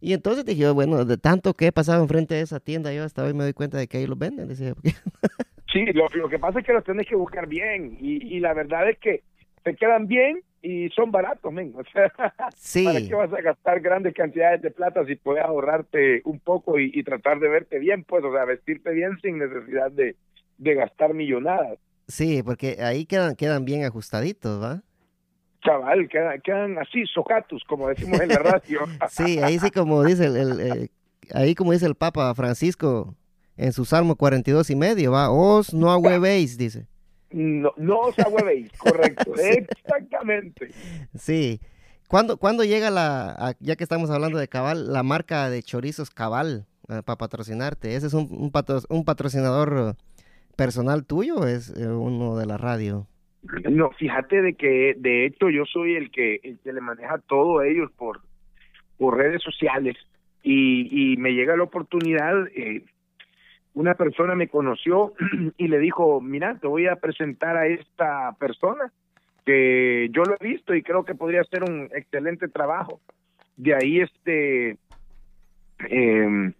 y 0.00 0.12
entonces 0.12 0.44
dije, 0.44 0.70
bueno, 0.70 1.04
de 1.04 1.16
tanto 1.16 1.54
que 1.54 1.66
he 1.66 1.72
pasado 1.72 2.00
enfrente 2.00 2.34
de 2.34 2.42
esa 2.42 2.60
tienda, 2.60 2.92
yo 2.92 3.02
hasta 3.02 3.24
hoy 3.24 3.34
me 3.34 3.42
doy 3.42 3.54
cuenta 3.54 3.76
de 3.76 3.88
que 3.88 3.98
ahí 3.98 4.06
los 4.06 4.18
venden. 4.18 4.46
Decía, 4.46 4.72
sí, 5.72 5.84
lo, 5.86 6.06
lo, 6.14 6.28
que 6.28 6.38
pasa 6.38 6.60
es 6.60 6.66
que 6.66 6.72
los 6.72 6.84
tienes 6.84 7.08
que 7.08 7.16
buscar 7.16 7.48
bien 7.48 7.98
y, 8.00 8.36
y 8.36 8.38
la 8.38 8.54
verdad 8.54 8.88
es 8.88 8.98
que 8.98 9.24
te 9.64 9.74
quedan 9.74 10.06
bien 10.06 10.42
y 10.62 10.88
son 10.90 11.10
baratos, 11.10 11.52
men. 11.52 11.74
O 11.76 11.84
sea, 11.84 12.12
¿para 12.84 13.00
qué 13.00 13.14
vas 13.14 13.32
a 13.32 13.40
gastar 13.40 13.80
grandes 13.80 14.14
cantidades 14.14 14.62
de 14.62 14.70
plata 14.70 15.04
si 15.06 15.16
puedes 15.16 15.44
ahorrarte 15.44 16.22
un 16.24 16.40
poco 16.40 16.78
y, 16.78 17.02
tratar 17.02 17.38
de 17.40 17.48
verte 17.48 17.78
bien? 17.78 18.04
Pues, 18.04 18.24
o 18.24 18.32
sea, 18.32 18.44
vestirte 18.44 18.90
bien 18.90 19.18
sin 19.22 19.38
necesidad 19.38 19.90
de, 19.90 20.16
de 20.58 20.74
gastar 20.74 21.14
millonadas. 21.14 21.78
Sí, 22.08 22.42
porque 22.42 22.78
ahí 22.80 23.04
quedan, 23.04 23.36
quedan 23.36 23.64
bien 23.64 23.84
ajustaditos, 23.84 24.62
¿va? 24.62 24.82
Chaval, 25.62 26.08
quedan, 26.08 26.40
quedan 26.40 26.78
así, 26.78 27.04
socatus, 27.06 27.62
como 27.64 27.88
decimos 27.88 28.20
en 28.20 28.28
la 28.28 28.38
radio. 28.38 28.80
sí, 29.10 29.38
ahí 29.40 29.58
sí 29.58 29.70
como 29.70 30.02
dice 30.04 30.26
el, 30.26 30.60
eh, 30.60 30.88
ahí 31.34 31.54
como 31.54 31.72
dice 31.72 31.86
el 31.86 31.94
Papa 31.94 32.34
Francisco 32.34 33.14
en 33.56 33.72
su 33.72 33.84
Salmo 33.84 34.16
42 34.16 34.70
y 34.70 34.76
medio, 34.76 35.12
va, 35.12 35.30
os 35.30 35.74
no 35.74 35.90
ahuevéis, 35.92 36.56
dice. 36.56 36.86
No, 37.30 37.72
no 37.76 38.00
os 38.00 38.18
agüevéis, 38.18 38.72
correcto, 38.78 39.34
exactamente. 39.36 40.68
Sí. 41.14 41.60
¿Cuándo, 42.08 42.38
¿Cuándo, 42.38 42.64
llega 42.64 42.90
la, 42.90 43.54
ya 43.60 43.76
que 43.76 43.84
estamos 43.84 44.10
hablando 44.10 44.38
de 44.38 44.48
Cabal, 44.48 44.92
la 44.92 45.02
marca 45.02 45.50
de 45.50 45.62
chorizos 45.62 46.10
Cabal 46.10 46.66
eh, 46.88 47.02
para 47.04 47.18
patrocinarte? 47.18 47.94
¿Ese 47.94 48.06
es 48.06 48.14
un, 48.14 48.28
un, 48.30 49.04
patrocinador 49.04 49.94
personal 50.56 51.04
tuyo 51.04 51.36
o 51.36 51.46
es 51.46 51.68
eh, 51.78 51.86
uno 51.86 52.36
de 52.36 52.46
la 52.46 52.56
radio? 52.56 53.06
No, 53.70 53.90
fíjate 53.90 54.40
de 54.40 54.54
que 54.54 54.94
de 54.96 55.26
hecho 55.26 55.50
yo 55.50 55.64
soy 55.66 55.96
el 55.96 56.10
que, 56.10 56.40
el 56.42 56.58
que 56.60 56.72
le 56.72 56.80
maneja 56.80 57.18
todo 57.28 57.62
ellos 57.62 57.90
por, 57.92 58.22
por 58.96 59.18
redes 59.18 59.42
sociales 59.42 59.96
y, 60.42 61.12
y 61.12 61.16
me 61.18 61.32
llega 61.32 61.58
la 61.58 61.64
oportunidad, 61.64 62.46
eh, 62.56 62.84
una 63.78 63.94
persona 63.94 64.34
me 64.34 64.48
conoció 64.48 65.12
y 65.56 65.68
le 65.68 65.78
dijo, 65.78 66.20
mira, 66.20 66.58
te 66.58 66.66
voy 66.66 66.88
a 66.88 66.96
presentar 66.96 67.56
a 67.56 67.68
esta 67.68 68.32
persona 68.40 68.92
que 69.46 70.08
yo 70.10 70.24
lo 70.24 70.34
he 70.34 70.44
visto 70.44 70.74
y 70.74 70.82
creo 70.82 71.04
que 71.04 71.14
podría 71.14 71.42
hacer 71.42 71.62
un 71.62 71.88
excelente 71.94 72.48
trabajo. 72.48 73.00
De 73.56 73.76
ahí 73.76 74.00
este, 74.00 74.78
eh, 75.88 76.52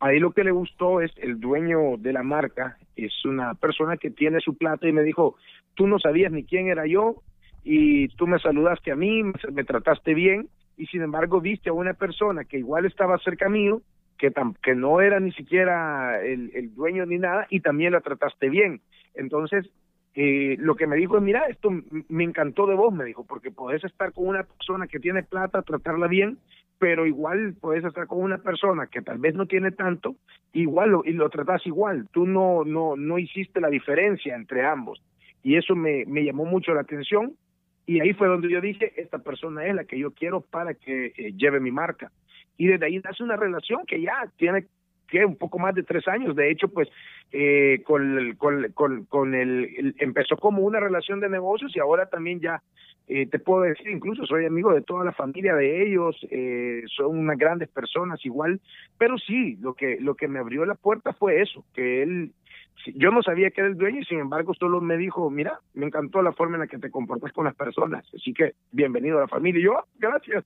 ahí 0.00 0.20
lo 0.20 0.32
que 0.32 0.44
le 0.44 0.50
gustó 0.50 1.00
es 1.00 1.12
el 1.16 1.40
dueño 1.40 1.96
de 1.96 2.12
la 2.12 2.22
marca, 2.22 2.76
es 2.94 3.24
una 3.24 3.54
persona 3.54 3.96
que 3.96 4.10
tiene 4.10 4.40
su 4.40 4.54
plata 4.54 4.86
y 4.86 4.92
me 4.92 5.02
dijo, 5.02 5.36
tú 5.76 5.86
no 5.86 5.98
sabías 5.98 6.30
ni 6.30 6.44
quién 6.44 6.68
era 6.68 6.86
yo 6.86 7.22
y 7.64 8.08
tú 8.16 8.26
me 8.26 8.38
saludaste 8.38 8.92
a 8.92 8.96
mí, 8.96 9.22
me 9.22 9.64
trataste 9.64 10.12
bien 10.12 10.48
y 10.76 10.84
sin 10.88 11.00
embargo 11.00 11.40
viste 11.40 11.70
a 11.70 11.72
una 11.72 11.94
persona 11.94 12.44
que 12.44 12.58
igual 12.58 12.84
estaba 12.84 13.16
cerca 13.16 13.48
mío 13.48 13.80
que, 14.16 14.74
no 14.74 15.00
era 15.00 15.20
ni 15.20 15.32
siquiera 15.32 16.22
el, 16.24 16.50
el, 16.54 16.74
dueño 16.74 17.06
ni 17.06 17.18
nada 17.18 17.46
y 17.50 17.60
también 17.60 17.92
la 17.92 18.00
trataste 18.00 18.48
bien. 18.48 18.80
Entonces, 19.14 19.70
eh, 20.14 20.56
lo 20.58 20.76
que 20.76 20.86
me 20.86 20.96
dijo 20.96 21.16
es, 21.16 21.22
mira, 21.22 21.46
esto 21.48 21.70
me 22.08 22.24
encantó 22.24 22.66
de 22.66 22.74
vos, 22.74 22.92
me 22.92 23.04
dijo, 23.04 23.24
porque 23.24 23.50
podés 23.50 23.84
estar 23.84 24.12
con 24.12 24.28
una 24.28 24.44
persona 24.44 24.86
que 24.86 24.98
tiene 24.98 25.22
plata, 25.22 25.62
tratarla 25.62 26.06
bien, 26.06 26.38
pero 26.78 27.06
igual 27.06 27.54
podés 27.60 27.84
estar 27.84 28.06
con 28.06 28.20
una 28.20 28.38
persona 28.38 28.86
que 28.86 29.02
tal 29.02 29.18
vez 29.18 29.34
no 29.34 29.46
tiene 29.46 29.72
tanto, 29.72 30.16
igual 30.52 30.90
lo, 30.90 31.02
y 31.04 31.12
lo 31.12 31.28
tratás 31.30 31.66
igual, 31.66 32.08
tú 32.12 32.26
no, 32.26 32.64
no, 32.64 32.96
no 32.96 33.18
hiciste 33.18 33.60
la 33.60 33.68
diferencia 33.68 34.34
entre 34.34 34.64
ambos. 34.64 35.02
Y 35.42 35.56
eso 35.56 35.76
me, 35.76 36.04
me 36.06 36.24
llamó 36.24 36.44
mucho 36.44 36.74
la 36.74 36.80
atención 36.80 37.34
y 37.86 38.00
ahí 38.00 38.12
fue 38.14 38.26
donde 38.26 38.50
yo 38.50 38.60
dije, 38.60 38.92
esta 38.96 39.18
persona 39.18 39.64
es 39.66 39.74
la 39.74 39.84
que 39.84 39.98
yo 39.98 40.10
quiero 40.10 40.40
para 40.40 40.74
que 40.74 41.12
eh, 41.16 41.32
lleve 41.36 41.60
mi 41.60 41.70
marca 41.70 42.10
y 42.56 42.66
desde 42.66 42.86
ahí 42.86 42.98
nace 42.98 43.22
una 43.22 43.36
relación 43.36 43.84
que 43.86 44.00
ya 44.00 44.30
tiene 44.36 44.66
que 45.06 45.24
un 45.24 45.36
poco 45.36 45.58
más 45.58 45.74
de 45.74 45.82
tres 45.82 46.06
años. 46.08 46.34
De 46.34 46.50
hecho, 46.50 46.68
pues 46.68 46.88
eh, 47.32 47.82
con, 47.84 48.34
con, 48.36 48.72
con, 48.72 49.04
con 49.06 49.34
el, 49.34 49.94
empezó 49.98 50.36
como 50.36 50.62
una 50.62 50.80
relación 50.80 51.20
de 51.20 51.28
negocios 51.28 51.74
y 51.74 51.80
ahora 51.80 52.06
también 52.06 52.40
ya 52.40 52.62
eh, 53.08 53.26
te 53.26 53.38
puedo 53.38 53.62
decir, 53.62 53.88
incluso 53.88 54.26
soy 54.26 54.46
amigo 54.46 54.72
de 54.72 54.82
toda 54.82 55.04
la 55.04 55.12
familia 55.12 55.54
de 55.54 55.86
ellos, 55.86 56.16
eh, 56.30 56.82
son 56.88 57.16
unas 57.18 57.38
grandes 57.38 57.68
personas 57.68 58.24
igual, 58.24 58.60
pero 58.98 59.16
sí, 59.16 59.56
lo 59.60 59.74
que 59.74 59.98
lo 60.00 60.16
que 60.16 60.26
me 60.26 60.40
abrió 60.40 60.64
la 60.64 60.74
puerta 60.74 61.12
fue 61.12 61.40
eso, 61.40 61.64
que 61.72 62.02
él 62.02 62.32
yo 62.94 63.10
no 63.10 63.22
sabía 63.22 63.50
que 63.50 63.60
era 63.60 63.70
el 63.70 63.76
dueño 63.76 64.00
y 64.00 64.04
sin 64.04 64.18
embargo 64.18 64.54
solo 64.54 64.80
me 64.80 64.96
dijo, 64.96 65.30
mira, 65.30 65.60
me 65.74 65.86
encantó 65.86 66.20
la 66.22 66.32
forma 66.32 66.56
en 66.56 66.60
la 66.60 66.66
que 66.66 66.78
te 66.78 66.90
comportas 66.90 67.32
con 67.32 67.44
las 67.44 67.54
personas, 67.54 68.04
así 68.14 68.32
que 68.32 68.54
bienvenido 68.72 69.18
a 69.18 69.22
la 69.22 69.28
familia. 69.28 69.60
Y 69.60 69.64
yo, 69.64 69.78
ah, 69.78 69.84
gracias. 69.98 70.44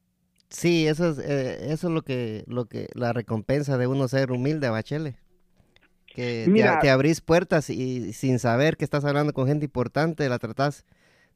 Sí, 0.51 0.89
eso 0.89 1.11
es, 1.11 1.19
eh, 1.19 1.73
eso 1.73 1.89
es 1.89 1.95
lo 1.95 2.03
que, 2.03 2.43
lo 2.49 2.67
que, 2.67 2.89
la 2.95 3.13
recompensa 3.13 3.79
de 3.79 3.87
uno 3.87 4.09
ser 4.09 4.33
humilde, 4.33 4.69
Bachele. 4.69 5.15
Que 6.13 6.51
te, 6.83 6.91
abrís 6.91 7.21
puertas 7.21 7.71
y 7.71 8.13
sin 8.13 8.41
saber 8.41 8.77
que 8.77 8.85
estás 8.85 9.05
hablando 9.05 9.33
con 9.33 9.47
gente 9.47 9.65
importante, 9.65 10.29
la 10.29 10.41
tratás 10.41 10.85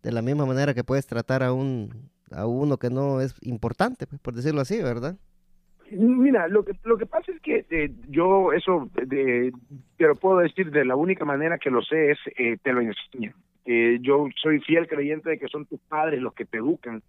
de 0.02 0.10
la 0.10 0.20
misma 0.20 0.46
manera 0.46 0.74
que 0.74 0.82
puedes 0.82 1.06
tratar 1.06 1.44
a 1.44 1.52
un, 1.52 2.10
a 2.32 2.46
uno 2.46 2.76
que 2.76 2.90
no 2.90 3.20
es 3.20 3.36
importante, 3.42 4.08
pues, 4.08 4.20
por 4.20 4.34
decirlo 4.34 4.62
así, 4.62 4.82
¿verdad? 4.82 5.16
Mira, 5.92 6.48
lo 6.48 6.64
que 6.64 6.72
lo 6.82 6.98
que 6.98 7.06
pasa 7.06 7.30
es 7.30 7.40
que 7.40 7.64
eh, 7.70 7.92
yo 8.08 8.52
eso 8.52 8.90
de, 8.94 9.52
te 9.96 10.06
lo 10.06 10.16
puedo 10.16 10.38
decir 10.38 10.72
de 10.72 10.84
la 10.84 10.96
única 10.96 11.24
manera 11.24 11.58
que 11.58 11.70
lo 11.70 11.80
sé 11.82 12.10
es 12.10 12.18
eh, 12.36 12.56
te 12.60 12.72
lo 12.72 12.80
enseño. 12.80 13.32
yo 14.00 14.26
soy 14.42 14.58
fiel 14.60 14.88
creyente 14.88 15.30
de 15.30 15.38
que 15.38 15.46
son 15.46 15.66
tus 15.66 15.78
padres 15.82 16.20
los 16.20 16.34
que 16.34 16.46
te 16.46 16.58
educan 16.58 17.00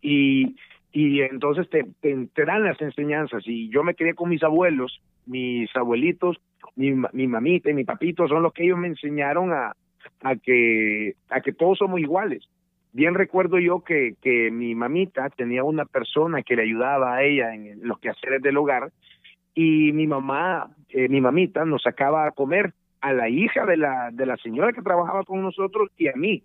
y 0.00 0.54
y 0.92 1.20
entonces 1.20 1.68
te, 1.68 1.84
te, 2.00 2.44
dan 2.44 2.64
las 2.64 2.80
enseñanzas 2.80 3.42
y 3.46 3.68
yo 3.68 3.82
me 3.84 3.94
crié 3.94 4.14
con 4.14 4.30
mis 4.30 4.42
abuelos, 4.42 5.00
mis 5.26 5.74
abuelitos, 5.76 6.40
mi, 6.76 6.92
mi 7.12 7.26
mamita 7.26 7.70
y 7.70 7.74
mi 7.74 7.84
papito 7.84 8.26
son 8.26 8.42
los 8.42 8.52
que 8.52 8.64
ellos 8.64 8.78
me 8.78 8.88
enseñaron 8.88 9.52
a, 9.52 9.74
a 10.22 10.36
que 10.36 11.14
a 11.28 11.40
que 11.40 11.52
todos 11.52 11.78
somos 11.78 12.00
iguales. 12.00 12.48
Bien 12.92 13.14
recuerdo 13.14 13.58
yo 13.58 13.80
que, 13.84 14.14
que 14.22 14.50
mi 14.50 14.74
mamita 14.74 15.28
tenía 15.30 15.62
una 15.62 15.84
persona 15.84 16.42
que 16.42 16.56
le 16.56 16.62
ayudaba 16.62 17.16
a 17.16 17.22
ella 17.22 17.54
en 17.54 17.86
los 17.86 17.98
quehaceres 17.98 18.40
del 18.40 18.56
hogar 18.56 18.90
y 19.54 19.92
mi 19.92 20.06
mamá, 20.06 20.70
eh, 20.88 21.08
mi 21.08 21.20
mamita 21.20 21.64
nos 21.64 21.82
sacaba 21.82 22.26
a 22.26 22.30
comer 22.30 22.72
a 23.00 23.12
la 23.12 23.28
hija 23.28 23.66
de 23.66 23.76
la 23.76 24.10
de 24.10 24.26
la 24.26 24.36
señora 24.38 24.72
que 24.72 24.82
trabajaba 24.82 25.22
con 25.24 25.42
nosotros 25.42 25.90
y 25.96 26.08
a 26.08 26.14
mí 26.14 26.42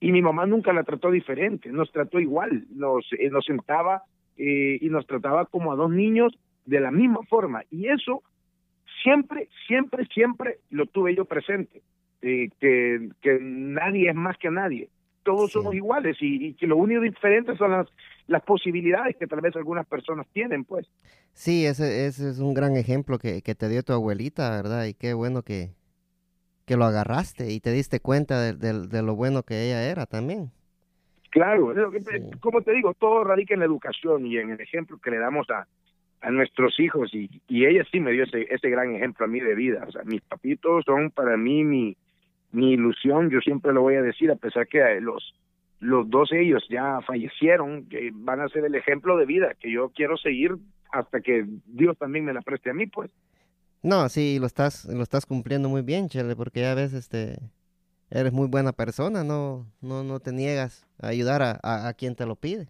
y 0.00 0.12
mi 0.12 0.22
mamá 0.22 0.46
nunca 0.46 0.72
la 0.72 0.84
trató 0.84 1.10
diferente, 1.10 1.70
nos 1.70 1.90
trató 1.92 2.20
igual, 2.20 2.66
nos, 2.70 3.06
eh, 3.18 3.30
nos 3.30 3.44
sentaba 3.44 4.02
eh, 4.36 4.78
y 4.80 4.88
nos 4.88 5.06
trataba 5.06 5.46
como 5.46 5.72
a 5.72 5.76
dos 5.76 5.90
niños 5.90 6.36
de 6.66 6.80
la 6.80 6.90
misma 6.90 7.20
forma. 7.28 7.62
Y 7.70 7.88
eso 7.88 8.22
siempre, 9.02 9.48
siempre, 9.66 10.06
siempre 10.06 10.58
lo 10.70 10.86
tuve 10.86 11.14
yo 11.14 11.24
presente, 11.24 11.82
eh, 12.22 12.50
que, 12.60 13.08
que 13.20 13.38
nadie 13.40 14.10
es 14.10 14.14
más 14.14 14.36
que 14.38 14.50
nadie, 14.50 14.88
todos 15.24 15.52
somos 15.52 15.74
iguales 15.74 16.16
y, 16.20 16.54
que 16.54 16.66
lo 16.66 16.76
único 16.76 17.00
diferente 17.00 17.56
son 17.56 17.72
las, 17.72 17.88
las 18.26 18.42
posibilidades 18.42 19.16
que 19.16 19.26
tal 19.26 19.40
vez 19.40 19.56
algunas 19.56 19.86
personas 19.86 20.26
tienen, 20.32 20.64
pues. 20.64 20.86
Sí, 21.32 21.66
ese, 21.66 22.06
ese 22.06 22.28
es 22.30 22.38
un 22.38 22.54
gran 22.54 22.76
ejemplo 22.76 23.18
que, 23.18 23.42
que 23.42 23.54
te 23.54 23.68
dio 23.68 23.82
tu 23.82 23.92
abuelita, 23.92 24.50
¿verdad? 24.50 24.84
Y 24.84 24.94
qué 24.94 25.14
bueno 25.14 25.42
que, 25.42 25.70
que 26.66 26.76
lo 26.76 26.84
agarraste 26.84 27.52
y 27.52 27.60
te 27.60 27.72
diste 27.72 28.00
cuenta 28.00 28.52
de, 28.52 29.02
lo 29.02 29.14
bueno 29.14 29.42
que 29.42 29.66
ella 29.66 29.90
era 29.90 30.06
también. 30.06 30.50
Claro, 31.30 31.74
como 32.40 32.62
te 32.62 32.72
digo, 32.72 32.94
todo 32.94 33.24
radica 33.24 33.54
en 33.54 33.60
la 33.60 33.66
educación 33.66 34.26
y 34.26 34.38
en 34.38 34.50
el 34.50 34.60
ejemplo 34.60 34.98
que 34.98 35.10
le 35.10 35.18
damos 35.18 35.50
a, 35.50 35.66
a 36.20 36.30
nuestros 36.30 36.78
hijos 36.78 37.12
y, 37.12 37.28
y 37.48 37.66
ella 37.66 37.84
sí 37.90 38.00
me 38.00 38.12
dio 38.12 38.24
ese, 38.24 38.46
ese 38.50 38.70
gran 38.70 38.94
ejemplo 38.94 39.26
a 39.26 39.28
mí 39.28 39.40
de 39.40 39.54
vida. 39.54 39.84
O 39.86 39.92
sea, 39.92 40.02
mis 40.04 40.22
papitos 40.22 40.84
son 40.84 41.10
para 41.10 41.36
mí 41.36 41.64
mi, 41.64 41.96
mi 42.52 42.72
ilusión, 42.72 43.30
yo 43.30 43.40
siempre 43.40 43.72
lo 43.72 43.82
voy 43.82 43.96
a 43.96 44.02
decir, 44.02 44.30
a 44.30 44.36
pesar 44.36 44.66
que 44.68 45.00
los, 45.00 45.34
los 45.80 46.08
dos 46.08 46.32
ellos 46.32 46.64
ya 46.70 47.00
fallecieron, 47.02 47.88
que 47.88 48.10
van 48.14 48.40
a 48.40 48.48
ser 48.48 48.64
el 48.64 48.74
ejemplo 48.74 49.16
de 49.16 49.26
vida 49.26 49.54
que 49.58 49.70
yo 49.70 49.90
quiero 49.90 50.16
seguir 50.16 50.52
hasta 50.92 51.20
que 51.20 51.44
Dios 51.66 51.98
también 51.98 52.24
me 52.24 52.32
la 52.32 52.42
preste 52.42 52.70
a 52.70 52.74
mí, 52.74 52.86
pues. 52.86 53.10
No, 53.84 54.08
sí, 54.08 54.38
lo 54.40 54.46
estás, 54.46 54.86
lo 54.86 55.02
estás 55.02 55.26
cumpliendo 55.26 55.68
muy 55.68 55.82
bien, 55.82 56.08
Chele, 56.08 56.34
porque 56.34 56.62
ya 56.62 56.74
ves, 56.74 56.94
este, 56.94 57.36
eres 58.10 58.32
muy 58.32 58.48
buena 58.48 58.72
persona, 58.72 59.24
no, 59.24 59.66
no, 59.82 60.02
no 60.02 60.20
te 60.20 60.32
niegas 60.32 60.86
a 61.02 61.08
ayudar 61.08 61.42
a, 61.42 61.58
a, 61.62 61.92
quien 61.92 62.14
te 62.14 62.24
lo 62.24 62.34
pide. 62.34 62.68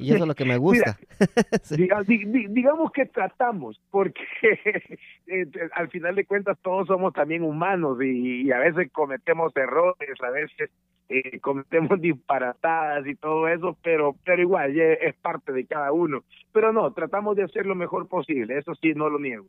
Y 0.00 0.12
eso 0.12 0.24
es 0.24 0.28
lo 0.28 0.34
que 0.34 0.44
me 0.44 0.56
gusta. 0.58 0.98
digamos 1.76 2.90
que 2.90 3.06
tratamos, 3.06 3.80
porque 3.92 4.24
eh, 5.28 5.46
al 5.72 5.88
final 5.90 6.16
de 6.16 6.26
cuentas 6.26 6.58
todos 6.60 6.88
somos 6.88 7.12
también 7.12 7.44
humanos 7.44 7.96
y, 8.02 8.50
a 8.50 8.58
veces 8.58 8.90
cometemos 8.90 9.54
errores, 9.54 10.20
a 10.20 10.30
veces 10.30 10.70
eh, 11.08 11.38
cometemos 11.38 12.00
disparatadas 12.00 13.06
y 13.06 13.14
todo 13.14 13.46
eso, 13.46 13.78
pero, 13.80 14.16
pero 14.24 14.42
igual 14.42 14.76
es 14.76 15.14
parte 15.22 15.52
de 15.52 15.66
cada 15.66 15.92
uno. 15.92 16.24
Pero 16.52 16.72
no, 16.72 16.92
tratamos 16.92 17.36
de 17.36 17.44
hacer 17.44 17.64
lo 17.64 17.76
mejor 17.76 18.08
posible, 18.08 18.58
eso 18.58 18.74
sí, 18.74 18.92
no 18.92 19.08
lo 19.08 19.20
niego. 19.20 19.46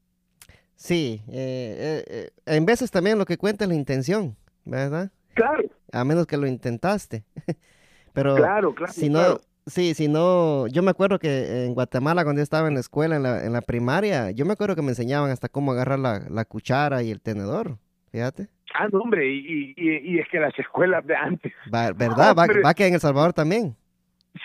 Sí, 0.78 1.23
eh, 1.28 2.03
eh, 2.07 2.30
en 2.45 2.65
veces 2.65 2.91
también 2.91 3.17
lo 3.17 3.25
que 3.25 3.38
cuenta 3.38 3.65
es 3.65 3.69
la 3.69 3.75
intención, 3.75 4.38
¿verdad? 4.63 5.11
Claro. 5.34 5.63
A 5.91 6.03
menos 6.03 6.28
que 6.28 6.38
lo 6.38 6.45
intentaste. 6.45 7.23
Pero 8.13 8.36
claro, 8.36 8.73
claro, 8.75 8.93
si 8.93 9.09
no, 9.09 9.39
sí, 9.65 9.95
si 9.95 10.07
no, 10.07 10.67
yo 10.67 10.84
me 10.84 10.91
acuerdo 10.91 11.17
que 11.17 11.65
en 11.65 11.73
Guatemala 11.73 12.23
cuando 12.23 12.39
yo 12.39 12.43
estaba 12.43 12.67
en 12.67 12.75
la 12.75 12.80
escuela, 12.80 13.15
en 13.15 13.23
la, 13.23 13.43
en 13.43 13.53
la 13.53 13.61
primaria, 13.61 14.30
yo 14.32 14.45
me 14.45 14.53
acuerdo 14.53 14.75
que 14.75 14.84
me 14.84 14.89
enseñaban 14.89 15.32
hasta 15.32 15.49
cómo 15.49 15.71
agarrar 15.71 15.97
la, 15.97 16.19
la 16.30 16.45
cuchara 16.45 17.01
y 17.01 17.09
el 17.09 17.21
tenedor, 17.21 17.78
fíjate. 18.11 18.47
Ah, 18.75 18.88
no, 18.91 18.99
hombre, 18.99 19.28
y, 19.28 19.73
y, 19.75 20.13
y 20.13 20.19
es 20.19 20.28
que 20.30 20.39
las 20.39 20.57
escuelas 20.59 21.05
de 21.07 21.15
antes. 21.15 21.53
¿Verdad? 21.71 22.36
Va, 22.36 22.47
va 22.63 22.73
que 22.75 22.86
en 22.86 22.93
El 22.93 22.99
Salvador 22.99 23.34
también. 23.34 23.75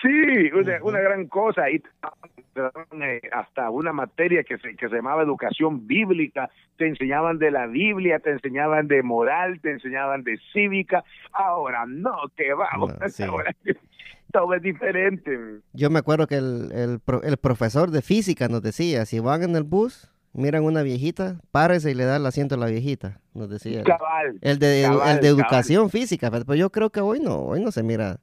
Sí, 0.01 0.51
una, 0.53 0.83
una 0.83 0.99
gran 0.99 1.27
cosa. 1.27 1.69
Y 1.69 1.81
eh, 2.55 3.21
hasta 3.31 3.69
una 3.69 3.91
materia 3.93 4.43
que 4.43 4.57
se, 4.57 4.75
que 4.75 4.89
se 4.89 4.95
llamaba 4.95 5.23
educación 5.23 5.87
bíblica, 5.87 6.49
te 6.77 6.87
enseñaban 6.87 7.39
de 7.39 7.51
la 7.51 7.67
Biblia, 7.67 8.19
te 8.19 8.31
enseñaban 8.31 8.87
de 8.87 9.03
moral, 9.03 9.59
te 9.61 9.71
enseñaban 9.71 10.23
de 10.23 10.39
cívica. 10.51 11.03
Ahora 11.31 11.85
no, 11.87 12.15
que 12.35 12.53
vamos, 12.53 12.93
ahora 13.19 13.55
todo 14.31 14.53
es 14.53 14.61
diferente. 14.61 15.61
Yo 15.73 15.89
me 15.89 15.99
acuerdo 15.99 16.27
que 16.27 16.35
el, 16.35 16.71
el, 16.71 17.01
el 17.23 17.37
profesor 17.37 17.91
de 17.91 18.01
física 18.01 18.47
nos 18.47 18.61
decía, 18.61 19.05
si 19.05 19.19
van 19.19 19.43
en 19.43 19.55
el 19.55 19.63
bus, 19.63 20.11
miran 20.33 20.63
una 20.63 20.81
viejita, 20.81 21.39
párese 21.51 21.91
y 21.91 21.93
le 21.93 22.05
da 22.05 22.17
el 22.17 22.25
asiento 22.25 22.55
a 22.55 22.57
la 22.57 22.65
viejita, 22.65 23.19
nos 23.33 23.49
decía. 23.49 23.83
Cabal, 23.83 24.37
el 24.41 24.59
de, 24.59 24.85
el 24.85 25.19
de 25.21 25.27
educación 25.27 25.89
física, 25.89 26.29
pero 26.31 26.55
yo 26.55 26.71
creo 26.71 26.89
que 26.89 27.01
hoy 27.01 27.19
no, 27.19 27.37
hoy 27.37 27.61
no 27.61 27.71
se 27.71 27.83
mira 27.83 28.19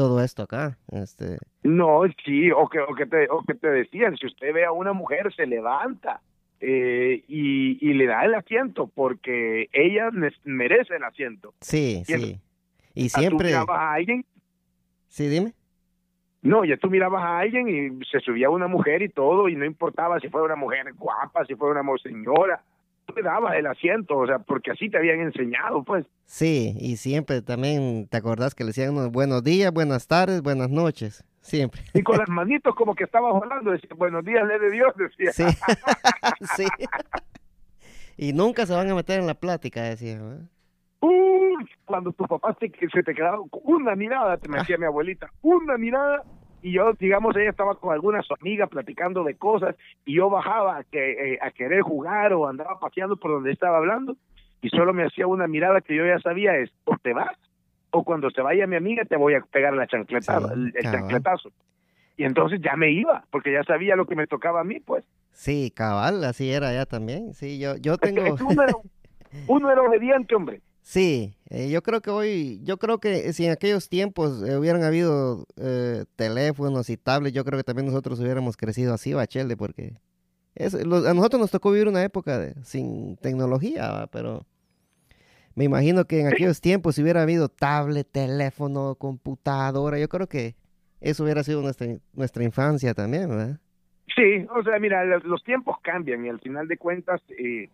todo 0.00 0.22
esto 0.22 0.44
acá. 0.44 0.78
Este... 0.90 1.36
No, 1.62 2.00
sí, 2.24 2.50
o 2.50 2.66
que, 2.70 2.80
o 2.80 2.94
que, 2.94 3.04
te, 3.04 3.28
o 3.28 3.42
que 3.42 3.52
te 3.52 3.68
decían, 3.68 4.16
si 4.16 4.28
usted 4.28 4.54
ve 4.54 4.64
a 4.64 4.72
una 4.72 4.94
mujer, 4.94 5.30
se 5.36 5.44
levanta 5.44 6.22
eh, 6.58 7.22
y, 7.28 7.86
y, 7.86 7.92
le 7.92 8.06
da 8.06 8.24
el 8.24 8.34
asiento 8.34 8.90
porque 8.94 9.68
ella 9.74 10.08
merece 10.44 10.96
el 10.96 11.04
asiento. 11.04 11.52
Sí, 11.60 12.02
sí. 12.06 12.40
Y 12.94 13.10
siempre... 13.10 13.52
¿Tú 13.52 13.70
a 13.70 13.92
alguien? 13.92 14.24
Sí, 15.08 15.28
dime. 15.28 15.52
No, 16.40 16.64
ya 16.64 16.78
tú 16.78 16.88
mirabas 16.88 17.22
a 17.22 17.40
alguien 17.40 17.68
y 17.68 18.04
se 18.06 18.20
subía 18.20 18.48
una 18.48 18.68
mujer 18.68 19.02
y 19.02 19.10
todo, 19.10 19.50
y 19.50 19.54
no 19.54 19.66
importaba 19.66 20.18
si 20.20 20.30
fuera 20.30 20.46
una 20.46 20.56
mujer 20.56 20.94
guapa, 20.94 21.44
si 21.44 21.56
fuera 21.56 21.82
una 21.82 21.98
señora, 21.98 22.62
te 23.12 23.22
daba 23.22 23.56
el 23.56 23.66
asiento, 23.66 24.16
o 24.18 24.26
sea, 24.26 24.38
porque 24.38 24.70
así 24.70 24.88
te 24.88 24.98
habían 24.98 25.20
enseñado, 25.20 25.82
pues. 25.84 26.06
Sí, 26.24 26.74
y 26.78 26.96
siempre 26.96 27.42
también, 27.42 28.08
¿te 28.08 28.16
acordás 28.16 28.54
que 28.54 28.64
le 28.64 28.68
decían 28.68 28.96
unos 28.96 29.10
buenos 29.10 29.42
días, 29.42 29.72
buenas 29.72 30.06
tardes, 30.06 30.42
buenas 30.42 30.70
noches? 30.70 31.24
Siempre. 31.40 31.82
Y 31.94 32.02
con 32.02 32.18
las 32.18 32.28
manitos 32.28 32.74
como 32.74 32.94
que 32.94 33.04
estaba 33.04 33.30
hablando, 33.30 33.70
decía, 33.70 33.90
buenos 33.96 34.24
días, 34.24 34.46
le 34.46 34.58
de 34.58 34.70
Dios, 34.70 34.92
decía. 34.96 35.32
Sí, 35.32 35.44
sí. 36.56 36.66
Y 38.16 38.32
nunca 38.32 38.66
se 38.66 38.74
van 38.74 38.90
a 38.90 38.94
meter 38.94 39.20
en 39.20 39.26
la 39.26 39.34
plática, 39.34 39.82
decía. 39.82 40.20
Uy, 41.00 41.66
cuando 41.86 42.12
tu 42.12 42.26
papá 42.26 42.56
se, 42.60 42.70
se 42.88 43.02
te 43.02 43.14
quedaba 43.14 43.38
una 43.64 43.96
mirada, 43.96 44.36
te 44.36 44.48
me 44.48 44.58
decía 44.58 44.76
mi 44.76 44.84
abuelita, 44.84 45.30
una 45.40 45.78
mirada 45.78 46.22
y 46.62 46.72
yo, 46.72 46.92
digamos, 46.94 47.36
ella 47.36 47.50
estaba 47.50 47.74
con 47.74 47.92
algunas 47.92 48.26
amigas 48.40 48.68
platicando 48.68 49.24
de 49.24 49.36
cosas 49.36 49.76
y 50.04 50.14
yo 50.14 50.28
bajaba 50.30 50.78
a, 50.78 50.84
que, 50.84 51.34
eh, 51.34 51.38
a 51.40 51.50
querer 51.50 51.82
jugar 51.82 52.32
o 52.32 52.46
andaba 52.46 52.78
paseando 52.78 53.16
por 53.16 53.30
donde 53.30 53.52
estaba 53.52 53.78
hablando 53.78 54.16
y 54.62 54.68
solo 54.68 54.92
me 54.92 55.04
hacía 55.04 55.26
una 55.26 55.46
mirada 55.46 55.80
que 55.80 55.96
yo 55.96 56.04
ya 56.06 56.18
sabía 56.20 56.56
es, 56.56 56.70
o 56.84 56.96
te 56.98 57.12
vas 57.12 57.36
o 57.90 58.04
cuando 58.04 58.30
se 58.30 58.40
vaya 58.40 58.66
mi 58.66 58.76
amiga 58.76 59.04
te 59.04 59.16
voy 59.16 59.34
a 59.34 59.40
pegar 59.40 59.74
la 59.74 59.86
chancleta, 59.86 60.38
el, 60.52 60.72
chancletazo. 60.82 61.50
Y 62.16 62.24
entonces 62.24 62.60
ya 62.62 62.76
me 62.76 62.92
iba, 62.92 63.24
porque 63.30 63.52
ya 63.52 63.64
sabía 63.64 63.96
lo 63.96 64.06
que 64.06 64.14
me 64.14 64.26
tocaba 64.26 64.60
a 64.60 64.64
mí, 64.64 64.78
pues. 64.80 65.04
Sí, 65.32 65.72
cabal, 65.74 66.22
así 66.24 66.52
era 66.52 66.72
ya 66.72 66.84
también. 66.84 67.32
Sí, 67.34 67.58
yo, 67.58 67.76
yo 67.76 67.96
tengo... 67.96 68.22
uno, 68.46 68.62
era, 68.62 68.74
uno 69.46 69.70
era 69.70 69.82
obediente, 69.82 70.34
hombre. 70.34 70.60
Sí, 70.82 71.34
eh, 71.50 71.70
yo 71.70 71.82
creo 71.82 72.00
que 72.00 72.10
hoy, 72.10 72.60
yo 72.64 72.78
creo 72.78 72.98
que 72.98 73.32
si 73.32 73.46
en 73.46 73.52
aquellos 73.52 73.88
tiempos 73.88 74.42
eh, 74.42 74.56
hubieran 74.56 74.82
habido 74.82 75.46
eh, 75.56 76.04
teléfonos 76.16 76.90
y 76.90 76.96
tablets, 76.96 77.34
yo 77.34 77.44
creo 77.44 77.58
que 77.58 77.64
también 77.64 77.86
nosotros 77.86 78.18
hubiéramos 78.20 78.56
crecido 78.56 78.94
así, 78.94 79.12
Bachelde, 79.12 79.56
porque 79.56 79.94
es, 80.54 80.74
a 80.74 80.84
nosotros 81.14 81.40
nos 81.40 81.50
tocó 81.50 81.70
vivir 81.70 81.86
una 81.86 82.02
época 82.02 82.54
sin 82.64 83.16
tecnología, 83.18 84.08
pero 84.10 84.46
me 85.54 85.64
imagino 85.64 86.06
que 86.06 86.20
en 86.20 86.28
aquellos 86.28 86.60
tiempos 86.60 86.94
si 86.94 87.02
hubiera 87.02 87.22
habido 87.22 87.48
tablet, 87.48 88.08
teléfono, 88.10 88.94
computadora, 88.96 89.98
yo 89.98 90.08
creo 90.08 90.28
que 90.28 90.56
eso 91.00 91.24
hubiera 91.24 91.44
sido 91.44 91.62
nuestra, 91.62 91.86
nuestra 92.14 92.42
infancia 92.42 92.94
también, 92.94 93.28
¿verdad? 93.28 93.60
Sí, 94.16 94.44
o 94.54 94.62
sea, 94.64 94.78
mira, 94.80 95.04
los 95.04 95.44
tiempos 95.44 95.76
cambian 95.82 96.24
y 96.26 96.30
al 96.30 96.40
final 96.40 96.66
de 96.66 96.76
cuentas... 96.78 97.20
Eh, 97.38 97.68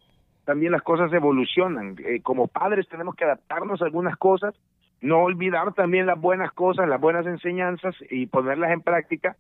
también 0.47 0.72
las 0.72 0.82
cosas 0.82 1.12
evolucionan. 1.12 1.97
Eh, 1.99 2.22
como 2.22 2.47
padres 2.47 2.88
tenemos 2.88 3.14
que 3.16 3.24
adaptarnos 3.24 3.82
a 3.82 3.84
algunas 3.84 4.16
cosas, 4.16 4.55
no 5.03 5.18
olvidar 5.18 5.74
también 5.74 6.07
las 6.07 6.18
buenas 6.18 6.53
cosas, 6.53 6.88
las 6.88 7.01
buenas 7.01 7.26
enseñanzas 7.26 7.94
y 8.09 8.26
ponerlas 8.26 8.70
en 8.70 8.80
práctica 8.80 9.36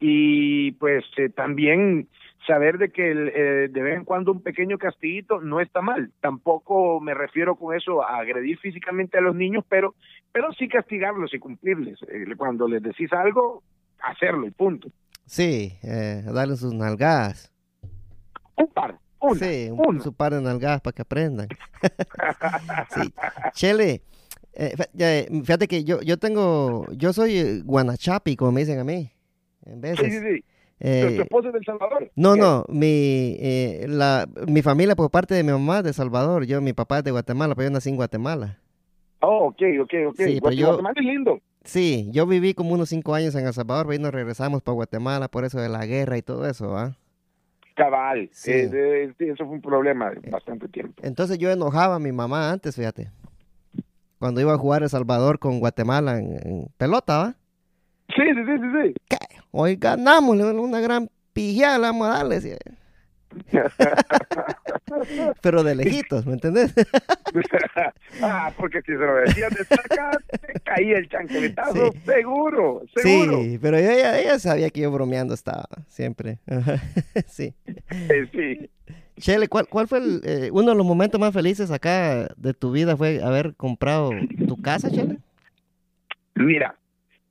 y 0.00 0.72
pues 0.72 1.04
eh, 1.16 1.28
también 1.28 2.08
saber 2.46 2.78
de 2.78 2.90
que 2.90 3.10
eh, 3.10 3.68
de 3.68 3.82
vez 3.82 3.96
en 3.96 4.04
cuando 4.04 4.32
un 4.32 4.42
pequeño 4.42 4.78
castiguito 4.78 5.40
no 5.40 5.60
está 5.60 5.80
mal. 5.80 6.10
Tampoco 6.20 7.00
me 7.00 7.14
refiero 7.14 7.54
con 7.54 7.76
eso 7.76 8.02
a 8.02 8.18
agredir 8.18 8.58
físicamente 8.58 9.16
a 9.16 9.22
los 9.22 9.36
niños, 9.36 9.64
pero 9.68 9.94
pero 10.32 10.52
sí 10.52 10.68
castigarlos 10.68 11.32
y 11.34 11.38
cumplirles. 11.38 12.00
cuando 12.36 12.66
les 12.66 12.82
decís 12.82 13.12
algo, 13.12 13.62
hacerlo 14.02 14.46
y 14.46 14.50
punto. 14.50 14.88
Sí, 15.24 15.78
darles 15.82 16.60
sus 16.60 16.74
nalgadas. 16.74 17.52
Un 18.56 18.66
par, 18.68 18.98
sí, 19.38 19.70
un, 19.72 20.00
su 20.00 20.12
par 20.12 20.34
de 20.34 20.40
nalgadas 20.40 20.80
para 20.80 20.94
que 20.94 21.02
aprendan. 21.02 21.48
sí. 22.90 23.12
Chele, 23.52 24.02
eh, 24.52 24.74
fíjate 25.44 25.68
que 25.68 25.84
yo, 25.84 26.00
yo 26.02 26.16
tengo, 26.18 26.88
yo 26.92 27.12
soy 27.12 27.62
guanachapi, 27.62 28.36
como 28.36 28.52
me 28.52 28.60
dicen 28.60 28.78
a 28.78 28.84
mí. 28.84 29.10
en 29.66 29.80
veces. 29.80 30.12
Sí, 30.12 30.18
sí, 30.20 30.36
sí. 30.36 30.44
Eh, 30.80 31.14
¿Tu 31.16 31.22
esposa 31.22 31.48
es 31.48 31.54
de 31.54 31.58
El 31.58 31.64
Salvador? 31.64 32.12
no, 32.14 32.34
¿Qué? 32.34 32.40
no, 32.40 32.64
mi, 32.68 33.36
eh, 33.40 33.86
la, 33.88 34.28
mi 34.46 34.62
familia 34.62 34.94
por 34.94 35.10
parte 35.10 35.34
de 35.34 35.42
mi 35.42 35.50
mamá 35.50 35.78
es 35.78 35.84
de 35.84 35.92
Salvador, 35.92 36.46
yo, 36.46 36.60
mi 36.60 36.72
papá 36.72 36.98
es 36.98 37.04
de 37.04 37.10
Guatemala, 37.10 37.56
pero 37.56 37.68
yo 37.68 37.72
nací 37.72 37.88
en 37.90 37.96
Guatemala. 37.96 38.60
Oh, 39.20 39.46
ok, 39.48 39.60
ok, 39.82 39.92
ok. 40.10 40.14
Sí, 40.16 40.40
pero 40.40 40.40
Guate- 40.40 40.54
yo- 40.56 40.66
Guatemala 40.68 40.94
es 40.98 41.04
lindo. 41.04 41.40
Sí, 41.64 42.08
yo 42.12 42.26
viví 42.26 42.54
como 42.54 42.72
unos 42.74 42.88
cinco 42.90 43.14
años 43.14 43.34
en 43.34 43.46
El 43.46 43.52
Salvador, 43.52 43.86
pero 43.86 43.92
ahí 43.94 43.98
nos 43.98 44.12
regresamos 44.14 44.62
para 44.62 44.74
Guatemala 44.74 45.28
por 45.28 45.44
eso 45.44 45.58
de 45.60 45.68
la 45.68 45.84
guerra 45.84 46.16
y 46.16 46.22
todo 46.22 46.46
eso, 46.48 46.76
¿ah? 46.76 46.96
Cabal. 47.78 48.28
Sí. 48.32 48.50
Eh, 48.50 48.70
eh, 48.72 49.14
sí, 49.16 49.28
eso 49.28 49.46
fue 49.46 49.54
un 49.54 49.62
problema 49.62 50.10
de 50.10 50.28
bastante 50.30 50.68
tiempo. 50.68 51.00
Entonces 51.04 51.38
yo 51.38 51.50
enojaba 51.50 51.94
a 51.94 51.98
mi 52.00 52.12
mamá 52.12 52.50
antes, 52.50 52.74
fíjate. 52.74 53.10
Cuando 54.18 54.40
iba 54.40 54.52
a 54.52 54.58
jugar 54.58 54.82
El 54.82 54.88
Salvador 54.88 55.38
con 55.38 55.60
Guatemala 55.60 56.18
en, 56.18 56.32
en 56.44 56.66
pelota, 56.76 57.18
¿va? 57.18 57.34
Sí, 58.08 58.22
sí, 58.34 58.44
sí, 58.44 58.58
sí, 58.58 58.68
sí. 58.82 59.16
Hoy 59.52 59.76
ganamos, 59.76 60.36
una 60.36 60.80
gran 60.80 61.08
pijada 61.32 61.78
le 61.78 61.82
vamos 61.84 62.08
a 62.08 62.18
darle. 62.18 62.34
decía. 62.36 62.56
Pero 65.42 65.62
de 65.62 65.74
lejitos, 65.74 66.26
¿me 66.26 66.34
entendés? 66.34 66.74
ah, 68.22 68.52
porque 68.56 68.80
si 68.82 68.92
se 68.92 68.98
lo 68.98 69.14
decían 69.16 69.50
de 69.50 69.64
te 69.64 70.60
caía 70.60 70.98
el 70.98 71.08
chancletazo, 71.08 71.92
Sí. 71.92 71.98
seguro, 72.04 72.82
seguro. 72.96 73.42
Sí, 73.42 73.58
pero 73.60 73.76
ella, 73.76 74.18
ella 74.18 74.38
sabía 74.38 74.70
que 74.70 74.80
yo 74.80 74.90
bromeando 74.90 75.34
estaba 75.34 75.68
siempre. 75.86 76.38
Sí. 77.26 77.54
Eh, 77.90 78.26
sí. 78.32 78.70
Chele, 79.18 79.48
¿cuál, 79.48 79.66
cuál 79.68 79.88
fue 79.88 79.98
el, 79.98 80.20
eh, 80.24 80.50
uno 80.52 80.70
de 80.70 80.76
los 80.76 80.86
momentos 80.86 81.20
más 81.20 81.34
felices 81.34 81.70
acá 81.70 82.28
de 82.36 82.54
tu 82.54 82.70
vida? 82.72 82.96
¿Fue 82.96 83.22
haber 83.22 83.54
comprado 83.56 84.10
tu 84.46 84.60
casa, 84.62 84.90
Chele? 84.90 85.18
Mira, 86.34 86.76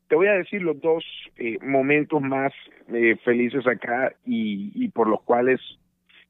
te 0.09 0.15
voy 0.15 0.27
a 0.27 0.33
decir 0.33 0.61
los 0.61 0.79
dos 0.81 1.03
eh, 1.37 1.57
momentos 1.63 2.21
más 2.21 2.51
eh, 2.93 3.15
felices 3.23 3.65
acá 3.67 4.13
y, 4.25 4.71
y 4.75 4.89
por 4.89 5.07
los 5.07 5.21
cuales 5.21 5.59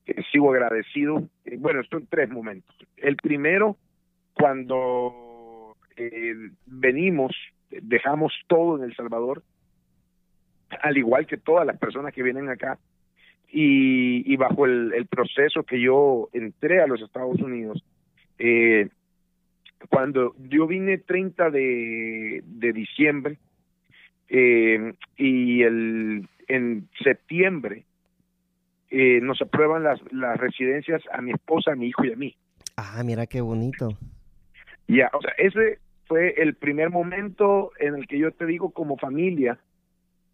eh, 0.08 0.24
sigo 0.32 0.52
agradecido. 0.52 1.24
Eh, 1.46 1.58
bueno, 1.60 1.84
son 1.84 2.08
tres 2.08 2.30
momentos. 2.30 2.76
El 2.96 3.18
primero, 3.18 3.78
cuando 4.34 5.76
eh, 5.96 6.34
venimos, 6.66 7.36
dejamos 7.70 8.34
todo 8.48 8.78
en 8.78 8.84
El 8.84 8.96
Salvador, 8.96 9.44
al 10.82 10.98
igual 10.98 11.28
que 11.28 11.38
todas 11.38 11.66
las 11.66 11.78
personas 11.78 12.14
que 12.14 12.24
vienen 12.24 12.50
acá, 12.50 12.78
y, 13.50 14.32
y 14.32 14.36
bajo 14.36 14.66
el, 14.66 15.08
proceso 15.10 15.64
que 15.64 15.80
yo 15.80 16.30
entré 16.34 16.82
a 16.82 16.88
los 16.88 17.02
Estados 17.02 17.40
Unidos, 17.40 17.84
eh, 18.40 18.90
cuando 19.90 20.36
yo 20.50 20.68
vine 20.68 20.98
30 20.98 21.50
de, 21.50 22.44
de 22.46 22.74
diciembre 22.74 23.38
eh, 24.30 24.94
y 25.16 25.62
el, 25.62 26.28
en 26.48 26.90
septiembre 27.04 27.84
eh, 28.90 29.20
nos 29.22 29.42
aprueban 29.42 29.84
las, 29.84 30.00
las 30.12 30.38
residencias 30.38 31.02
a 31.12 31.22
mi 31.22 31.32
esposa, 31.32 31.72
a 31.72 31.76
mi 31.76 31.88
hijo 31.88 32.06
y 32.06 32.14
a 32.14 32.16
mí. 32.16 32.36
Ah, 32.78 33.02
mira 33.04 33.26
qué 33.28 33.42
bonito. 33.42 33.90
Ya, 34.88 35.10
o 35.14 35.22
sea, 35.22 35.34
ese 35.38 35.80
fue 36.06 36.36
el 36.38 36.56
primer 36.56 36.90
momento 36.90 37.72
en 37.80 37.96
el 37.96 38.08
que 38.08 38.18
yo 38.18 38.32
te 38.32 38.46
digo 38.46 38.72
como 38.72 38.98
familia, 38.98 39.60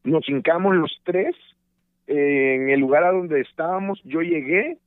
nos 0.04 0.28
hincamos 0.28 0.76
los 0.76 0.92
tres 1.04 1.36
eh, 2.08 2.56
en 2.56 2.70
el 2.70 2.80
lugar 2.80 3.04
a 3.04 3.12
donde 3.12 3.42
estábamos, 3.42 4.02
yo 4.04 4.22
llegué, 4.22 4.78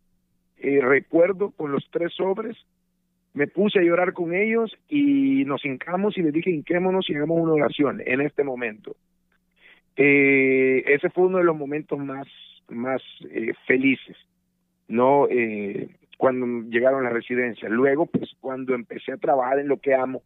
eh, 0.58 0.80
recuerdo 0.80 1.50
con 1.50 1.72
los 1.72 1.88
tres 1.90 2.12
sobres, 2.14 2.56
me 3.32 3.46
puse 3.46 3.78
a 3.78 3.82
llorar 3.82 4.12
con 4.12 4.34
ellos 4.34 4.74
y 4.88 5.44
nos 5.44 5.64
hincamos 5.64 6.16
y 6.16 6.22
les 6.22 6.32
dije 6.32 6.50
hinquémonos 6.50 7.08
y 7.08 7.14
hagamos 7.14 7.40
una 7.40 7.52
oración 7.52 8.02
en 8.04 8.20
este 8.20 8.44
momento. 8.44 8.96
Eh, 9.96 10.84
ese 10.86 11.10
fue 11.10 11.24
uno 11.24 11.38
de 11.38 11.44
los 11.44 11.56
momentos 11.56 11.98
más, 11.98 12.26
más 12.68 13.02
eh, 13.30 13.52
felices, 13.66 14.16
¿no? 14.88 15.28
Eh, 15.28 15.88
cuando 16.16 16.68
llegaron 16.68 17.00
a 17.00 17.10
la 17.10 17.14
residencia. 17.14 17.68
Luego, 17.68 18.06
pues 18.06 18.30
cuando 18.40 18.74
empecé 18.74 19.12
a 19.12 19.18
trabajar 19.18 19.58
en 19.58 19.68
lo 19.68 19.78
que 19.78 19.94
amo, 19.94 20.22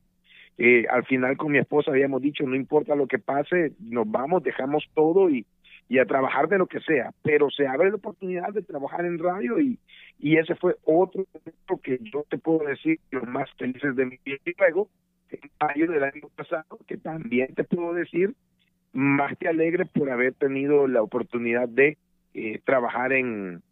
eh, 0.58 0.86
al 0.90 1.04
final 1.04 1.36
con 1.36 1.52
mi 1.52 1.58
esposa 1.58 1.90
habíamos 1.90 2.22
dicho, 2.22 2.44
no 2.44 2.54
importa 2.54 2.94
lo 2.94 3.06
que 3.06 3.18
pase, 3.18 3.72
nos 3.80 4.10
vamos, 4.10 4.42
dejamos 4.42 4.84
todo 4.94 5.30
y, 5.30 5.46
y 5.88 5.98
a 5.98 6.04
trabajar 6.04 6.48
de 6.48 6.58
lo 6.58 6.66
que 6.66 6.80
sea, 6.80 7.12
pero 7.22 7.50
se 7.50 7.66
abre 7.66 7.90
la 7.90 7.96
oportunidad 7.96 8.52
de 8.52 8.62
trabajar 8.62 9.04
en 9.04 9.18
radio 9.18 9.58
y, 9.58 9.78
y 10.18 10.36
ese 10.36 10.54
fue 10.54 10.76
otro 10.84 11.24
momento 11.32 11.80
que 11.82 11.98
yo 12.12 12.24
te 12.28 12.38
puedo 12.38 12.66
decir 12.66 13.00
los 13.10 13.26
más 13.26 13.50
felices 13.54 13.96
de 13.96 14.06
mi 14.06 14.18
vida. 14.24 14.36
Y 14.44 14.52
luego, 14.58 14.88
en 15.30 15.50
mayo 15.60 15.90
del 15.90 16.04
año 16.04 16.28
pasado, 16.36 16.78
que 16.86 16.98
también 16.98 17.54
te 17.54 17.64
puedo 17.64 17.94
decir, 17.94 18.34
más 18.92 19.36
que 19.38 19.48
alegre 19.48 19.86
por 19.86 20.10
haber 20.10 20.34
tenido 20.34 20.86
la 20.86 21.02
oportunidad 21.02 21.68
de 21.68 21.96
eh, 22.34 22.60
trabajar 22.64 23.12
en, 23.12 23.62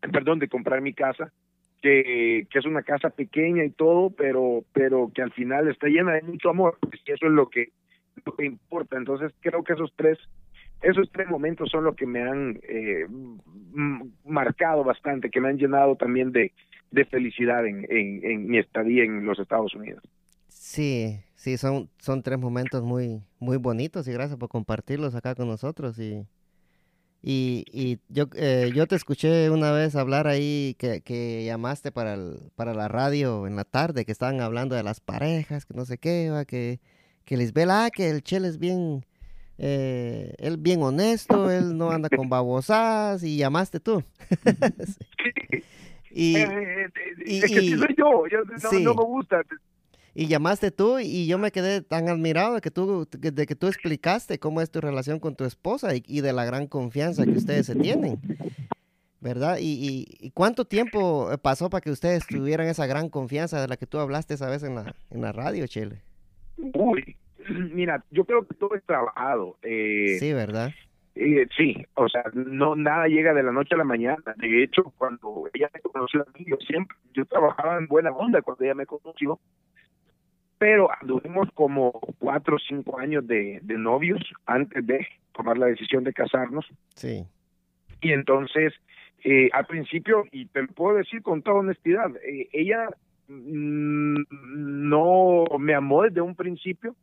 perdón, 0.00 0.38
de 0.38 0.48
comprar 0.48 0.80
mi 0.80 0.94
casa, 0.94 1.32
que, 1.80 2.46
que 2.50 2.58
es 2.58 2.66
una 2.66 2.82
casa 2.82 3.10
pequeña 3.10 3.64
y 3.64 3.70
todo, 3.70 4.10
pero, 4.10 4.64
pero 4.72 5.10
que 5.14 5.22
al 5.22 5.32
final 5.32 5.68
está 5.68 5.88
llena 5.88 6.12
de 6.14 6.22
mucho 6.22 6.50
amor, 6.50 6.78
y 6.92 7.10
eso 7.10 7.26
es 7.26 7.32
lo 7.32 7.48
que, 7.48 7.70
lo 8.24 8.34
que 8.36 8.44
importa. 8.46 8.96
Entonces 8.96 9.32
creo 9.40 9.64
que 9.64 9.72
esos 9.72 9.92
tres, 9.96 10.18
esos 10.80 11.10
tres 11.10 11.28
momentos 11.28 11.70
son 11.70 11.84
los 11.84 11.96
que 11.96 12.06
me 12.06 12.22
han 12.22 12.60
eh, 12.62 13.06
marcado 14.24 14.84
bastante, 14.84 15.30
que 15.30 15.40
me 15.40 15.48
han 15.48 15.58
llenado 15.58 15.96
también 15.96 16.30
de, 16.30 16.52
de 16.92 17.04
felicidad 17.06 17.66
en, 17.66 17.84
en, 17.90 18.24
en 18.24 18.46
mi 18.46 18.58
estadía 18.58 19.04
en 19.04 19.24
los 19.24 19.38
Estados 19.38 19.74
Unidos. 19.74 20.02
Sí, 20.48 21.18
sí, 21.34 21.56
son, 21.56 21.88
son 21.98 22.22
tres 22.22 22.38
momentos 22.38 22.84
muy, 22.84 23.22
muy 23.40 23.56
bonitos 23.56 24.06
y 24.06 24.12
gracias 24.12 24.38
por 24.38 24.48
compartirlos 24.48 25.14
acá 25.16 25.34
con 25.34 25.48
nosotros. 25.48 25.98
Y, 25.98 26.24
y, 27.22 27.64
y 27.72 27.98
yo, 28.08 28.24
eh, 28.34 28.72
yo 28.74 28.86
te 28.86 28.96
escuché 28.96 29.48
una 29.50 29.70
vez 29.70 29.94
hablar 29.94 30.26
ahí 30.26 30.74
que, 30.78 31.02
que 31.02 31.44
llamaste 31.44 31.92
para, 31.92 32.14
el- 32.14 32.40
para 32.56 32.74
la 32.74 32.88
radio 32.88 33.46
en 33.46 33.54
la 33.56 33.64
tarde, 33.64 34.04
que 34.04 34.10
estaban 34.12 34.40
hablando 34.40 34.74
de 34.74 34.82
las 34.82 35.00
parejas, 35.00 35.64
que 35.64 35.74
no 35.74 35.84
sé 35.84 35.98
qué, 35.98 36.30
va, 36.30 36.44
que, 36.44 36.80
que 37.24 37.36
Lisbel, 37.36 37.70
ah, 37.70 37.90
que 37.94 38.10
el 38.10 38.22
Chel 38.22 38.44
es 38.44 38.58
bien, 38.58 39.04
eh, 39.58 40.34
él 40.38 40.56
bien 40.56 40.82
honesto, 40.82 41.50
él 41.50 41.76
no 41.78 41.92
anda 41.92 42.08
con 42.08 42.28
babosadas 42.28 43.22
y 43.22 43.36
llamaste 43.36 43.78
tú. 43.78 44.02
y, 46.10 46.36
Eh, 46.36 46.42
eh, 46.42 46.84
eh, 46.84 46.90
y- 47.26 47.38
es 47.38 47.50
que 47.50 47.60
sí 47.60 47.76
soy 47.78 47.94
yo, 47.96 48.26
yo 48.26 48.38
no, 48.44 48.70
sí. 48.70 48.84
no 48.84 48.94
me 48.94 49.04
gusta. 49.04 49.42
Y 50.14 50.26
llamaste 50.26 50.70
tú 50.70 50.98
y 50.98 51.26
yo 51.26 51.38
me 51.38 51.50
quedé 51.50 51.80
tan 51.80 52.08
admirado 52.08 52.54
de 52.54 52.60
que 52.60 52.70
tú, 52.70 53.08
de 53.10 53.46
que 53.46 53.54
tú 53.56 53.66
explicaste 53.68 54.38
cómo 54.38 54.60
es 54.60 54.70
tu 54.70 54.80
relación 54.80 55.18
con 55.20 55.34
tu 55.36 55.44
esposa 55.44 55.94
y, 55.96 56.02
y 56.06 56.20
de 56.20 56.32
la 56.34 56.44
gran 56.44 56.66
confianza 56.66 57.24
que 57.24 57.30
ustedes 57.32 57.64
se 57.66 57.74
tienen, 57.76 58.18
¿verdad? 59.20 59.56
Y, 59.58 59.72
y- 59.72 60.26
y 60.26 60.30
cuánto 60.32 60.64
tiempo 60.66 61.32
eh, 61.32 61.38
pasó 61.38 61.70
para 61.70 61.80
que 61.80 61.90
ustedes 61.90 62.26
tuvieran 62.26 62.66
esa 62.66 62.86
gran 62.86 63.08
confianza 63.08 63.60
de 63.60 63.68
la 63.68 63.76
que 63.76 63.86
tú 63.86 63.98
hablaste 63.98 64.34
esa 64.34 64.50
vez 64.50 64.62
en 64.64 64.74
la, 64.74 64.94
en 65.10 65.20
la 65.22 65.32
radio, 65.32 65.66
Chile? 65.66 66.02
Uy, 66.58 67.16
mira, 67.72 68.04
yo 68.10 68.24
creo 68.24 68.46
que 68.46 68.54
todo 68.54 68.74
es 68.74 68.84
trabajado. 68.84 69.56
Eh, 69.62 70.16
Sí, 70.20 70.32
¿verdad? 70.32 70.72
Eh, 71.14 71.46
sí, 71.56 71.76
o 71.94 72.08
sea, 72.08 72.24
no 72.34 72.74
nada 72.74 73.06
llega 73.06 73.34
de 73.34 73.42
la 73.42 73.52
noche 73.52 73.74
a 73.74 73.78
la 73.78 73.84
mañana. 73.84 74.22
De 74.38 74.62
hecho, 74.62 74.92
cuando 74.98 75.44
ella 75.52 75.70
me 75.72 75.80
conoció 75.80 76.22
a 76.22 76.26
mí, 76.38 76.44
yo 76.46 76.56
siempre, 76.66 76.96
yo 77.14 77.24
trabajaba 77.26 77.76
en 77.78 77.86
buena 77.86 78.10
onda 78.12 78.40
cuando 78.42 78.64
ella 78.64 78.74
me 78.74 78.86
conoció, 78.86 79.38
pero 80.62 80.88
anduvimos 81.00 81.48
como 81.54 81.90
cuatro 82.20 82.54
o 82.54 82.58
cinco 82.60 82.96
años 82.96 83.26
de, 83.26 83.58
de 83.62 83.76
novios 83.76 84.20
antes 84.46 84.86
de 84.86 85.04
tomar 85.32 85.58
la 85.58 85.66
decisión 85.66 86.04
de 86.04 86.12
casarnos. 86.12 86.64
Sí. 86.94 87.26
Y 88.00 88.12
entonces, 88.12 88.72
eh, 89.24 89.48
al 89.52 89.66
principio, 89.66 90.22
y 90.30 90.46
te 90.46 90.62
lo 90.62 90.68
puedo 90.68 90.98
decir 90.98 91.20
con 91.20 91.42
toda 91.42 91.56
honestidad, 91.56 92.12
eh, 92.24 92.48
ella 92.52 92.86
mm, 93.26 94.22
no 94.88 95.46
me 95.58 95.74
amó 95.74 96.04
desde 96.04 96.20
un 96.20 96.36
principio. 96.36 96.94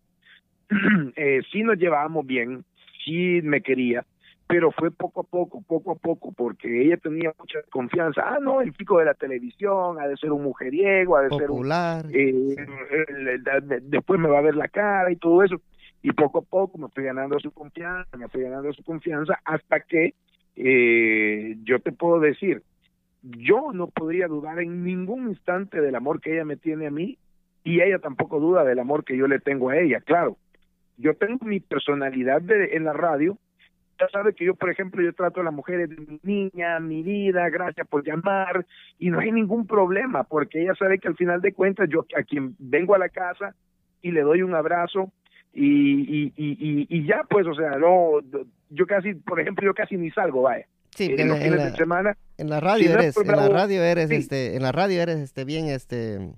eh, 1.17 1.41
sí 1.51 1.61
nos 1.61 1.77
llevábamos 1.77 2.25
bien, 2.25 2.63
sí 3.03 3.41
me 3.43 3.59
quería, 3.59 4.05
pero 4.49 4.71
fue 4.71 4.89
poco 4.89 5.21
a 5.21 5.23
poco, 5.23 5.61
poco 5.61 5.91
a 5.91 5.95
poco, 5.95 6.31
porque 6.31 6.81
ella 6.81 6.97
tenía 6.97 7.31
mucha 7.37 7.59
confianza. 7.69 8.23
Ah, 8.25 8.39
no, 8.41 8.61
el 8.61 8.73
pico 8.73 8.97
de 8.97 9.05
la 9.05 9.13
televisión, 9.13 9.99
ha 10.01 10.07
de 10.07 10.17
ser 10.17 10.31
un 10.31 10.41
mujeriego, 10.41 11.15
ha 11.15 11.21
de 11.21 11.29
ser 11.29 11.51
un 11.51 11.57
Popular. 11.57 12.03
eh, 12.11 12.55
el- 13.09 13.27
el- 13.27 13.43
de- 13.43 13.79
después 13.83 14.19
me 14.19 14.27
va 14.27 14.39
a 14.39 14.41
ver 14.41 14.55
la 14.55 14.67
cara 14.67 15.11
y 15.11 15.17
todo 15.17 15.43
eso. 15.43 15.61
Y 16.01 16.13
poco 16.13 16.39
a 16.39 16.41
poco 16.41 16.79
me 16.79 16.87
fui 16.89 17.03
ganando 17.03 17.39
su 17.39 17.51
confianza, 17.51 18.17
me 18.17 18.27
fui 18.27 18.41
ganando 18.41 18.73
su 18.73 18.83
confianza 18.83 19.39
hasta 19.45 19.81
que 19.81 20.15
eh, 20.55 21.55
yo 21.63 21.79
te 21.79 21.91
puedo 21.91 22.19
decir, 22.19 22.63
yo 23.21 23.71
no 23.71 23.87
podría 23.87 24.27
dudar 24.27 24.59
en 24.59 24.83
ningún 24.83 25.29
instante 25.29 25.79
del 25.79 25.95
amor 25.95 26.19
que 26.21 26.33
ella 26.33 26.43
me 26.43 26.57
tiene 26.57 26.87
a 26.87 26.91
mí 26.91 27.17
y 27.63 27.81
ella 27.81 27.99
tampoco 27.99 28.39
duda 28.39 28.63
del 28.63 28.79
amor 28.79 29.03
que 29.05 29.15
yo 29.15 29.27
le 29.27 29.39
tengo 29.39 29.69
a 29.69 29.77
ella, 29.77 30.01
claro. 30.01 30.37
Yo 30.97 31.13
tengo 31.15 31.45
mi 31.45 31.59
personalidad 31.61 32.41
de, 32.41 32.75
en 32.75 32.83
la 32.83 32.93
radio, 32.93 33.37
ya 33.99 34.07
sabe 34.09 34.33
que 34.33 34.45
yo, 34.45 34.55
por 34.55 34.69
ejemplo, 34.69 35.03
yo 35.03 35.13
trato 35.13 35.41
a 35.41 35.43
las 35.43 35.53
mujeres 35.53 35.89
de 35.89 35.97
mi 35.97 36.19
niña, 36.23 36.79
mi 36.79 37.03
vida, 37.03 37.49
gracias 37.49 37.87
por 37.87 38.05
llamar, 38.05 38.65
y 38.97 39.09
no 39.09 39.19
hay 39.19 39.31
ningún 39.31 39.67
problema, 39.67 40.23
porque 40.23 40.61
ella 40.61 40.73
sabe 40.75 40.99
que 40.99 41.07
al 41.07 41.15
final 41.15 41.41
de 41.41 41.53
cuentas 41.53 41.89
yo 41.89 42.05
a 42.17 42.23
quien 42.23 42.55
vengo 42.59 42.95
a 42.95 42.99
la 42.99 43.09
casa 43.09 43.55
y 44.01 44.11
le 44.11 44.21
doy 44.21 44.41
un 44.41 44.55
abrazo, 44.55 45.11
y, 45.53 46.27
y, 46.27 46.33
y, 46.37 46.87
y, 46.89 47.07
ya 47.07 47.23
pues, 47.29 47.45
o 47.47 47.53
sea, 47.55 47.71
no, 47.71 48.19
yo 48.69 48.85
casi, 48.85 49.15
por 49.15 49.39
ejemplo, 49.39 49.65
yo 49.65 49.73
casi 49.73 49.97
ni 49.97 50.11
salgo, 50.11 50.43
vaya. 50.43 50.65
Sí, 50.95 51.13
en, 51.17 51.27
los 51.27 51.39
fines 51.39 51.63
de 51.63 51.71
semana. 51.75 52.17
En 52.37 52.49
la 52.49 52.59
radio 52.59 52.93
eres, 52.93 53.17
en 53.17 53.27
la 53.27 53.49
radio 53.49 53.83
eres, 53.83 54.11
este, 54.11 54.55
en 54.55 54.63
la 54.63 54.71
radio 54.71 55.01
eres, 55.01 55.17
este, 55.19 55.45
bien, 55.45 55.67
este, 55.67 56.33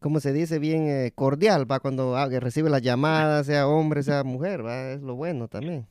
¿cómo 0.00 0.20
se 0.20 0.32
dice? 0.32 0.58
Bien 0.58 0.86
eh, 0.86 1.12
cordial, 1.14 1.70
va, 1.70 1.80
cuando 1.80 2.16
ah, 2.16 2.28
recibe 2.28 2.70
las 2.70 2.82
llamadas, 2.82 3.46
sea 3.46 3.66
hombre, 3.66 4.02
sea 4.02 4.22
mujer, 4.22 4.64
va, 4.64 4.92
es 4.92 5.02
lo 5.02 5.14
bueno 5.14 5.48
también. 5.48 5.86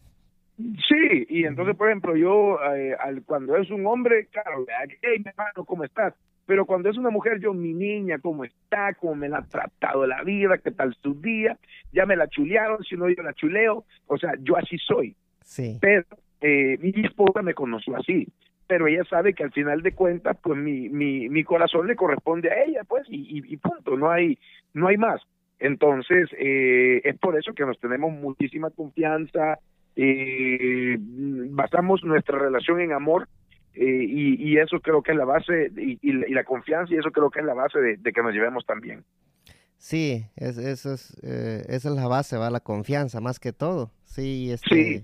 Sí, 0.58 1.26
y 1.30 1.43
entonces, 1.43 1.76
por 1.76 1.89
ejemplo, 1.89 2.16
yo, 2.16 2.58
eh, 2.74 2.95
al, 2.99 3.24
cuando 3.24 3.58
es 3.58 3.70
un 3.70 3.86
hombre, 3.86 4.28
claro, 4.28 4.66
hey, 5.01 5.22
mi 5.24 5.30
hermano, 5.30 5.66
¿cómo 5.66 5.84
estás? 5.84 6.14
Pero 6.45 6.66
cuando 6.66 6.89
es 6.89 6.97
una 6.97 7.10
mujer, 7.10 7.39
yo, 7.39 7.53
mi 7.53 7.74
niña, 7.74 8.20
¿cómo 8.20 8.45
está? 8.45 8.93
¿Cómo 8.93 9.16
me 9.16 9.30
la 9.30 9.39
ha 9.39 9.47
tratado 9.47 10.06
la 10.06 10.24
vida? 10.24 10.58
¿Qué 10.60 10.72
tal 10.72 10.95
su 11.01 11.20
día? 11.20 11.58
Ya 11.91 12.06
me 12.06 12.16
la 12.16 12.28
chulearon, 12.28 12.84
si 12.84 12.95
no 12.95 13.10
yo 13.10 13.24
la 13.24 13.34
chuleo. 13.34 13.84
O 14.08 14.18
sea, 14.18 14.34
yo 14.39 14.56
así 14.56 14.78
soy. 14.78 15.16
Sí. 15.43 15.78
Pero 15.82 16.06
eh, 16.41 16.78
mi 16.80 16.93
esposa 17.03 17.41
me 17.41 17.56
conoció 17.56 17.97
así. 17.97 18.28
Pero 18.68 18.88
ella 18.88 19.03
sabe 19.10 19.34
que 19.34 19.43
al 19.43 19.51
final 19.51 19.82
de 19.82 19.93
cuentas, 19.93 20.38
pues 20.41 20.58
mi, 20.58 20.89
mi, 20.89 21.30
mi 21.30 21.43
corazón 21.43 21.88
le 21.88 21.95
corresponde 21.95 22.51
a 22.51 22.64
ella, 22.64 22.84
pues, 22.84 23.06
y, 23.10 23.43
y, 23.51 23.58
punto, 23.58 23.95
no 23.95 24.10
hay, 24.10 24.39
no 24.74 24.88
hay 24.88 24.97
más. 24.97 25.22
Entonces, 25.60 26.30
eh, 26.38 27.01
es 27.03 27.18
por 27.20 27.38
eso 27.38 27.53
que 27.53 27.66
nos 27.66 27.80
tenemos 27.80 28.12
muchísima 28.12 28.72
confianza, 28.72 29.60
eh, 29.96 30.98
basamos 31.00 32.04
nuestra 32.04 32.38
relación 32.38 32.82
en 32.82 32.91
amor 32.91 33.28
eh, 33.74 34.06
y, 34.08 34.58
eso 34.58 34.80
creo 34.80 35.02
que 35.02 35.12
es 35.12 35.18
la 35.18 35.26
base 35.26 35.70
y, 35.76 36.34
la 36.34 36.46
confianza 36.46 36.93
y 36.93 36.98
eso 36.98 37.12
creo 37.12 37.30
que 37.30 37.41
es 37.41 37.46
la 37.46 37.54
base 37.54 37.80
de, 37.80 38.14
que 38.14 38.22
nos 38.22 38.34
llevemos 38.34 38.66
también. 38.66 39.04
Sí, 39.78 40.26
es, 40.38 40.58
eso 40.58 40.93
es, 40.93 41.18
eh, 41.24 41.66
esa 41.68 41.89
es 41.89 41.96
la 41.96 42.08
base, 42.08 42.38
va 42.38 42.50
la 42.50 42.62
confianza 42.62 43.20
más 43.20 43.38
que 43.38 43.52
todo. 43.52 43.91
Sí, 44.06 44.52
este, 44.52 45.04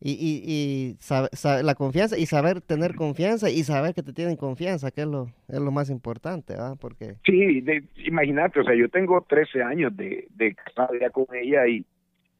Y, 0.00 0.12
y, 0.12 0.98
la 1.42 1.74
confianza 1.74 2.18
y 2.18 2.26
saber 2.26 2.60
tener 2.60 2.94
confianza 2.94 3.48
y 3.48 3.64
saber 3.64 3.94
que 3.94 4.02
te 4.02 4.12
tienen 4.12 4.36
confianza, 4.36 4.90
que 4.90 5.00
es 5.00 5.06
lo, 5.06 5.28
es 5.48 5.58
lo 5.58 5.70
más 5.70 5.88
importante, 5.88 6.56
¿va? 6.56 6.76
Porque... 6.76 7.16
Sí, 7.24 7.64
imagínate, 8.04 8.60
o 8.60 8.64
sea, 8.64 8.74
yo 8.74 8.90
tengo 8.90 9.22
13 9.26 9.62
años 9.62 9.96
de, 9.96 10.28
de 10.36 10.54
casado 10.54 10.90
ya 11.00 11.08
con 11.08 11.26
ella 11.34 11.66
y, 11.66 11.86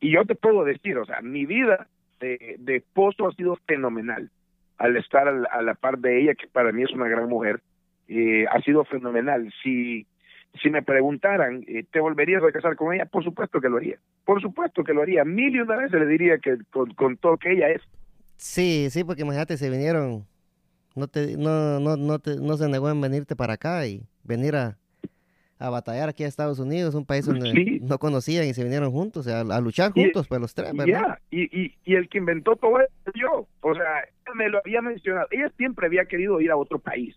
y 0.00 0.12
yo 0.12 0.24
te 0.24 0.34
puedo 0.34 0.64
decir, 0.64 0.96
o 0.98 1.04
sea, 1.04 1.20
mi 1.20 1.46
vida 1.46 1.88
de, 2.20 2.58
esposo 2.66 3.26
ha 3.26 3.32
sido 3.32 3.56
fenomenal 3.66 4.30
al 4.78 4.96
estar 4.96 5.26
a 5.26 5.62
la, 5.62 5.74
par 5.74 5.98
de 5.98 6.20
ella, 6.20 6.34
que 6.34 6.46
para 6.46 6.70
mí 6.70 6.84
es 6.84 6.92
una 6.92 7.08
gran 7.08 7.28
mujer, 7.28 7.60
eh, 8.06 8.46
ha 8.50 8.60
sido 8.62 8.84
fenomenal. 8.84 9.52
Si, 9.62 10.06
si 10.62 10.70
me 10.70 10.82
preguntaran, 10.82 11.64
eh, 11.66 11.84
¿te 11.90 11.98
volverías 11.98 12.44
a 12.44 12.52
casar 12.52 12.76
con 12.76 12.94
ella? 12.94 13.06
Por 13.06 13.24
supuesto 13.24 13.60
que 13.60 13.68
lo 13.68 13.78
haría. 13.78 13.98
Por 14.24 14.40
supuesto 14.40 14.84
que 14.84 14.94
lo 14.94 15.02
haría. 15.02 15.24
Mil 15.24 15.54
y 15.54 15.60
una 15.60 15.76
veces 15.76 15.98
le 15.98 16.06
diría 16.06 16.38
que 16.38 16.58
con, 16.70 16.94
con 16.94 17.16
todo 17.16 17.36
que 17.38 17.52
ella 17.52 17.70
es. 17.70 17.82
Sí, 18.36 18.86
sí, 18.90 19.02
porque 19.02 19.22
imagínate, 19.22 19.56
se 19.56 19.68
vinieron, 19.68 20.24
no, 20.94 21.08
te, 21.08 21.36
no, 21.36 21.80
no, 21.80 21.96
no, 21.96 22.20
te, 22.20 22.36
no 22.36 22.56
se 22.56 22.68
negó 22.68 22.88
en 22.88 23.00
venirte 23.00 23.34
para 23.34 23.54
acá 23.54 23.84
y 23.84 24.06
venir 24.22 24.54
a, 24.54 24.78
a 25.58 25.70
batallar 25.70 26.08
aquí 26.08 26.24
a 26.24 26.28
Estados 26.28 26.58
Unidos, 26.58 26.94
un 26.94 27.04
país 27.04 27.26
donde 27.26 27.80
no 27.82 27.98
conocían 27.98 28.44
y 28.44 28.54
se 28.54 28.62
vinieron 28.62 28.92
juntos, 28.92 29.26
a, 29.26 29.60
luchar 29.60 29.92
juntos, 29.92 30.28
pues 30.28 30.40
los 30.40 30.54
tres, 30.54 30.72
¿verdad? 30.74 31.18
Y, 31.30 31.44
y, 31.44 31.74
y, 31.84 31.94
el 31.96 32.08
que 32.08 32.18
inventó 32.18 32.56
todo 32.56 32.80
esto 32.80 33.12
yo, 33.14 33.48
o 33.60 33.74
sea, 33.74 34.04
me 34.34 34.48
lo 34.48 34.58
había 34.58 34.82
mencionado, 34.82 35.26
ella 35.30 35.50
siempre 35.56 35.86
había 35.86 36.04
querido 36.04 36.40
ir 36.40 36.50
a 36.50 36.56
otro 36.56 36.78
país, 36.78 37.16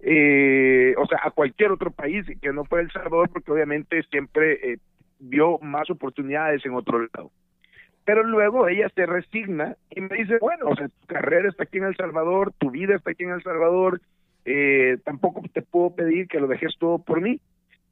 eh, 0.00 0.94
o 0.96 1.06
sea, 1.06 1.18
a 1.24 1.30
cualquier 1.30 1.72
otro 1.72 1.90
país 1.90 2.24
que 2.40 2.52
no 2.52 2.64
fuera 2.64 2.84
El 2.84 2.92
Salvador, 2.92 3.28
porque 3.30 3.50
obviamente 3.50 4.02
siempre 4.04 4.72
eh, 4.72 4.78
vio 5.18 5.58
más 5.58 5.90
oportunidades 5.90 6.64
en 6.64 6.74
otro 6.74 7.00
lado. 7.00 7.32
Pero 8.04 8.22
luego 8.22 8.68
ella 8.68 8.88
se 8.94 9.04
resigna 9.04 9.76
y 9.90 10.00
me 10.00 10.16
dice, 10.16 10.38
bueno, 10.40 10.68
o 10.68 10.76
sea, 10.76 10.88
tu 10.88 11.06
carrera 11.06 11.48
está 11.48 11.64
aquí 11.64 11.78
en 11.78 11.84
El 11.84 11.96
Salvador, 11.96 12.52
tu 12.58 12.70
vida 12.70 12.94
está 12.94 13.10
aquí 13.10 13.24
en 13.24 13.30
El 13.30 13.42
Salvador, 13.42 14.00
eh, 14.50 14.96
tampoco 15.04 15.42
te 15.52 15.60
puedo 15.60 15.94
pedir 15.94 16.26
que 16.26 16.40
lo 16.40 16.46
dejes 16.46 16.74
todo 16.78 16.98
por 16.98 17.20
mí. 17.20 17.38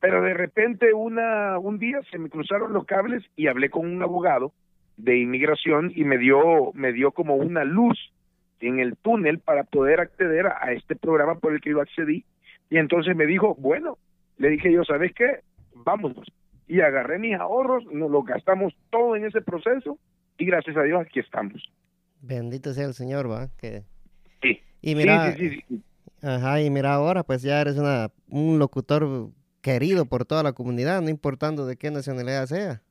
Pero 0.00 0.22
de 0.22 0.32
repente 0.32 0.94
una, 0.94 1.58
un 1.58 1.78
día 1.78 2.00
se 2.10 2.18
me 2.18 2.30
cruzaron 2.30 2.72
los 2.72 2.86
cables 2.86 3.22
y 3.36 3.48
hablé 3.48 3.68
con 3.68 3.86
un 3.86 4.02
abogado 4.02 4.52
de 4.96 5.18
inmigración 5.18 5.92
y 5.94 6.04
me 6.04 6.16
dio, 6.16 6.72
me 6.72 6.92
dio 6.92 7.12
como 7.12 7.34
una 7.36 7.64
luz 7.64 7.98
en 8.60 8.78
el 8.78 8.96
túnel 8.96 9.38
para 9.38 9.64
poder 9.64 10.00
acceder 10.00 10.46
a, 10.46 10.72
este 10.72 10.96
programa 10.96 11.38
por 11.38 11.52
el 11.52 11.60
que 11.60 11.70
yo 11.70 11.82
accedí. 11.82 12.24
Y 12.70 12.78
entonces 12.78 13.14
me 13.14 13.26
dijo, 13.26 13.54
bueno, 13.56 13.98
le 14.38 14.48
dije 14.48 14.72
yo, 14.72 14.82
¿sabes 14.84 15.12
qué? 15.14 15.40
Vámonos. 15.74 16.26
Y 16.66 16.80
agarré 16.80 17.18
mis 17.18 17.34
ahorros, 17.34 17.84
nos 17.92 18.10
lo 18.10 18.22
gastamos 18.22 18.74
todo 18.90 19.14
en 19.14 19.26
ese 19.26 19.42
proceso 19.42 19.98
y 20.38 20.46
gracias 20.46 20.76
a 20.78 20.82
Dios 20.82 21.02
aquí 21.02 21.20
estamos. 21.20 21.62
Bendito 22.22 22.72
sea 22.72 22.86
el 22.86 22.94
Señor, 22.94 23.30
¿va? 23.30 23.48
Que... 23.58 23.82
Sí. 24.40 24.58
Y 24.80 24.94
mira, 24.94 25.32
sí, 25.32 25.50
sí, 25.50 25.60
sí, 25.68 25.82
Ajá, 26.22 26.60
y 26.60 26.70
mira 26.70 26.94
ahora, 26.94 27.22
pues 27.22 27.42
ya 27.42 27.60
eres 27.60 27.76
una, 27.76 28.10
un 28.28 28.58
locutor 28.58 29.30
querido 29.60 30.06
por 30.06 30.24
toda 30.24 30.42
la 30.42 30.52
comunidad, 30.52 31.02
no 31.02 31.10
importando 31.10 31.66
de 31.66 31.76
qué 31.76 31.90
nacionalidad 31.90 32.46
sea. 32.46 32.82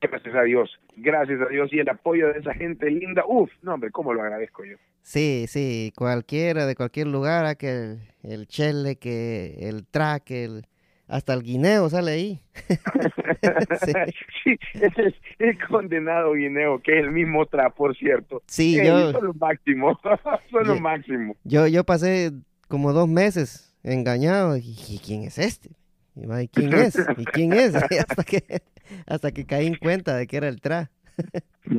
Gracias 0.00 0.34
a 0.34 0.42
Dios, 0.42 0.70
gracias 0.96 1.40
a 1.40 1.46
Dios 1.46 1.72
y 1.72 1.78
el 1.78 1.88
apoyo 1.88 2.32
de 2.32 2.40
esa 2.40 2.52
gente 2.54 2.90
linda, 2.90 3.24
uf, 3.26 3.50
no 3.62 3.74
hombre, 3.74 3.90
cómo 3.90 4.12
lo 4.12 4.22
agradezco 4.22 4.64
yo. 4.64 4.76
Sí, 5.02 5.46
sí, 5.48 5.92
cualquiera 5.96 6.66
de 6.66 6.74
cualquier 6.74 7.06
lugar, 7.06 7.56
que 7.56 7.70
el, 7.70 8.00
el 8.22 8.46
chele, 8.46 8.96
que 8.96 9.56
el 9.60 9.86
track, 9.86 10.30
el, 10.32 10.66
hasta 11.08 11.34
el 11.34 11.42
guineo 11.42 11.88
sale 11.88 12.10
ahí. 12.12 12.40
sí, 14.44 14.58
ese 14.74 15.08
es 15.08 15.14
el 15.38 15.58
condenado 15.66 16.32
guineo, 16.34 16.80
que 16.80 16.98
es 16.98 17.04
el 17.04 17.12
mismo 17.12 17.46
tra, 17.46 17.70
por 17.70 17.96
cierto. 17.96 18.42
Sí, 18.46 18.76
yo... 18.76 19.12
Son 19.12 19.26
lo 19.26 19.34
máximo, 19.34 19.98
son 20.50 20.66
lo 20.66 20.80
máximo. 20.80 21.36
Yo, 21.44 21.66
yo 21.66 21.84
pasé 21.84 22.32
como 22.68 22.92
dos 22.92 23.08
meses 23.08 23.74
engañado. 23.82 24.56
¿Y 24.56 25.00
quién 25.04 25.24
es 25.24 25.38
este? 25.38 25.70
¿Y 26.16 26.48
quién 26.48 26.72
es? 26.74 26.98
¿Y 27.16 27.24
quién 27.26 27.52
es? 27.52 27.74
hasta 27.74 28.24
que, 28.24 28.62
hasta 29.06 29.32
que 29.32 29.46
caí 29.46 29.66
en 29.66 29.76
cuenta 29.76 30.16
de 30.16 30.26
que 30.26 30.36
era 30.36 30.48
el 30.48 30.60
tra. 30.60 30.90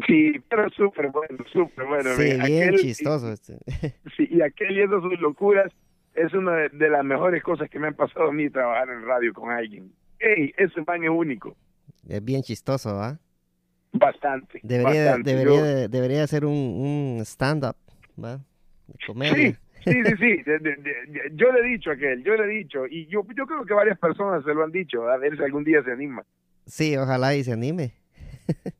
Sí, 0.07 0.33
pero 0.49 0.69
súper 0.71 1.09
bueno, 1.09 1.37
súper 1.51 1.85
bueno. 1.85 2.09
Sí, 2.15 2.37
bien 2.45 2.75
chistoso. 2.75 3.31
Este. 3.31 3.57
Sí, 4.15 4.27
y 4.29 4.41
aquel 4.41 4.75
viendo 4.75 5.01
sus 5.01 5.19
locuras 5.19 5.71
es 6.17 6.33
una 6.33 6.67
de, 6.69 6.89
las 6.89 7.05
mejores 7.05 7.43
cosas 7.43 7.69
que 7.69 7.79
me 7.79 7.87
han 7.87 7.93
pasado 7.93 8.29
a 8.29 8.33
mí 8.33 8.49
trabajar 8.49 8.89
en 8.89 9.05
radio 9.05 9.33
con 9.33 9.51
alguien. 9.51 9.91
¡Ey! 10.19 10.51
Ese 10.57 10.81
man 10.85 11.03
es 11.03 11.09
único. 11.09 11.55
Es 12.07 12.23
bien 12.23 12.41
chistoso, 12.41 12.95
¿va? 12.95 13.19
Bastante. 13.93 14.59
Debería, 14.63 15.17
debería, 15.17 15.87
debería 15.87 16.27
ser 16.27 16.45
un, 16.45 16.53
un 16.53 17.21
stand-up, 17.21 17.75
¿va? 18.21 18.39
Comedia. 19.05 19.59
Sí, 19.83 19.93
sí, 19.93 20.11
sí, 20.19 20.43
yo 21.33 21.51
le 21.51 21.59
he 21.59 21.71
dicho 21.71 21.91
a 21.91 21.93
aquel, 21.93 22.21
yo 22.23 22.35
le 22.35 22.43
he 22.43 22.57
dicho, 22.57 22.85
y 22.87 23.05
yo, 23.07 23.25
yo 23.35 23.45
creo 23.45 23.63
que 23.65 23.73
varias 23.73 23.97
personas 23.97 24.43
se 24.43 24.53
lo 24.53 24.63
han 24.63 24.71
dicho, 24.71 25.07
a 25.07 25.17
ver 25.17 25.37
si 25.37 25.43
algún 25.43 25.63
día 25.63 25.81
se 25.83 25.91
anima. 25.91 26.23
Sí, 26.65 26.97
ojalá 26.97 27.35
y 27.35 27.43
se 27.43 27.53
anime. 27.53 27.93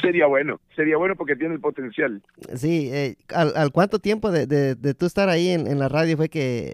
Sería 0.00 0.26
bueno, 0.26 0.60
sería 0.76 0.96
bueno 0.96 1.16
porque 1.16 1.36
tiene 1.36 1.54
el 1.54 1.60
potencial. 1.60 2.22
Sí, 2.54 2.90
eh, 2.92 3.16
¿al, 3.34 3.72
cuánto 3.72 3.98
tiempo 3.98 4.30
de, 4.30 4.46
de, 4.46 4.94
tú 4.94 5.06
estar 5.06 5.28
ahí 5.28 5.50
en, 5.50 5.78
la 5.78 5.88
radio 5.88 6.16
fue 6.16 6.28
que 6.28 6.72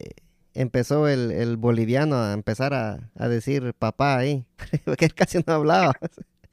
empezó 0.54 1.08
el, 1.08 1.30
el 1.30 1.56
boliviano 1.56 2.16
a 2.16 2.32
empezar 2.32 2.74
a, 2.74 3.10
a, 3.16 3.28
decir 3.28 3.74
papá 3.78 4.18
ahí? 4.18 4.44
porque 4.84 5.06
él 5.06 5.14
casi 5.14 5.38
no 5.46 5.52
hablaba. 5.52 5.92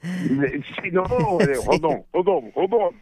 Sí, 0.02 0.92
no, 0.92 1.06
jodón, 1.06 2.04
jodón, 2.12 2.52
jodón. 2.52 2.96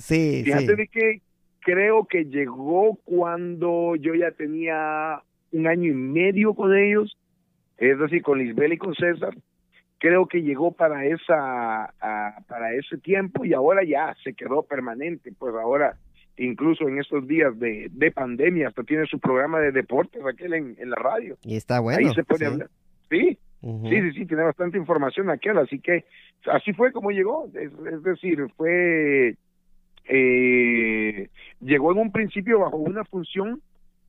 Sí, 0.00 0.42
Fíjate 0.44 0.74
de 0.74 0.88
que 0.88 1.20
creo 1.60 2.04
que 2.06 2.24
llegó 2.24 2.98
cuando 3.04 3.94
yo 3.96 4.14
ya 4.14 4.32
tenía 4.32 5.22
un 5.52 5.66
año 5.66 5.90
y 5.90 5.94
medio 5.94 6.54
con 6.54 6.76
ellos, 6.76 7.16
es 7.78 7.98
decir, 7.98 8.22
con 8.22 8.38
Lisbel 8.38 8.72
y 8.72 8.78
con 8.78 8.94
César, 8.94 9.34
creo 10.00 10.26
que 10.26 10.42
llegó 10.42 10.72
para 10.72 11.04
esa 11.04 11.94
para 12.48 12.74
ese 12.74 12.96
tiempo 12.98 13.44
y 13.44 13.52
ahora 13.52 13.84
ya 13.84 14.16
se 14.24 14.32
quedó 14.32 14.62
permanente 14.62 15.30
pues 15.38 15.54
ahora 15.54 15.96
incluso 16.38 16.88
en 16.88 16.98
estos 16.98 17.28
días 17.28 17.56
de, 17.58 17.88
de 17.92 18.10
pandemia 18.10 18.68
hasta 18.68 18.82
tiene 18.82 19.04
su 19.06 19.20
programa 19.20 19.60
de 19.60 19.72
deportes 19.72 20.22
aquel 20.24 20.54
en, 20.54 20.74
en 20.78 20.90
la 20.90 20.96
radio. 20.96 21.36
Y 21.44 21.56
está 21.56 21.80
bueno 21.80 21.98
ahí 22.00 22.14
se 22.14 22.24
puede 22.24 22.46
hablar. 22.46 22.68
Sí 23.10 23.38
sí 23.60 24.00
sí 24.00 24.12
sí 24.12 24.26
tiene 24.26 24.42
bastante 24.42 24.78
información 24.78 25.28
aquel 25.28 25.58
así 25.58 25.78
que 25.78 26.06
así 26.46 26.72
fue 26.72 26.92
como 26.92 27.10
llegó. 27.10 27.46
Es, 27.52 27.70
es 27.92 28.02
decir 28.02 28.38
fue 28.56 29.36
eh, 30.06 31.28
llegó 31.60 31.92
en 31.92 31.98
un 31.98 32.10
principio 32.10 32.60
bajo 32.60 32.78
una 32.78 33.04
función 33.04 33.60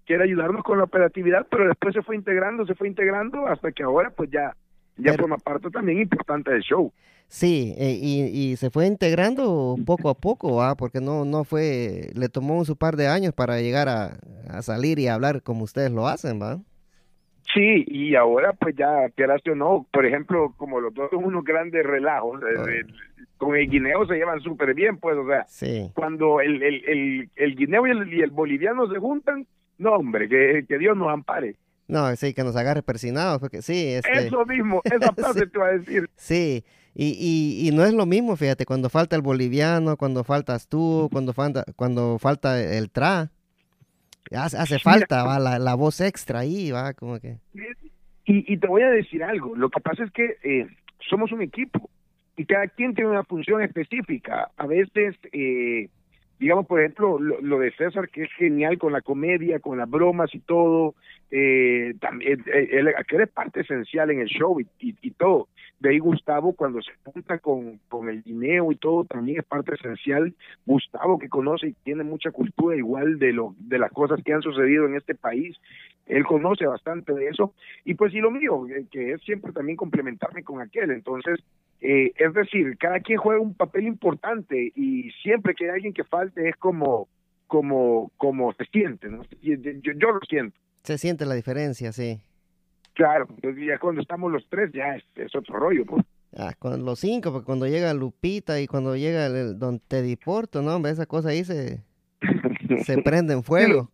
que 0.05 0.13
era 0.13 0.23
ayudarnos 0.23 0.63
con 0.63 0.77
la 0.77 0.85
operatividad 0.85 1.45
pero 1.51 1.67
después 1.67 1.93
se 1.93 2.01
fue 2.01 2.15
integrando 2.15 2.65
se 2.65 2.75
fue 2.75 2.87
integrando 2.87 3.45
hasta 3.45 3.73
que 3.73 3.83
ahora 3.83 4.09
pues 4.11 4.31
ya 4.31 4.55
ya 4.97 5.13
forma 5.13 5.37
parte 5.37 5.69
también 5.69 5.99
importante 5.99 6.51
del 6.51 6.61
show. 6.61 6.91
Sí, 7.27 7.73
eh, 7.77 7.97
y, 7.97 8.23
y, 8.23 8.57
se 8.57 8.69
fue 8.69 8.87
integrando 8.87 9.77
poco 9.85 10.09
a 10.09 10.15
poco, 10.15 10.61
¿ah? 10.61 10.75
porque 10.75 10.99
no, 10.99 11.23
no 11.23 11.45
fue, 11.45 12.09
le 12.13 12.27
tomó 12.27 12.57
un 12.57 12.65
su 12.65 12.75
par 12.75 12.97
de 12.97 13.07
años 13.07 13.33
para 13.33 13.61
llegar 13.61 13.87
a, 13.87 14.17
a, 14.49 14.61
salir 14.61 14.99
y 14.99 15.07
hablar 15.07 15.41
como 15.41 15.63
ustedes 15.63 15.91
lo 15.93 16.09
hacen, 16.09 16.41
¿va? 16.41 16.59
Sí, 17.53 17.85
y 17.87 18.15
ahora 18.15 18.51
pues 18.51 18.75
ya, 18.75 19.09
quieras 19.15 19.41
o 19.49 19.55
no, 19.55 19.87
por 19.93 20.05
ejemplo, 20.05 20.53
como 20.57 20.81
los 20.81 20.93
dos 20.93 21.09
son 21.09 21.23
unos 21.23 21.45
grandes 21.45 21.85
relajos, 21.85 22.41
eh, 22.43 22.83
con 23.37 23.55
el 23.55 23.69
guineo 23.69 24.05
se 24.07 24.15
llevan 24.15 24.41
súper 24.41 24.73
bien, 24.73 24.97
pues, 24.97 25.15
o 25.17 25.25
sea, 25.25 25.45
cuando 25.93 26.41
el, 26.41 26.61
el, 26.61 26.83
el, 26.85 27.29
el 27.37 27.55
guineo 27.55 27.87
y 27.87 27.91
el, 27.91 28.13
y 28.13 28.21
el, 28.21 28.31
boliviano 28.31 28.91
se 28.91 28.99
juntan, 28.99 29.47
no, 29.77 29.93
hombre, 29.93 30.27
que, 30.27 30.65
que 30.67 30.77
Dios 30.77 30.97
nos 30.97 31.07
ampare. 31.07 31.55
No, 31.87 32.15
sí, 32.15 32.33
que 32.33 32.43
nos 32.43 32.55
agarre 32.55 32.83
persinados, 32.83 33.39
porque 33.39 33.61
sí. 33.61 33.93
Este... 33.93 34.27
Eso 34.27 34.45
mismo, 34.45 34.81
esa 34.83 35.11
frase 35.15 35.47
te 35.47 35.57
iba 35.57 35.67
a 35.67 35.77
decir. 35.77 36.09
Sí, 36.15 36.63
y, 36.93 37.07
y, 37.07 37.67
y, 37.67 37.71
no 37.71 37.83
es 37.85 37.93
lo 37.93 38.05
mismo, 38.05 38.35
fíjate, 38.35 38.65
cuando 38.65 38.89
falta 38.89 39.15
el 39.15 39.21
boliviano, 39.21 39.97
cuando 39.97 40.23
faltas 40.23 40.67
tú, 40.67 41.09
cuando 41.11 41.33
falta, 41.33 41.63
cuando 41.75 42.17
falta 42.19 42.61
el 42.61 42.89
tra, 42.89 43.31
hace, 44.35 44.57
hace 44.57 44.79
falta, 44.79 45.23
va, 45.23 45.39
la, 45.39 45.59
la, 45.59 45.75
voz 45.75 46.01
extra 46.01 46.39
ahí, 46.39 46.71
va, 46.71 46.93
como 46.93 47.19
que... 47.19 47.37
Y, 48.25 48.53
y 48.53 48.57
te 48.57 48.67
voy 48.67 48.83
a 48.83 48.89
decir 48.89 49.23
algo, 49.23 49.55
lo 49.55 49.69
que 49.69 49.81
pasa 49.81 50.03
es 50.03 50.11
que 50.11 50.37
eh, 50.43 50.67
somos 51.09 51.31
un 51.31 51.41
equipo, 51.41 51.89
y 52.37 52.45
cada 52.45 52.67
quien 52.67 52.93
tiene 52.93 53.11
una 53.11 53.23
función 53.23 53.61
específica. 53.61 54.51
A 54.57 54.65
veces, 54.65 55.15
eh, 55.31 55.89
digamos, 56.41 56.65
por 56.65 56.79
ejemplo, 56.79 57.19
lo, 57.19 57.59
de 57.59 57.71
César, 57.73 58.09
que 58.09 58.23
es 58.23 58.33
genial 58.33 58.79
con 58.79 58.91
la 58.91 59.01
comedia, 59.01 59.59
con 59.59 59.77
las 59.77 59.87
bromas 59.87 60.33
y 60.33 60.39
todo, 60.39 60.95
eh, 61.29 61.93
también, 62.01 62.43
eh, 62.47 62.67
él, 62.71 62.87
él, 62.87 63.21
es 63.21 63.29
parte 63.29 63.61
esencial 63.61 64.09
en 64.09 64.21
el 64.21 64.27
show 64.27 64.59
y, 64.59 64.67
y, 64.79 65.11
todo. 65.11 65.49
De 65.79 65.89
ahí 65.89 65.99
Gustavo, 65.99 66.53
cuando 66.53 66.81
se 66.81 66.93
junta 67.03 67.37
con, 67.37 67.79
con 67.87 68.09
el 68.09 68.23
dinero 68.23 68.71
y 68.71 68.75
todo, 68.75 69.05
también 69.05 69.37
es 69.37 69.45
parte 69.45 69.75
esencial. 69.75 70.33
Gustavo, 70.65 71.19
que 71.19 71.29
conoce 71.29 71.67
y 71.67 71.73
tiene 71.83 72.03
mucha 72.03 72.31
cultura 72.31 72.75
igual 72.75 73.19
de, 73.19 73.33
lo, 73.33 73.53
de 73.59 73.77
las 73.77 73.91
cosas 73.91 74.19
que 74.23 74.33
han 74.33 74.41
sucedido 74.41 74.87
en 74.87 74.95
este 74.95 75.13
país, 75.13 75.55
él 76.07 76.25
conoce 76.25 76.65
bastante 76.65 77.13
de 77.13 77.27
eso. 77.27 77.53
Y 77.85 77.93
pues 77.93 78.15
y 78.15 78.19
lo 78.19 78.31
mío, 78.31 78.65
que 78.89 79.11
es 79.11 79.21
siempre 79.21 79.51
también 79.53 79.77
complementarme 79.77 80.43
con 80.43 80.59
aquel. 80.59 80.89
Entonces, 80.89 81.39
eh, 81.81 82.13
es 82.15 82.33
decir, 82.33 82.77
cada 82.77 82.99
quien 82.99 83.17
juega 83.17 83.41
un 83.41 83.55
papel 83.55 83.87
importante 83.87 84.71
y 84.75 85.09
siempre 85.23 85.55
que 85.55 85.65
hay 85.65 85.71
alguien 85.71 85.93
que 85.93 86.03
falte 86.03 86.47
es 86.47 86.55
como, 86.57 87.07
como, 87.47 88.11
como 88.17 88.53
se 88.53 88.65
siente, 88.65 89.09
¿no? 89.09 89.23
Yo, 89.41 89.55
yo, 89.55 90.11
lo 90.11 90.19
siento. 90.29 90.55
Se 90.83 90.99
siente 90.99 91.25
la 91.25 91.33
diferencia, 91.33 91.91
sí. 91.91 92.21
Claro, 92.93 93.27
ya 93.41 93.79
cuando 93.79 94.01
estamos 94.01 94.31
los 94.31 94.47
tres 94.47 94.71
ya 94.73 94.95
es, 95.15 95.35
otro 95.35 95.57
rollo, 95.57 95.85
pues. 95.85 96.05
Ah, 96.37 96.53
con 96.57 96.85
los 96.85 96.99
cinco, 96.99 97.31
porque 97.31 97.45
cuando 97.45 97.67
llega 97.67 97.93
Lupita 97.93 98.61
y 98.61 98.67
cuando 98.67 98.95
llega 98.95 99.25
el, 99.25 99.57
don 99.57 99.79
Teddy 99.79 100.15
Porto, 100.15 100.61
¿no? 100.61 100.87
Esa 100.87 101.07
cosa 101.07 101.29
ahí 101.29 101.43
se, 101.43 101.81
se 102.79 103.01
prende 103.01 103.33
en 103.33 103.43
fuego. 103.43 103.89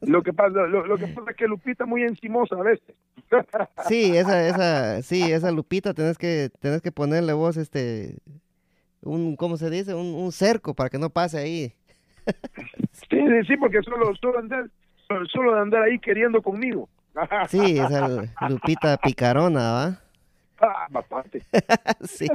lo 0.00 0.22
que 0.22 0.32
pasa, 0.32 0.66
lo, 0.66 0.96
que 0.96 1.06
pasa 1.08 1.30
es 1.30 1.36
que 1.36 1.46
Lupita 1.46 1.84
es 1.84 1.90
muy 1.90 2.02
encimosa 2.02 2.56
a 2.56 2.62
veces. 2.62 2.94
sí, 3.88 4.16
esa, 4.16 4.48
esa, 4.48 5.02
sí, 5.02 5.22
esa 5.32 5.50
Lupita 5.50 5.94
tenés 5.94 6.18
que, 6.18 6.50
tenés 6.60 6.82
que 6.82 6.92
ponerle 6.92 7.32
vos 7.32 7.56
este, 7.56 8.16
un, 9.02 9.36
¿cómo 9.36 9.56
se 9.56 9.70
dice? 9.70 9.94
Un, 9.94 10.14
un 10.14 10.32
cerco 10.32 10.74
para 10.74 10.90
que 10.90 10.98
no 10.98 11.10
pase 11.10 11.38
ahí. 11.38 11.72
sí, 12.92 13.18
sí, 13.46 13.56
porque 13.56 13.82
solo, 13.82 14.14
solo 14.16 14.38
andar, 14.38 14.68
solo 15.30 15.54
de 15.54 15.60
andar 15.60 15.82
ahí 15.82 15.98
queriendo 15.98 16.42
conmigo. 16.42 16.88
sí, 17.48 17.78
esa 17.78 18.08
Lupita 18.48 18.96
picarona, 18.96 19.72
¿va? 19.72 20.03
Bastante. 20.90 21.42
sí. 22.02 22.26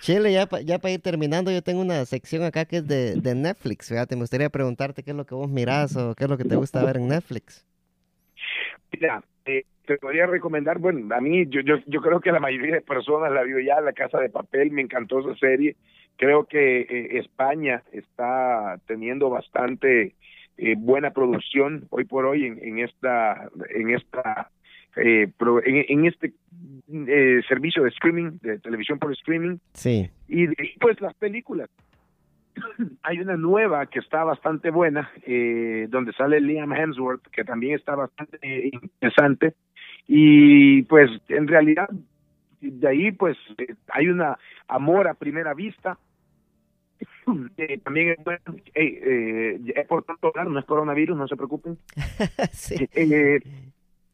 Chile, 0.00 0.32
ya, 0.32 0.48
ya 0.64 0.78
para 0.78 0.92
ir 0.92 1.02
terminando, 1.02 1.50
yo 1.50 1.62
tengo 1.62 1.80
una 1.80 2.04
sección 2.04 2.42
acá 2.42 2.64
que 2.64 2.78
es 2.78 2.88
de, 2.88 3.16
de, 3.16 3.34
Netflix. 3.34 3.88
Fíjate, 3.88 4.16
me 4.16 4.22
gustaría 4.22 4.50
preguntarte 4.50 5.02
qué 5.02 5.10
es 5.10 5.16
lo 5.16 5.26
que 5.26 5.34
vos 5.34 5.48
mirás 5.48 5.96
o 5.96 6.14
qué 6.14 6.24
es 6.24 6.30
lo 6.30 6.36
que 6.36 6.44
te 6.44 6.56
gusta 6.56 6.84
ver 6.84 6.96
en 6.96 7.08
Netflix. 7.08 7.66
Mira, 8.92 9.22
eh, 9.44 9.64
te 9.86 9.98
podría 9.98 10.26
recomendar, 10.26 10.78
bueno, 10.78 11.14
a 11.14 11.20
mí 11.20 11.46
yo, 11.48 11.60
yo, 11.60 11.76
yo 11.86 12.00
creo 12.00 12.20
que 12.20 12.32
la 12.32 12.40
mayoría 12.40 12.74
de 12.74 12.80
personas 12.80 13.32
la 13.32 13.42
vio 13.42 13.60
ya, 13.60 13.80
La 13.80 13.92
Casa 13.92 14.18
de 14.18 14.30
Papel, 14.30 14.70
me 14.70 14.82
encantó 14.82 15.20
esa 15.20 15.38
serie. 15.38 15.76
Creo 16.16 16.44
que 16.44 16.80
eh, 16.80 17.18
España 17.18 17.82
está 17.92 18.78
teniendo 18.86 19.30
bastante 19.30 20.14
eh, 20.56 20.74
buena 20.76 21.10
producción 21.10 21.86
hoy 21.90 22.04
por 22.04 22.24
hoy 22.24 22.46
en, 22.46 22.58
en 22.64 22.78
esta 22.78 23.50
en 23.68 23.90
esta 23.90 24.50
eh, 24.96 25.30
en, 25.66 26.06
este 26.06 26.32
eh, 26.88 27.42
servicio 27.46 27.82
de 27.82 27.90
streaming, 27.90 28.38
de 28.40 28.58
televisión 28.58 28.98
por 28.98 29.12
streaming. 29.12 29.58
Sí. 29.74 30.10
Y 30.28 30.46
pues 30.78 31.00
las 31.00 31.14
películas. 31.14 31.68
Hay 33.02 33.20
una 33.20 33.36
nueva 33.36 33.86
que 33.86 33.98
está 33.98 34.24
bastante 34.24 34.70
buena, 34.70 35.10
eh, 35.26 35.86
donde 35.90 36.12
sale 36.12 36.40
Liam 36.40 36.72
Hemsworth, 36.72 37.26
que 37.28 37.44
también 37.44 37.74
está 37.74 37.94
bastante 37.94 38.38
interesante. 38.72 39.54
Y 40.08 40.82
pues 40.84 41.10
en 41.28 41.46
realidad, 41.46 41.88
de 42.60 42.88
ahí 42.88 43.10
pues 43.10 43.36
hay 43.88 44.06
una 44.06 44.38
amor 44.68 45.08
a 45.08 45.14
primera 45.14 45.52
vista. 45.52 45.98
también 47.84 48.10
es 48.10 48.24
bueno, 48.24 48.40
es 48.72 49.86
por 49.88 50.04
tanto 50.04 50.32
no 50.48 50.58
es 50.60 50.64
coronavirus, 50.64 51.18
no 51.18 51.26
se 51.26 51.36
preocupen. 51.36 51.76
sí. 52.52 52.88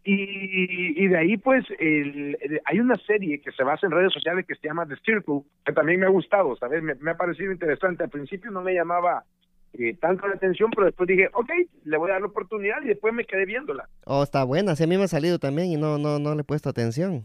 Y, 0.05 1.05
y 1.05 1.09
de 1.09 1.17
ahí, 1.17 1.37
pues, 1.37 1.65
el, 1.79 2.37
hay 2.65 2.81
una 2.81 2.97
serie 3.07 3.41
que 3.41 3.53
se 3.53 3.63
basa 3.63 3.87
en 3.87 3.93
redes 3.93 4.13
sociales 4.13 4.45
que 4.47 4.57
se 4.57 4.67
llama 4.67 4.87
The 4.87 4.97
Circle, 5.05 5.43
que 5.65 5.73
también 5.73 6.01
me 6.01 6.07
ha 6.07 6.11
gustado, 6.11 6.57
¿sabes? 6.57 6.83
Me, 6.83 7.11
ha 7.11 7.17
parecido 7.17 7.53
interesante. 7.53 8.03
Al 8.03 8.11
principio 8.11 8.51
no 8.51 8.63
me 8.63 8.75
llamaba 8.75 9.25
eh, 9.75 9.95
tanto 10.01 10.27
la 10.27 10.35
atención, 10.35 10.71
pero 10.75 10.87
después 10.87 11.07
dije, 11.07 11.29
ok, 11.33 11.51
le 11.85 11.97
voy 11.97 12.11
a 12.11 12.15
dar 12.15 12.23
la 12.23 12.27
oportunidad 12.29 12.83
y 12.83 12.89
después 12.89 13.15
me 13.15 13.25
quedé 13.25 13.47
viéndola. 13.47 13.89
Oh, 14.05 14.25
está 14.25 14.43
buena. 14.43 14.75
Sí, 14.75 14.85
a 14.85 14.87
mí 14.89 14.97
me 14.97 15.05
ha 15.05 15.09
salido 15.09 15.39
también 15.39 15.69
y 15.69 15.77
no, 15.77 15.99
no, 15.99 16.19
no 16.19 16.35
le 16.35 16.41
he 16.41 16.45
puesto 16.45 16.69
atención. 16.69 17.25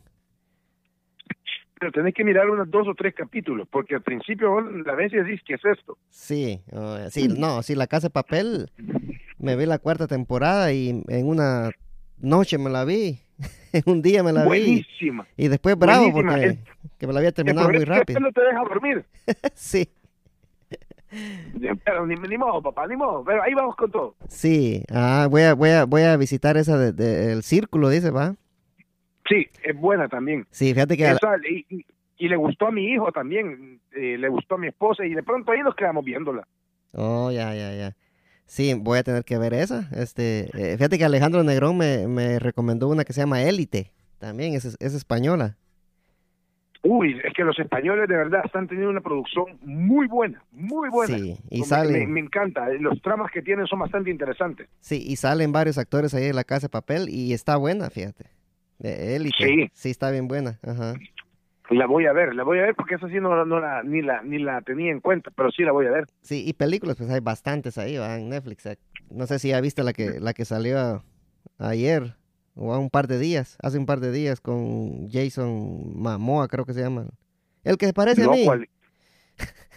Pero 1.80 1.91
tenés 1.91 2.13
que 2.13 2.23
mirar 2.23 2.49
unos 2.49 2.69
dos 2.69 2.88
o 2.88 2.93
tres 2.93 3.13
capítulos, 3.15 3.67
porque 3.71 3.95
al 3.95 4.01
principio 4.01 4.61
la 4.61 4.95
vez 4.95 5.13
y 5.13 5.17
decís, 5.17 5.41
¿qué 5.45 5.55
es 5.55 5.65
esto? 5.65 5.97
Sí, 6.09 6.61
oh, 6.71 6.97
sí, 7.09 7.28
no, 7.28 7.61
sí, 7.63 7.75
La 7.75 7.88
Casa 7.88 8.07
de 8.07 8.13
Papel, 8.13 8.71
me 9.39 9.55
vi 9.55 9.65
la 9.65 9.78
cuarta 9.78 10.07
temporada 10.07 10.71
y 10.73 11.03
en 11.07 11.28
una 11.28 11.69
noche 12.20 12.57
me 12.57 12.70
la 12.70 12.86
vi, 12.86 13.20
un 13.86 14.01
día 14.01 14.24
me 14.24 14.32
la 14.32 14.45
Buenísima. 14.45 15.28
vi. 15.38 15.45
Y 15.45 15.47
después 15.47 15.78
bravo 15.78 16.11
porque 16.11 16.59
que 16.97 17.07
me 17.07 17.13
la 17.13 17.20
había 17.20 17.32
terminado 17.32 17.70
muy 17.70 17.84
rápido. 17.84 18.20
no 18.20 18.32
te 18.32 18.41
deja 18.41 18.59
dormir. 18.59 19.05
sí. 19.53 19.89
Pero 21.86 22.05
ni, 22.05 22.15
ni, 22.15 22.38
modo, 22.38 22.61
papá, 22.61 22.86
ni 22.88 22.95
modo. 22.95 23.24
Pero 23.24 23.41
ahí 23.41 23.53
vamos 23.53 23.76
con 23.76 23.89
todo. 23.91 24.15
Sí. 24.28 24.84
Ah, 24.91 25.28
voy 25.30 25.43
a, 25.43 25.53
voy 25.53 25.70
a, 25.70 25.86
voy 25.86 26.01
a 26.01 26.18
visitar 26.18 26.57
esa 26.57 26.78
del 26.78 26.95
de, 26.95 27.32
el 27.32 27.43
círculo, 27.43 27.89
dice, 27.89 28.11
¿va? 28.11 28.36
Sí, 29.28 29.47
es 29.63 29.76
buena 29.76 30.07
también. 30.07 30.45
Sí, 30.51 30.74
fíjate 30.74 30.97
que... 30.97 31.15
y, 31.49 31.86
y, 32.18 32.28
le 32.28 32.36
gustó 32.36 32.68
a 32.68 32.72
mi 32.72 32.86
hijo 32.86 33.11
también, 33.11 33.80
eh, 33.91 34.18
le 34.18 34.30
gustó 34.30 34.55
a 34.55 34.57
mi 34.57 34.68
esposa 34.68 35.05
y 35.05 35.13
de 35.13 35.24
pronto 35.24 35.51
ahí 35.51 35.61
nos 35.61 35.76
quedamos 35.76 36.03
viéndola. 36.03 36.47
Oh, 36.93 37.32
ya, 37.32 37.53
ya, 37.53 37.74
ya. 37.74 37.95
Sí, 38.47 38.73
voy 38.73 38.99
a 38.99 39.03
tener 39.03 39.23
que 39.23 39.37
ver 39.37 39.53
esa. 39.53 39.89
Este, 39.93 40.49
eh, 40.53 40.77
fíjate 40.77 40.97
que 40.97 41.05
Alejandro 41.05 41.43
Negrón 41.43 41.77
me, 41.77 42.07
me, 42.07 42.39
recomendó 42.39 42.87
una 42.87 43.03
que 43.03 43.13
se 43.13 43.21
llama 43.21 43.43
Élite. 43.43 43.91
También 44.19 44.55
es, 44.55 44.65
es 44.65 44.93
española. 44.93 45.57
Uy, 46.83 47.19
es 47.23 47.33
que 47.33 47.43
los 47.43 47.59
españoles 47.59 48.07
de 48.07 48.15
verdad 48.15 48.41
están 48.45 48.67
teniendo 48.67 48.91
una 48.91 49.01
producción 49.01 49.57
muy 49.61 50.07
buena, 50.07 50.41
muy 50.51 50.89
buena. 50.89 51.17
Sí, 51.17 51.37
y 51.49 51.63
sale... 51.63 52.07
Me, 52.07 52.21
encanta, 52.21 52.69
los 52.79 53.01
tramas 53.01 53.29
que 53.31 53.41
tienen 53.41 53.67
son 53.67 53.79
bastante 53.79 54.09
interesantes. 54.09 54.69
Sí, 54.79 55.03
y 55.05 55.17
salen 55.17 55.51
varios 55.51 55.77
actores 55.77 56.13
ahí 56.13 56.25
en 56.25 56.35
la 56.35 56.45
casa 56.45 56.67
de 56.67 56.69
papel 56.69 57.09
y 57.09 57.33
está 57.33 57.57
buena, 57.57 57.89
fíjate. 57.89 58.27
Élite. 58.79 59.45
Sí. 59.45 59.69
Sí, 59.73 59.89
está 59.89 60.11
bien 60.11 60.27
buena. 60.27 60.59
Ajá. 60.63 60.93
La 61.70 61.86
voy 61.86 62.05
a 62.05 62.13
ver, 62.13 62.34
la 62.34 62.43
voy 62.43 62.59
a 62.59 62.63
ver 62.63 62.76
porque 62.76 62.95
esa 62.95 63.09
sí 63.09 63.15
no, 63.20 63.45
no 63.45 63.59
la, 63.59 63.84
ni, 63.84 64.01
la, 64.01 64.22
ni 64.22 64.39
la 64.39 64.61
tenía 64.61 64.91
en 64.91 65.01
cuenta, 65.01 65.32
pero 65.36 65.51
sí 65.51 65.63
la 65.63 65.72
voy 65.72 65.86
a 65.86 65.91
ver. 65.91 66.05
Sí, 66.22 66.43
y 66.47 66.53
películas, 66.53 66.95
pues 66.95 67.09
hay 67.09 67.20
bastantes 67.20 67.78
ahí, 67.78 67.97
¿va? 67.97 68.15
en 68.15 68.30
Netflix. 68.30 68.65
Eh. 68.65 68.78
No 69.09 69.28
sé 69.28 69.39
si 69.39 69.49
ya 69.49 69.59
viste 69.59 69.84
la 69.84 69.93
que, 69.93 70.20
la 70.20 70.34
que 70.34 70.45
salió 70.45 71.03
ayer 71.57 72.15
o 72.55 72.74
a 72.74 72.80
un 72.80 72.89
par 72.89 73.07
de 73.07 73.20
días, 73.20 73.57
hace 73.61 73.78
un 73.78 73.86
par 73.86 73.99
de 73.99 74.11
días 74.11 74.41
con 74.41 75.09
Jason 75.09 76.01
Mamoa, 76.01 76.47
creo 76.47 76.65
que 76.65 76.74
se 76.74 76.82
llama. 76.82 77.05
El 77.63 77.78
que 77.78 77.88
se 77.88 77.93
parece 77.93 78.24
a 78.24 78.30
mí. 78.30 78.47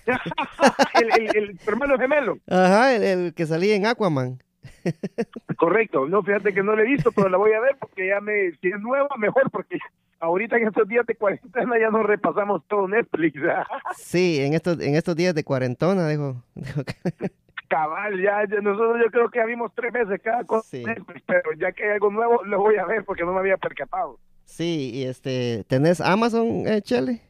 el, 0.95 1.37
el, 1.37 1.61
hermano 1.67 1.99
gemelo. 1.99 2.39
Ajá, 2.49 2.95
el, 2.95 3.35
que 3.35 3.47
salía 3.47 3.75
en 3.75 3.87
Aquaman. 3.87 4.43
Correcto, 5.57 6.07
no, 6.07 6.23
fíjate 6.23 6.53
que 6.53 6.63
no 6.63 6.77
la 6.77 6.83
he 6.83 6.87
visto, 6.87 7.13
pero 7.13 7.29
la 7.29 7.37
voy 7.37 7.53
a 7.53 7.61
ver 7.61 7.77
porque 7.79 8.09
ya 8.09 8.21
me, 8.21 8.53
si 8.61 8.69
es 8.69 8.81
nueva, 8.81 9.09
mejor, 9.19 9.51
porque 9.51 9.79
ahorita 10.21 10.57
en 10.57 10.69
estos 10.69 10.87
días 10.87 11.05
de 11.07 11.17
cuarentena 11.17 11.79
ya 11.79 11.91
nos 11.91 12.07
repasamos 12.07 12.63
todo 12.69 12.87
Netflix. 12.87 13.41
sí, 13.97 14.41
en 14.41 14.55
estos, 14.55 14.81
en 14.81 14.95
estos 14.95 15.17
días 15.17 15.35
de 15.35 15.45
cuarentona, 15.45 16.09
dijo. 16.09 16.43
Cabal, 17.69 18.21
ya, 18.21 18.45
nosotros 18.61 18.99
yo 19.05 19.11
creo 19.13 19.31
que 19.31 19.39
ya 19.39 19.45
vimos 19.47 19.73
tres 19.77 19.93
veces 19.93 20.21
cada 20.23 20.43
cosa, 20.43 20.77
pero 21.27 21.53
ya 21.57 21.71
que 21.71 21.85
hay 21.85 21.91
algo 21.91 22.11
nuevo 22.11 22.43
lo 22.45 22.59
voy 22.59 22.77
a 22.77 22.85
ver 22.85 23.05
porque 23.05 23.25
no 23.25 23.33
me 23.33 23.39
había 23.39 23.57
percatado. 23.57 24.19
Sí, 24.45 24.91
y 24.93 25.05
este, 25.05 25.63
¿tenés 25.69 26.01
Amazon, 26.01 26.67
eh, 26.67 26.83
Chele? 26.83 27.21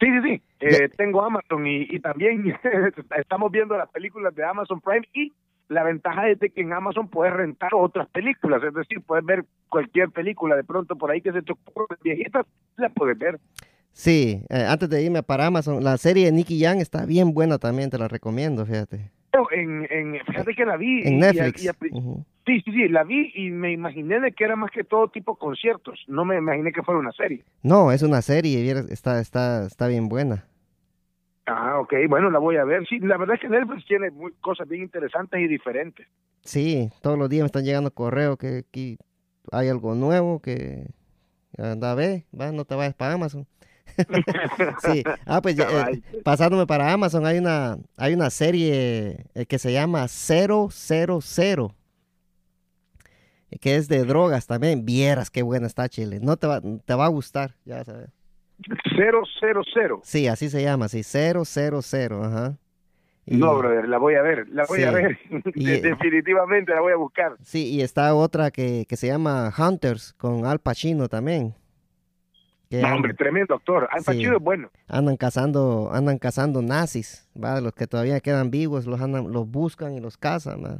Sí, 0.00 0.06
sí, 0.06 0.20
sí, 0.24 0.42
eh, 0.60 0.88
tengo 0.96 1.22
Amazon 1.22 1.64
y, 1.66 1.82
y 1.82 2.00
también 2.00 2.58
estamos 3.16 3.52
viendo 3.52 3.76
las 3.76 3.88
películas 3.90 4.34
de 4.34 4.44
Amazon 4.44 4.80
Prime 4.80 5.06
y 5.12 5.32
la 5.70 5.84
ventaja 5.84 6.28
es 6.28 6.38
de 6.40 6.50
que 6.50 6.60
en 6.60 6.72
Amazon 6.72 7.08
puedes 7.08 7.32
rentar 7.32 7.70
otras 7.74 8.08
películas, 8.08 8.60
es 8.62 8.74
decir, 8.74 9.00
puedes 9.06 9.24
ver 9.24 9.44
cualquier 9.68 10.10
película 10.10 10.56
de 10.56 10.64
pronto 10.64 10.96
por 10.96 11.10
ahí 11.12 11.22
que 11.22 11.32
se 11.32 11.42
te 11.42 11.52
ocurra 11.52 11.96
viejitas, 12.02 12.44
la 12.76 12.88
puedes 12.88 13.16
ver. 13.16 13.38
Sí, 13.92 14.42
eh, 14.50 14.66
antes 14.68 14.90
de 14.90 15.02
irme 15.02 15.22
para 15.22 15.46
Amazon, 15.46 15.82
la 15.82 15.96
serie 15.96 16.26
de 16.26 16.32
Nicky 16.32 16.58
Young 16.58 16.80
está 16.80 17.06
bien 17.06 17.32
buena 17.32 17.58
también, 17.58 17.88
te 17.88 17.98
la 17.98 18.08
recomiendo, 18.08 18.66
fíjate. 18.66 19.12
En, 19.52 19.86
en, 19.90 20.20
fíjate 20.26 20.54
que 20.54 20.64
la 20.64 20.76
vi. 20.76 21.02
En 21.06 21.18
Netflix. 21.18 21.62
Sí, 22.46 22.60
sí, 22.64 22.72
sí, 22.72 22.88
la 22.88 23.04
vi 23.04 23.32
y 23.34 23.50
me 23.50 23.72
imaginé 23.72 24.20
de 24.20 24.32
que 24.32 24.44
era 24.44 24.56
más 24.56 24.70
que 24.70 24.82
todo 24.84 25.08
tipo 25.08 25.36
conciertos. 25.36 26.00
No 26.08 26.24
me 26.24 26.36
imaginé 26.36 26.72
que 26.72 26.82
fuera 26.82 27.00
una 27.00 27.12
serie. 27.12 27.44
No, 27.62 27.92
es 27.92 28.02
una 28.02 28.22
serie, 28.22 28.70
está, 28.90 29.20
está, 29.20 29.66
está 29.66 29.86
bien 29.86 30.08
buena. 30.08 30.46
Ah, 31.50 31.80
ok, 31.80 31.92
bueno, 32.08 32.30
la 32.30 32.38
voy 32.38 32.56
a 32.56 32.64
ver. 32.64 32.86
Sí, 32.86 33.00
la 33.00 33.16
verdad 33.16 33.34
es 33.34 33.40
que 33.40 33.48
Netflix 33.48 33.84
tiene 33.86 34.10
muy, 34.10 34.32
cosas 34.40 34.68
bien 34.68 34.82
interesantes 34.82 35.40
y 35.40 35.48
diferentes. 35.48 36.06
Sí, 36.42 36.90
todos 37.02 37.18
los 37.18 37.28
días 37.28 37.42
me 37.42 37.46
están 37.46 37.64
llegando 37.64 37.90
correos 37.90 38.38
que 38.38 38.58
aquí 38.58 38.98
hay 39.50 39.68
algo 39.68 39.94
nuevo 39.94 40.40
que 40.40 40.86
anda 41.58 41.92
a 41.92 41.94
ver, 41.94 42.24
va, 42.38 42.52
no 42.52 42.64
te 42.64 42.74
vayas 42.74 42.94
para 42.94 43.14
Amazon. 43.14 43.46
sí, 44.82 45.02
ah, 45.26 45.42
pues 45.42 45.58
eh, 45.58 46.02
pasándome 46.22 46.66
para 46.66 46.92
Amazon, 46.92 47.26
hay 47.26 47.38
una, 47.38 47.76
hay 47.96 48.14
una 48.14 48.30
serie 48.30 49.26
eh, 49.34 49.46
que 49.46 49.58
se 49.58 49.72
llama 49.72 50.06
000, 50.06 50.68
que 53.60 53.76
es 53.76 53.88
de 53.88 54.04
drogas 54.04 54.46
también. 54.46 54.86
Vieras 54.86 55.30
qué 55.30 55.42
buena 55.42 55.66
está 55.66 55.88
Chile. 55.88 56.20
No 56.22 56.36
te 56.36 56.46
va, 56.46 56.60
te 56.60 56.94
va 56.94 57.06
a 57.06 57.08
gustar, 57.08 57.56
ya 57.64 57.82
ver. 57.82 58.10
000. 58.96 60.00
Sí, 60.02 60.28
así 60.28 60.48
se 60.48 60.62
llama, 60.62 60.88
sí, 60.88 61.02
000, 61.02 61.44
ajá. 62.24 62.56
no, 63.26 63.58
brother, 63.58 63.88
la 63.88 63.98
voy 63.98 64.14
a 64.14 64.22
ver, 64.22 64.48
la 64.48 64.64
voy 64.66 64.82
a 64.82 64.90
ver. 64.90 65.18
Definitivamente 65.54 66.74
la 66.74 66.80
voy 66.80 66.92
a 66.92 66.96
buscar. 66.96 67.36
Sí, 67.42 67.70
y 67.70 67.82
está 67.82 68.14
otra 68.14 68.50
que, 68.50 68.86
que 68.88 68.96
se 68.96 69.06
llama 69.06 69.52
Hunters 69.56 70.14
con 70.14 70.46
Al 70.46 70.58
Pacino 70.58 71.08
también. 71.08 71.54
no, 72.70 72.94
hombre, 72.94 73.14
tremendo 73.14 73.54
actor. 73.54 73.88
Al 73.90 74.02
Pacino 74.02 74.36
es 74.36 74.42
bueno. 74.42 74.70
Andan 74.88 75.16
cazando, 75.16 75.90
andan 75.92 76.18
cazando 76.18 76.62
nazis, 76.62 77.28
¿va? 77.34 77.60
Los 77.60 77.74
que 77.74 77.86
todavía 77.86 78.20
quedan 78.20 78.50
vivos 78.50 78.86
los 78.86 79.00
andan, 79.00 79.32
los 79.32 79.48
buscan 79.48 79.94
y 79.94 80.00
los 80.00 80.16
cazan, 80.16 80.78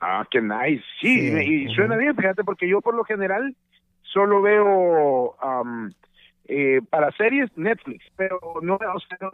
Ah, 0.00 0.26
qué 0.30 0.40
nice. 0.40 0.82
Sí, 1.00 1.30
y, 1.30 1.74
suena 1.74 1.96
bien, 1.96 2.16
fíjate, 2.16 2.42
porque 2.42 2.66
yo 2.66 2.80
por 2.80 2.94
lo 2.94 3.04
general 3.04 3.54
solo 4.02 4.40
veo 4.40 5.36
eh, 6.52 6.80
para 6.90 7.12
series 7.12 7.48
Netflix, 7.56 8.04
pero 8.16 8.40
no, 8.60 8.76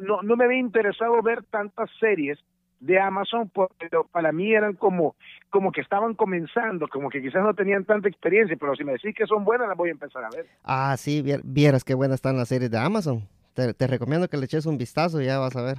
no, 0.00 0.22
no 0.22 0.36
me 0.36 0.44
había 0.44 0.58
interesado 0.58 1.22
ver 1.22 1.42
tantas 1.44 1.88
series 1.98 2.38
de 2.80 3.00
Amazon, 3.00 3.50
pero 3.78 4.06
para 4.12 4.32
mí 4.32 4.52
eran 4.52 4.74
como, 4.74 5.16
como 5.48 5.72
que 5.72 5.80
estaban 5.80 6.12
comenzando, 6.12 6.88
como 6.88 7.08
que 7.08 7.22
quizás 7.22 7.42
no 7.42 7.54
tenían 7.54 7.86
tanta 7.86 8.06
experiencia, 8.06 8.54
pero 8.60 8.76
si 8.76 8.84
me 8.84 8.92
decís 8.92 9.14
que 9.14 9.26
son 9.26 9.44
buenas, 9.44 9.66
las 9.66 9.78
voy 9.78 9.88
a 9.88 9.92
empezar 9.92 10.24
a 10.24 10.28
ver. 10.28 10.44
Ah, 10.62 10.94
sí, 10.98 11.24
vieras 11.42 11.84
qué 11.84 11.94
buenas 11.94 12.16
están 12.16 12.36
las 12.36 12.48
series 12.48 12.70
de 12.70 12.78
Amazon. 12.78 13.26
Te, 13.54 13.72
te 13.72 13.86
recomiendo 13.86 14.28
que 14.28 14.36
le 14.36 14.44
eches 14.44 14.66
un 14.66 14.76
vistazo, 14.76 15.22
ya 15.22 15.38
vas 15.38 15.56
a 15.56 15.62
ver. 15.62 15.78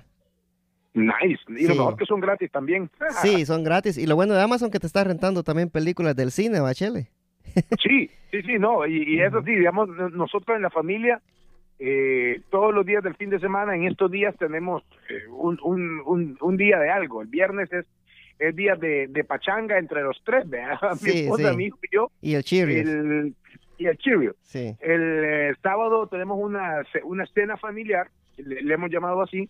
Nice, 0.95 1.43
y 1.49 1.67
lo 1.67 1.75
mejor 1.75 1.97
que 1.97 2.05
son 2.05 2.19
gratis 2.19 2.51
también. 2.51 2.89
sí, 3.21 3.45
son 3.45 3.63
gratis. 3.63 3.99
Y 3.99 4.07
lo 4.07 4.15
bueno 4.15 4.33
de 4.33 4.41
Amazon 4.41 4.71
que 4.71 4.79
te 4.79 4.87
está 4.87 5.03
rentando 5.03 5.43
también 5.43 5.69
películas 5.69 6.15
del 6.15 6.31
cine, 6.31 6.59
Bachele. 6.61 7.11
Sí, 7.81 8.09
sí, 8.31 8.41
sí, 8.41 8.59
no, 8.59 8.85
y, 8.85 9.19
eso 9.21 9.41
sí, 9.43 9.55
digamos, 9.55 9.89
nosotros 9.89 10.55
en 10.55 10.63
la 10.63 10.69
familia, 10.69 11.21
eh, 11.79 12.41
todos 12.49 12.73
los 12.73 12.85
días 12.85 13.03
del 13.03 13.15
fin 13.15 13.29
de 13.29 13.39
semana, 13.39 13.75
en 13.75 13.85
estos 13.85 14.11
días 14.11 14.35
tenemos 14.37 14.83
eh, 15.09 15.27
un, 15.29 15.59
un, 15.63 16.37
un, 16.39 16.57
día 16.57 16.79
de 16.79 16.89
algo. 16.89 17.21
El 17.21 17.27
viernes 17.27 17.71
es 17.71 17.85
el 18.39 18.55
día 18.55 18.75
de, 18.75 19.07
de 19.07 19.23
pachanga 19.23 19.77
entre 19.77 20.01
los 20.01 20.21
tres, 20.23 20.49
¿verdad? 20.49 20.79
mi 21.01 21.09
esposa, 21.09 21.53
mi 21.53 21.65
hijo 21.65 21.79
y 21.83 21.95
yo. 21.95 22.11
Y 22.21 22.33
el 22.35 22.43
Cheerios. 22.43 23.33
y 23.77 23.85
el 23.85 23.97
Cheerios. 23.97 24.35
Sí. 24.43 24.75
El 24.79 25.23
eh, 25.23 25.53
sábado 25.61 26.07
tenemos 26.07 26.39
una, 26.39 26.83
una 27.03 27.25
cena 27.27 27.57
familiar, 27.57 28.09
le 28.37 28.73
hemos 28.73 28.91
llamado 28.91 29.21
así, 29.21 29.49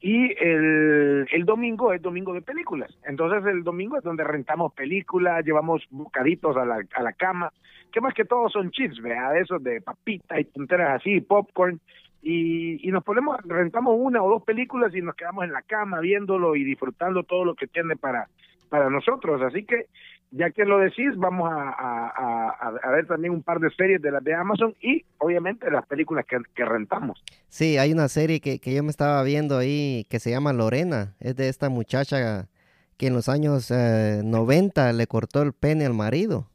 y 0.00 0.32
el, 0.42 1.26
el 1.30 1.44
domingo 1.44 1.92
es 1.92 2.00
domingo 2.00 2.32
de 2.32 2.40
películas. 2.40 2.90
Entonces 3.04 3.44
el 3.44 3.62
domingo 3.62 3.98
es 3.98 4.02
donde 4.02 4.24
rentamos 4.24 4.72
películas, 4.72 5.44
llevamos 5.44 5.86
bocaditos 5.90 6.56
a 6.56 6.64
la, 6.64 6.82
a 6.94 7.02
la 7.02 7.12
cama, 7.12 7.52
que 7.92 8.00
más 8.00 8.14
que 8.14 8.24
todo 8.24 8.48
son 8.48 8.70
chips, 8.70 9.00
vea, 9.02 9.38
esos 9.38 9.62
de 9.62 9.82
papita 9.82 10.40
y 10.40 10.44
tonteras 10.44 11.00
así, 11.00 11.20
popcorn. 11.20 11.80
Y, 12.22 12.86
y 12.86 12.92
nos 12.92 13.04
ponemos, 13.04 13.38
rentamos 13.44 13.94
una 13.98 14.22
o 14.22 14.30
dos 14.30 14.42
películas 14.42 14.94
y 14.94 15.00
nos 15.00 15.14
quedamos 15.14 15.44
en 15.44 15.52
la 15.52 15.62
cama 15.62 16.00
viéndolo 16.00 16.56
y 16.56 16.64
disfrutando 16.64 17.22
todo 17.22 17.44
lo 17.44 17.54
que 17.54 17.66
tiene 17.66 17.96
para, 17.96 18.28
para 18.68 18.88
nosotros. 18.88 19.42
Así 19.42 19.64
que 19.64 19.86
ya 20.32 20.50
que 20.50 20.64
lo 20.64 20.78
decís, 20.78 21.16
vamos 21.16 21.50
a, 21.52 22.68
a, 22.82 22.90
ver 22.90 23.06
también 23.06 23.32
un 23.32 23.42
par 23.42 23.58
de 23.58 23.70
series 23.70 24.00
de 24.00 24.12
las 24.12 24.22
de 24.22 24.34
Amazon 24.34 24.74
y 24.80 25.04
obviamente 25.18 25.70
las 25.70 25.86
películas 25.86 26.24
que, 26.26 26.64
rentamos. 26.64 27.22
Sí, 27.48 27.78
hay 27.78 27.92
una 27.92 28.08
serie 28.08 28.40
que, 28.40 28.60
que, 28.60 28.74
yo 28.74 28.82
me 28.82 28.90
estaba 28.90 29.22
viendo 29.22 29.58
ahí 29.58 30.06
que 30.08 30.20
se 30.20 30.30
llama 30.30 30.52
Lorena, 30.52 31.14
es 31.20 31.34
de 31.36 31.48
esta 31.48 31.68
muchacha 31.68 32.48
que 32.96 33.06
en 33.08 33.14
los 33.14 33.28
años 33.28 33.70
90 33.70 34.90
eh, 34.90 34.92
le 34.92 35.06
cortó 35.06 35.42
el 35.42 35.52
pene 35.52 35.86
al 35.86 35.94
marido. 35.94 36.48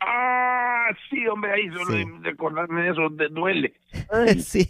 Ah, 0.00 0.88
sí, 1.10 1.26
hombre, 1.26 1.52
ahí 1.52 1.68
solo 1.70 1.92
de 1.92 2.06
recordarme 2.22 2.82
de 2.82 2.90
eso 2.90 3.08
duele. 3.30 3.74
sí, 4.40 4.68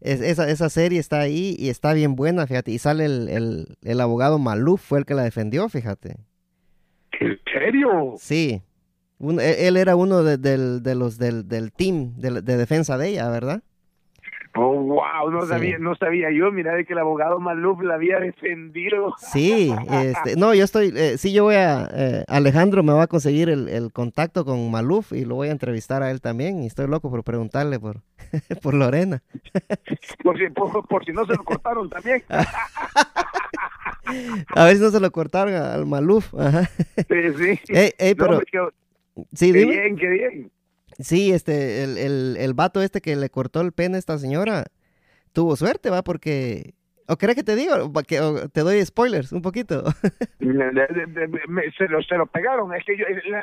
esa, 0.00 0.48
esa 0.48 0.70
serie 0.70 1.00
está 1.00 1.20
ahí 1.20 1.54
y 1.58 1.68
está 1.68 1.92
bien 1.92 2.14
buena, 2.14 2.46
fíjate, 2.46 2.70
y 2.70 2.78
sale 2.78 3.04
el, 3.04 3.28
el, 3.28 3.76
el 3.82 4.00
abogado 4.00 4.38
Maluf, 4.38 4.80
fue 4.80 5.00
el 5.00 5.04
que 5.04 5.14
la 5.14 5.24
defendió, 5.24 5.68
fíjate. 5.68 6.16
¿En 7.22 7.38
serio? 7.52 8.14
Sí. 8.18 8.62
E, 9.40 9.68
él 9.68 9.76
era 9.76 9.96
uno 9.96 10.22
de, 10.22 10.36
de 10.36 10.94
los 10.94 11.18
del, 11.18 11.48
del 11.48 11.72
team 11.72 12.14
de, 12.16 12.40
defensa 12.42 12.98
de 12.98 13.08
ella, 13.10 13.30
¿verdad? 13.30 13.62
Oh, 14.54 14.74
wow, 14.74 15.30
no 15.30 15.46
sabía, 15.46 15.78
no 15.78 15.94
sabía 15.94 16.30
yo, 16.30 16.52
mira, 16.52 16.74
de 16.74 16.84
que 16.84 16.92
el 16.92 16.98
abogado 16.98 17.40
Maluf 17.40 17.80
la 17.80 17.94
había 17.94 18.18
defendido. 18.20 19.14
Sí, 19.16 19.74
este, 19.90 20.36
no, 20.36 20.52
yo 20.52 20.62
estoy, 20.62 20.92
eh, 20.94 21.16
sí, 21.16 21.32
yo 21.32 21.44
voy 21.44 21.54
a, 21.54 21.88
eh, 21.90 22.24
Alejandro 22.28 22.82
me 22.82 22.92
va 22.92 23.04
a 23.04 23.06
conseguir 23.06 23.48
el, 23.48 23.70
el, 23.70 23.92
contacto 23.92 24.44
con 24.44 24.70
Maluf 24.70 25.12
y 25.12 25.24
lo 25.24 25.36
voy 25.36 25.48
a 25.48 25.52
entrevistar 25.52 26.02
a 26.02 26.10
él 26.10 26.20
también 26.20 26.62
y 26.62 26.66
estoy 26.66 26.86
loco 26.86 27.08
por 27.08 27.24
preguntarle 27.24 27.80
por, 27.80 28.02
por 28.62 28.74
Lorena. 28.74 29.22
por, 30.22 30.36
si, 30.36 30.50
por 30.50 31.04
si 31.06 31.12
no 31.12 31.24
se 31.24 31.34
lo 31.34 31.44
cortaron 31.44 31.88
también. 31.88 32.22
A 34.54 34.64
ver 34.64 34.76
si 34.76 34.82
no 34.82 34.90
se 34.90 35.00
lo 35.00 35.10
cortaron 35.10 35.54
al 35.54 35.86
Maluf. 35.86 36.32
Sí, 37.08 37.58
sí. 37.66 37.72
pero... 38.16 38.40
sí, 39.32 39.52
qué 39.52 39.64
bien, 39.64 39.96
qué 39.96 40.08
bien. 40.08 40.50
Sí, 40.98 41.32
este, 41.32 41.84
el, 41.84 41.98
el, 41.98 42.36
el 42.38 42.54
vato 42.54 42.82
este 42.82 43.00
que 43.00 43.16
le 43.16 43.30
cortó 43.30 43.60
el 43.60 43.72
pene 43.72 43.96
a 43.96 43.98
esta 43.98 44.18
señora 44.18 44.64
tuvo 45.32 45.56
suerte, 45.56 45.90
¿va? 45.90 46.02
Porque 46.02 46.74
¿O 47.12 47.16
crees 47.16 47.36
que 47.36 47.42
te 47.42 47.56
digo? 47.56 47.92
Que, 48.06 48.48
te 48.52 48.60
doy 48.62 48.84
spoilers 48.84 49.32
un 49.32 49.42
poquito. 49.42 49.84
se, 50.38 51.88
lo, 51.88 52.02
se 52.02 52.16
lo 52.16 52.26
pegaron. 52.26 52.74
Es 52.74 52.84
que 52.84 52.96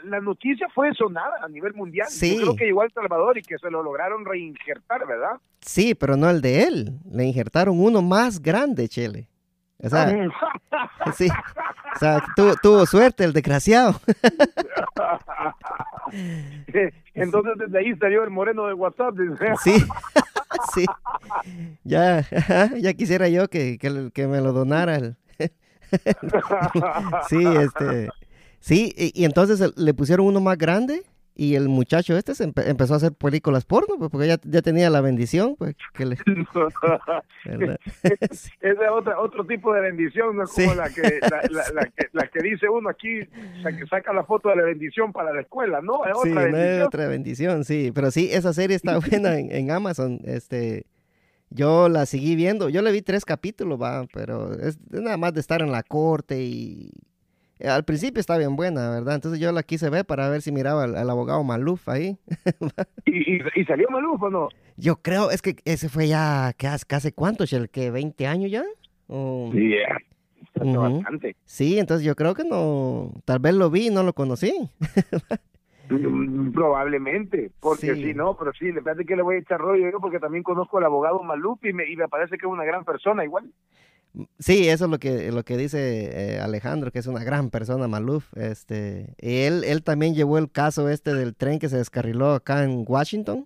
la, 0.06 0.20
noticia 0.22 0.68
fue 0.74 0.92
sonada 0.96 1.36
a 1.44 1.48
nivel 1.50 1.74
mundial. 1.76 2.08
Sí. 2.10 2.36
Yo 2.36 2.42
creo 2.42 2.56
que 2.56 2.66
llegó 2.66 2.82
a 2.82 2.86
El 2.86 2.94
Salvador 2.94 3.38
y 3.38 3.44
que 3.44 3.58
se 3.58 3.70
lo 3.70 3.84
lograron 3.84 4.26
reinjertar, 4.26 5.06
¿verdad? 5.06 5.38
Sí, 5.62 5.94
pero 5.94 6.18
no 6.18 6.30
el 6.30 6.42
de 6.42 6.64
él. 6.64 7.00
Le 7.12 7.26
injertaron 7.26 7.80
uno 7.80 8.02
más 8.02 8.42
grande, 8.42 8.88
Chele. 8.88 9.29
O 9.82 9.90
sea, 9.90 10.30
sí. 11.16 11.30
O 11.96 12.00
sea, 12.00 12.22
tuvo, 12.62 12.86
suerte 12.86 13.24
el 13.24 13.34
desgraciado. 13.34 14.00
Entonces 17.14 17.54
desde 17.58 17.80
ahí 17.80 17.96
salió 17.96 18.24
el 18.24 18.30
moreno 18.30 18.68
de 18.68 18.74
WhatsApp. 18.74 19.16
Sí, 19.64 19.72
sí. 20.74 20.86
Ya, 21.84 22.26
ya 22.78 22.94
quisiera 22.94 23.30
yo 23.30 23.48
que, 23.48 23.78
que, 23.78 24.28
me 24.28 24.42
lo 24.42 24.54
donara. 24.54 25.00
Sí, 27.30 27.44
este. 27.44 28.10
Sí, 28.60 28.94
y 28.96 29.26
entonces 29.26 29.74
le 29.76 29.94
pusieron 29.96 30.28
uno 30.28 30.40
más 30.40 30.56
grande 30.58 31.04
y 31.40 31.56
el 31.56 31.70
muchacho 31.70 32.18
este 32.18 32.36
se 32.36 32.44
empezó 32.44 32.96
a 32.96 32.98
hacer 32.98 33.14
películas 33.14 33.64
porno, 33.64 33.96
pues, 33.98 34.12
porque 34.12 34.28
ya, 34.28 34.38
ya 34.44 34.62
tenía 34.62 34.90
la 34.90 35.00
bendición, 35.00 35.56
pues, 35.58 35.74
que 35.94 36.06
le... 36.06 36.18
es 38.60 38.78
otro 39.18 39.46
tipo 39.46 39.74
de 39.74 39.80
bendición, 39.80 40.36
no 40.36 40.44
es 40.44 40.52
como 40.52 40.76
la, 40.76 40.90
que, 40.90 41.22
la, 42.12 42.28
que, 42.28 42.40
dice 42.44 42.68
uno 42.68 42.90
aquí, 42.90 43.22
que 43.26 43.88
saca 43.90 44.12
la 44.12 44.26
foto 44.26 44.50
de 44.50 44.58
la 44.58 44.64
bendición 44.64 45.14
para 45.14 45.32
la 45.32 45.40
escuela, 45.40 45.80
¿no? 45.82 46.04
Es 46.06 46.12
otra 46.14 46.26
sí, 46.26 46.34
bendición. 46.34 46.82
es 46.82 46.84
otra 46.86 47.08
bendición, 47.08 47.64
sí, 47.64 47.92
pero 47.96 48.12
sí, 48.12 48.28
esa 48.34 48.52
serie 48.52 48.76
está 48.76 49.00
buena 49.00 49.40
en, 49.40 49.50
en 49.50 49.72
Amazon, 49.72 50.20
este... 50.26 50.88
Yo 51.52 51.90
la 51.90 52.06
seguí 52.06 52.36
viendo, 52.36 52.70
yo 52.70 52.84
le 52.84 52.92
vi 52.92 53.02
tres 53.02 53.26
capítulos, 53.26 53.82
va, 53.82 54.06
pero 54.14 54.54
es 54.54 54.78
nada 54.92 55.18
más 55.18 55.34
de 55.34 55.40
estar 55.40 55.64
en 55.64 55.72
la 55.72 55.82
corte 55.82 56.44
y 56.44 56.92
al 57.68 57.84
principio 57.84 58.20
está 58.20 58.38
bien 58.38 58.56
buena, 58.56 58.90
¿verdad? 58.90 59.16
Entonces 59.16 59.40
yo 59.40 59.52
la 59.52 59.64
quise 59.64 59.90
ver 59.90 60.06
para 60.06 60.30
ver 60.30 60.42
si 60.42 60.52
miraba 60.52 60.84
al, 60.84 61.10
abogado 61.10 61.44
Maluf 61.44 61.90
ahí. 61.90 62.18
¿Y, 63.06 63.38
y, 63.60 63.66
salió 63.66 63.90
Maluf 63.90 64.22
o 64.22 64.30
no? 64.30 64.50
Yo 64.78 64.98
creo, 64.98 65.30
es 65.32 65.42
que 65.42 65.58
ese 65.66 65.90
fue 65.90 66.08
ya, 66.08 66.54
¿qué 66.58 66.68
hace, 66.68 67.12
cuánto, 67.12 67.44
el 67.52 67.70
que 67.70 67.92
20 67.92 68.28
años 68.28 68.52
ya? 68.52 68.64
Oh. 69.08 69.52
bastante. 70.56 71.36
Sí, 71.46 71.80
entonces 71.80 72.06
yo 72.06 72.16
creo 72.16 72.34
que 72.34 72.46
no, 72.46 73.12
tal 73.26 73.40
vez 73.40 73.54
lo 73.54 73.70
vi 73.70 73.88
y 73.88 73.90
no 73.90 74.04
lo 74.04 74.14
conocí. 74.14 74.54
Mm, 75.90 76.52
probablemente, 76.52 77.52
porque 77.60 77.96
si 77.96 78.14
no, 78.14 78.38
pero 78.38 78.54
sí, 78.54 78.72
le 78.72 78.82
parece 78.82 79.06
que 79.06 79.16
le 79.16 79.24
voy 79.24 79.36
a 79.36 79.40
echar 79.40 79.60
rollo 79.60 79.90
yo 79.90 80.00
porque 80.00 80.20
también 80.20 80.44
conozco 80.44 80.78
al 80.78 80.86
abogado 80.86 81.24
Malup 81.24 81.66
y 81.66 81.74
me, 81.74 81.90
y 81.90 81.96
me 81.96 82.08
parece 82.08 82.38
que 82.38 82.46
es 82.46 82.52
una 82.52 82.64
gran 82.64 82.86
persona 82.86 83.24
igual. 83.24 83.52
Sí, 84.40 84.68
eso 84.68 84.86
es 84.86 84.92
lo 84.92 84.98
que, 84.98 85.32
lo 85.32 85.44
que 85.44 85.56
dice 85.56 86.36
eh, 86.36 86.40
Alejandro, 86.40 86.92
que 86.92 87.00
es 87.00 87.08
una 87.08 87.24
gran 87.24 87.50
persona, 87.50 87.88
Maluf. 87.88 88.26
Este, 88.36 89.14
él, 89.20 89.64
él 89.64 89.84
también 89.84 90.16
llevó 90.16 90.38
el 90.38 90.52
caso 90.52 90.90
este 90.90 91.14
del 91.14 91.36
tren 91.36 91.60
que 91.60 91.70
se 91.70 91.78
descarriló 91.78 92.34
acá 92.34 92.64
en 92.64 92.86
Washington. 92.88 93.46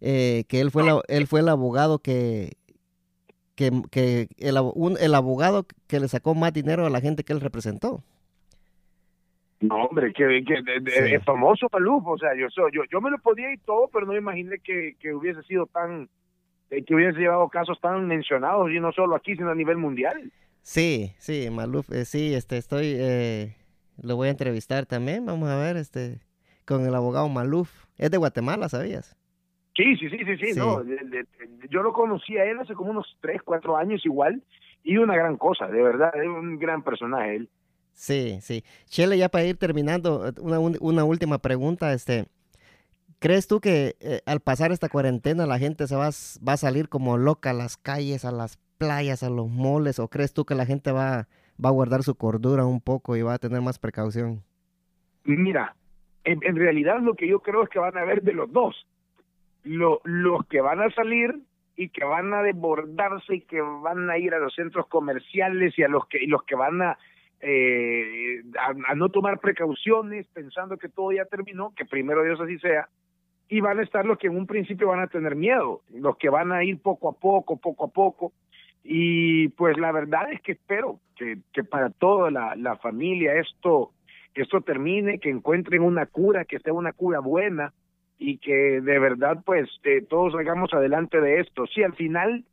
Eh, 0.00 0.44
que 0.48 0.60
él 0.60 0.70
fue, 0.70 0.84
él 1.08 1.26
fue 1.26 1.40
el 1.40 1.48
abogado 1.48 1.98
que, 1.98 2.52
que, 3.56 3.70
que 3.90 4.28
el, 4.38 4.56
el, 5.00 5.14
abogado 5.14 5.66
que 5.88 5.98
le 5.98 6.08
sacó 6.08 6.34
más 6.34 6.52
dinero 6.52 6.86
a 6.86 6.90
la 6.90 7.00
gente 7.00 7.24
que 7.24 7.32
él 7.32 7.40
representó. 7.40 8.02
No, 9.60 9.86
hombre, 9.86 10.12
que, 10.12 10.38
es 10.38 11.24
famoso 11.24 11.66
Maluf, 11.72 12.06
o 12.06 12.18
sea, 12.18 12.34
yo, 12.36 12.46
yo, 12.72 12.82
yo 12.90 13.00
me 13.00 13.10
lo 13.10 13.18
podía 13.18 13.52
y 13.52 13.56
todo, 13.58 13.88
pero 13.90 14.04
no 14.04 14.12
me 14.12 14.18
imaginé 14.18 14.58
que, 14.58 14.96
que 15.00 15.14
hubiese 15.14 15.42
sido 15.44 15.66
tan, 15.66 16.10
eh, 16.70 16.84
que 16.84 16.94
hubiese 16.94 17.18
llevado 17.18 17.48
casos 17.48 17.80
tan 17.80 18.06
mencionados 18.06 18.70
y 18.70 18.80
no 18.80 18.92
solo 18.92 19.14
aquí, 19.14 19.36
sino 19.36 19.50
a 19.50 19.54
nivel 19.54 19.76
mundial. 19.76 20.32
Sí, 20.62 21.12
sí, 21.18 21.48
Maluf, 21.50 21.90
eh, 21.92 22.04
sí, 22.04 22.34
este, 22.34 22.56
estoy, 22.56 22.94
eh, 22.98 23.54
lo 24.02 24.16
voy 24.16 24.28
a 24.28 24.32
entrevistar 24.32 24.84
también, 24.84 25.24
vamos 25.24 25.48
a 25.48 25.56
ver, 25.58 25.76
este, 25.76 26.18
con 26.64 26.84
el 26.84 26.94
abogado 26.94 27.28
Maluf. 27.28 27.86
Es 27.98 28.10
de 28.10 28.16
Guatemala, 28.16 28.68
¿sabías? 28.68 29.16
Sí, 29.76 29.96
sí, 29.96 30.08
sí, 30.08 30.18
sí, 30.24 30.36
sí, 30.38 30.58
no, 30.58 30.82
yo 31.70 31.82
lo 31.82 31.92
conocí 31.92 32.36
a 32.38 32.44
él 32.44 32.58
hace 32.58 32.74
como 32.74 32.90
unos 32.90 33.16
3, 33.20 33.42
4 33.44 33.76
años 33.76 34.04
igual, 34.04 34.42
y 34.82 34.96
una 34.96 35.14
gran 35.14 35.36
cosa, 35.36 35.66
de 35.68 35.82
verdad, 35.82 36.10
es 36.14 36.26
un 36.26 36.58
gran 36.58 36.82
personaje 36.82 37.36
él. 37.36 37.50
Sí, 37.92 38.38
sí. 38.40 38.64
Chele, 38.86 39.18
ya 39.18 39.28
para 39.28 39.44
ir 39.44 39.56
terminando, 39.56 40.32
una, 40.40 40.58
una 40.58 41.04
última 41.04 41.38
pregunta, 41.38 41.92
este, 41.92 42.26
¿Crees 43.18 43.48
tú 43.48 43.60
que 43.60 43.96
eh, 44.00 44.20
al 44.26 44.40
pasar 44.40 44.72
esta 44.72 44.90
cuarentena 44.90 45.46
la 45.46 45.58
gente 45.58 45.86
se 45.86 45.96
va, 45.96 46.08
a 46.08 46.56
salir 46.56 46.88
como 46.88 47.16
loca 47.16 47.50
a 47.50 47.54
las 47.54 47.78
calles, 47.78 48.26
a 48.26 48.30
las 48.30 48.58
playas, 48.76 49.22
a 49.22 49.30
los 49.30 49.48
moles? 49.48 49.98
¿O 49.98 50.08
crees 50.08 50.34
tú 50.34 50.44
que 50.44 50.54
la 50.54 50.66
gente 50.66 50.92
va, 50.92 51.26
a 51.62 51.70
guardar 51.70 52.02
su 52.02 52.14
cordura 52.14 52.66
un 52.66 52.82
poco 52.82 53.16
y 53.16 53.22
va 53.22 53.34
a 53.34 53.38
tener 53.38 53.62
más 53.62 53.78
precaución? 53.78 54.42
Mira, 55.24 55.74
en, 56.24 56.56
realidad 56.56 57.00
lo 57.00 57.14
que 57.14 57.26
yo 57.26 57.40
creo 57.40 57.62
es 57.62 57.70
que 57.70 57.78
van 57.78 57.96
a 57.96 58.02
haber 58.02 58.22
de 58.22 58.34
los 58.34 58.52
dos. 58.52 58.86
Lo, 59.64 60.00
los 60.04 60.46
que 60.46 60.60
van 60.60 60.80
a 60.80 60.90
salir 60.90 61.40
y 61.74 61.88
que 61.88 62.04
van 62.04 62.34
a 62.34 62.42
desbordarse 62.42 63.36
y 63.36 63.40
que 63.40 63.60
van 63.60 64.10
a 64.10 64.18
ir 64.18 64.34
a 64.34 64.38
los 64.38 64.54
centros 64.54 64.86
comerciales 64.88 65.76
y 65.78 65.82
a 65.82 65.88
los 65.88 66.06
que, 66.06 66.22
y 66.22 66.26
los 66.26 66.42
que 66.44 66.54
van 66.54 66.82
a, 66.82 66.98
eh, 67.40 68.42
a, 68.58 68.92
a, 68.92 68.94
no 68.94 69.08
tomar 69.08 69.40
precauciones 69.40 70.26
pensando 70.28 70.76
que 70.76 70.88
todo 70.88 71.12
ya 71.12 71.24
terminó, 71.24 71.72
que 71.74 71.84
primero 71.86 72.22
Dios 72.22 72.40
así 72.40 72.58
sea, 72.58 72.88
y 73.48 73.60
van 73.60 73.78
a 73.78 73.82
estar 73.82 74.04
los 74.04 74.18
que 74.18 74.26
en 74.26 74.36
un 74.36 74.46
principio 74.46 74.88
van 74.88 75.00
a 75.00 75.06
tener 75.06 75.36
miedo, 75.36 75.82
los 75.94 76.16
que 76.16 76.28
van 76.28 76.52
a 76.52 76.64
ir 76.64 76.80
poco 76.80 77.08
a 77.08 77.12
poco, 77.12 77.56
poco 77.56 77.84
a 77.84 77.88
poco. 77.88 78.32
Y 78.82 79.48
pues 79.48 79.76
la 79.78 79.92
verdad 79.92 80.32
es 80.32 80.40
que 80.42 80.52
espero 80.52 81.00
que, 81.16 81.38
que 81.52 81.64
para 81.64 81.90
toda 81.90 82.30
la, 82.30 82.54
la 82.56 82.76
familia 82.76 83.34
esto, 83.34 83.92
esto 84.34 84.60
termine, 84.60 85.18
que 85.18 85.30
encuentren 85.30 85.82
una 85.82 86.06
cura, 86.06 86.44
que 86.44 86.58
sea 86.58 86.72
una 86.72 86.92
cura 86.92 87.20
buena 87.20 87.72
y 88.18 88.38
que 88.38 88.80
de 88.80 88.98
verdad 88.98 89.42
pues 89.44 89.68
eh, 89.84 90.02
todos 90.08 90.32
salgamos 90.32 90.72
adelante 90.72 91.20
de 91.20 91.40
esto. 91.40 91.66
Sí, 91.66 91.82
al 91.82 91.94
final 91.94 92.44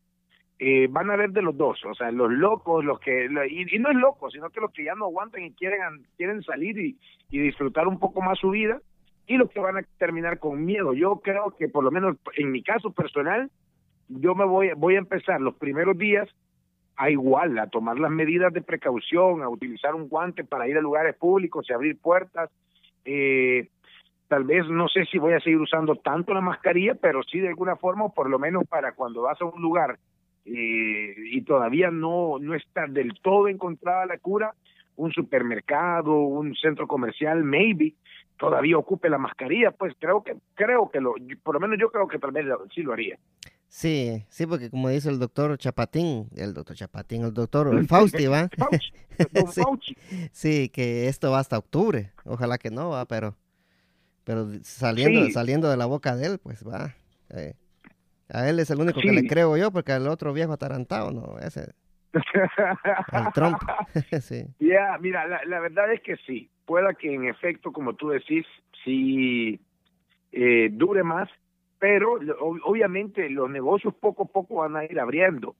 eh, 0.60 0.88
van 0.90 1.10
a 1.10 1.16
ver 1.16 1.32
de 1.32 1.42
los 1.42 1.58
dos, 1.58 1.84
o 1.86 1.94
sea, 1.94 2.12
los 2.12 2.32
locos, 2.32 2.86
los 2.86 3.00
que, 3.00 3.26
y, 3.26 3.80
no 3.80 3.90
es 3.90 3.96
loco, 3.96 4.30
sino 4.30 4.50
que 4.50 4.62
los 4.62 4.72
que 4.72 4.84
ya 4.84 4.96
no 4.96 5.06
aguantan 5.06 5.44
y 5.44 5.52
quieren, 5.52 5.80
quieren 6.16 6.42
salir 6.44 6.78
y, 6.78 6.98
y 7.30 7.40
disfrutar 7.40 7.88
un 7.88 8.00
poco 8.00 8.22
más 8.22 8.40
su 8.40 8.52
vida, 8.52 8.80
y 9.28 9.38
los 9.38 9.50
que 9.50 9.60
van 9.60 9.78
a 9.78 9.84
terminar 9.98 10.40
con 10.40 10.64
miedo. 10.66 10.94
Yo 10.94 11.22
creo 11.24 11.56
que 11.58 11.70
por 11.70 11.84
lo 11.84 11.92
menos 11.92 12.18
en 12.36 12.52
mi 12.52 12.62
caso 12.62 12.92
personal, 12.92 13.50
yo 14.10 14.36
me 14.36 14.46
voy, 14.46 14.72
voy 14.76 14.96
a 14.96 15.00
empezar 15.00 15.42
los 15.42 15.56
primeros 15.56 15.98
días 15.98 16.30
a 16.96 17.10
igual, 17.10 17.58
a 17.58 17.68
tomar 17.68 17.98
las 18.00 18.12
medidas 18.12 18.54
de 18.54 18.62
precaución, 18.62 19.42
a 19.42 19.50
utilizar 19.50 19.96
un 19.96 20.08
guante 20.08 20.44
para 20.44 20.68
ir 20.68 20.78
a 20.78 20.82
lugares 20.82 21.16
públicos 21.16 21.66
y 21.68 21.74
abrir 21.74 21.98
puertas. 21.98 22.52
Eh, 23.06 23.70
tal 24.28 24.44
vez 24.44 24.68
no 24.68 24.88
sé 24.88 25.06
si 25.06 25.18
voy 25.18 25.34
a 25.34 25.40
seguir 25.40 25.60
usando 25.60 25.96
tanto 25.96 26.34
la 26.34 26.42
mascarilla, 26.42 26.96
pero 26.96 27.24
sí 27.24 27.40
de 27.40 27.50
alguna 27.50 27.76
forma, 27.76 28.10
por 28.10 28.30
lo 28.30 28.40
menos 28.40 28.66
para 28.68 28.94
cuando 28.94 29.24
vas 29.24 29.42
a 29.42 29.46
un 29.46 29.62
lugar 29.62 29.98
eh, 30.46 31.16
y 31.32 31.42
todavía 31.42 31.90
no, 31.90 32.38
no 32.40 32.54
está 32.54 32.86
del 32.88 33.14
todo 33.22 33.48
encontrada 33.48 34.06
la 34.06 34.18
cura, 34.18 34.54
un 34.96 35.12
supermercado, 35.12 36.16
un 36.16 36.54
centro 36.56 36.88
comercial, 36.88 37.44
maybe, 37.44 37.94
todavía 38.44 38.78
ocupe 38.78 39.10
la 39.10 39.18
mascarilla, 39.18 39.72
pues 39.72 39.94
creo 39.98 40.22
que, 40.22 40.36
creo 40.54 40.92
que 40.92 41.00
lo, 41.00 41.16
por 41.44 41.56
lo 41.56 41.62
menos 41.62 41.78
yo 41.80 41.90
creo 41.90 42.10
que 42.10 42.20
tal 42.20 42.34
vez 42.34 42.46
sí 42.76 42.82
lo 42.82 42.92
haría. 42.92 43.18
Sí, 43.70 44.26
sí, 44.28 44.46
porque 44.46 44.70
como 44.70 44.90
dice 44.90 45.10
el 45.10 45.18
doctor 45.18 45.58
Chapatín, 45.58 46.28
el 46.36 46.54
doctor 46.54 46.76
Chapatín, 46.76 47.24
el 47.24 47.34
doctor 47.34 47.72
Fausti, 47.88 48.28
¿va? 48.28 48.50
sí, 49.54 49.62
sí, 50.34 50.70
que 50.70 51.08
esto 51.08 51.32
va 51.32 51.40
hasta 51.40 51.58
octubre. 51.58 52.12
Ojalá 52.26 52.58
que 52.58 52.70
no, 52.70 52.90
va, 52.90 53.06
pero, 53.06 53.38
pero 54.26 54.46
saliendo, 54.64 55.30
saliendo 55.30 55.70
de 55.70 55.78
la 55.78 55.86
boca 55.86 56.14
de 56.18 56.26
él, 56.26 56.40
pues 56.44 56.68
va. 56.68 56.94
Eh, 57.30 57.54
a 58.28 58.50
él 58.50 58.60
es 58.60 58.70
el 58.72 58.82
único 58.82 59.00
que 59.00 59.14
le 59.14 59.26
creo 59.26 59.56
yo, 59.56 59.72
porque 59.72 59.94
al 59.94 60.10
otro 60.10 60.34
viejo 60.34 60.52
atarantado, 60.52 61.12
no, 61.12 61.40
ese. 61.40 61.72
Al 63.08 63.32
Trump. 63.32 63.58
sí. 64.22 64.48
Ya, 64.60 64.98
mira, 65.00 65.26
la, 65.30 65.46
la 65.46 65.62
verdad 65.62 65.94
es 65.94 66.02
que 66.02 66.18
sí 66.28 66.50
pueda 66.66 66.94
que 66.94 67.14
en 67.14 67.26
efecto, 67.26 67.72
como 67.72 67.94
tú 67.94 68.10
decís, 68.10 68.46
sí 68.84 69.60
eh, 70.32 70.70
dure 70.72 71.04
más, 71.04 71.30
pero 71.80 72.18
obviamente 72.64 73.30
los 73.30 73.50
negocios 73.50 73.94
poco 73.94 74.24
a 74.24 74.28
poco 74.28 74.56
van 74.56 74.76
a 74.78 74.86
ir 74.86 75.00
abriendo. 75.00 75.56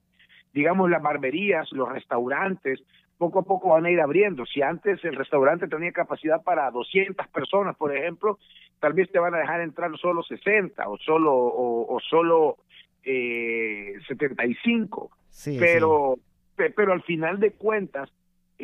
Digamos, 0.54 0.90
las 0.90 1.02
barberías, 1.02 1.72
los 1.72 1.90
restaurantes, 1.90 2.82
poco 3.18 3.40
a 3.40 3.44
poco 3.44 3.70
van 3.70 3.86
a 3.86 3.92
ir 3.92 4.00
abriendo. 4.00 4.46
Si 4.46 4.62
antes 4.62 5.04
el 5.04 5.16
restaurante 5.16 5.68
tenía 5.68 5.92
capacidad 5.92 6.42
para 6.42 6.70
200 6.72 7.28
personas, 7.28 7.76
por 7.76 7.96
ejemplo, 7.96 8.40
tal 8.80 8.94
vez 8.94 9.12
te 9.12 9.20
van 9.20 9.34
a 9.36 9.40
dejar 9.40 9.62
entrar 9.62 9.92
solo 9.98 10.24
60 10.24 10.88
o 10.88 10.98
solo 10.98 11.34
o, 11.34 12.00
solo 12.00 12.58
eh, 13.04 13.94
75. 14.08 15.10
Sí, 15.30 15.58
pero 15.60 16.18
pero 16.56 16.94
al 16.94 17.02
final 17.02 17.40
de 17.40 17.52
cuentas 17.52 18.10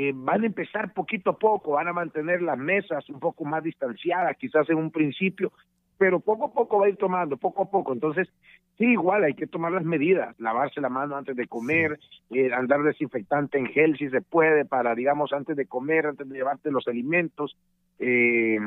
eh, 0.01 0.13
van 0.15 0.43
a 0.43 0.45
empezar 0.45 0.93
poquito 0.93 1.31
a 1.31 1.37
poco, 1.37 1.71
van 1.71 1.89
a 1.89 1.93
mantener 1.93 2.41
las 2.41 2.57
mesas 2.57 3.09
un 3.09 3.19
poco 3.19 3.43
más 3.43 3.61
distanciadas, 3.61 4.37
quizás 4.37 4.69
en 4.69 4.77
un 4.77 4.91
principio, 4.91 5.51
pero 5.97 6.21
poco 6.21 6.45
a 6.45 6.53
poco 6.53 6.79
va 6.79 6.85
a 6.85 6.89
ir 6.89 6.95
tomando, 6.95 7.35
poco 7.35 7.63
a 7.63 7.69
poco. 7.69 7.91
Entonces, 7.91 8.29
sí, 8.77 8.85
igual 8.85 9.25
hay 9.25 9.33
que 9.33 9.45
tomar 9.45 9.73
las 9.73 9.83
medidas, 9.83 10.39
lavarse 10.39 10.79
la 10.79 10.87
mano 10.87 11.17
antes 11.17 11.35
de 11.35 11.47
comer, 11.47 11.99
eh, 12.29 12.49
andar 12.53 12.81
desinfectante 12.81 13.57
en 13.57 13.65
gel 13.65 13.97
si 13.97 14.07
se 14.09 14.21
puede, 14.21 14.63
para, 14.63 14.95
digamos, 14.95 15.33
antes 15.33 15.57
de 15.57 15.65
comer, 15.65 16.05
antes 16.05 16.29
de 16.29 16.33
llevarte 16.33 16.71
los 16.71 16.87
alimentos, 16.87 17.57
eh, 17.99 18.57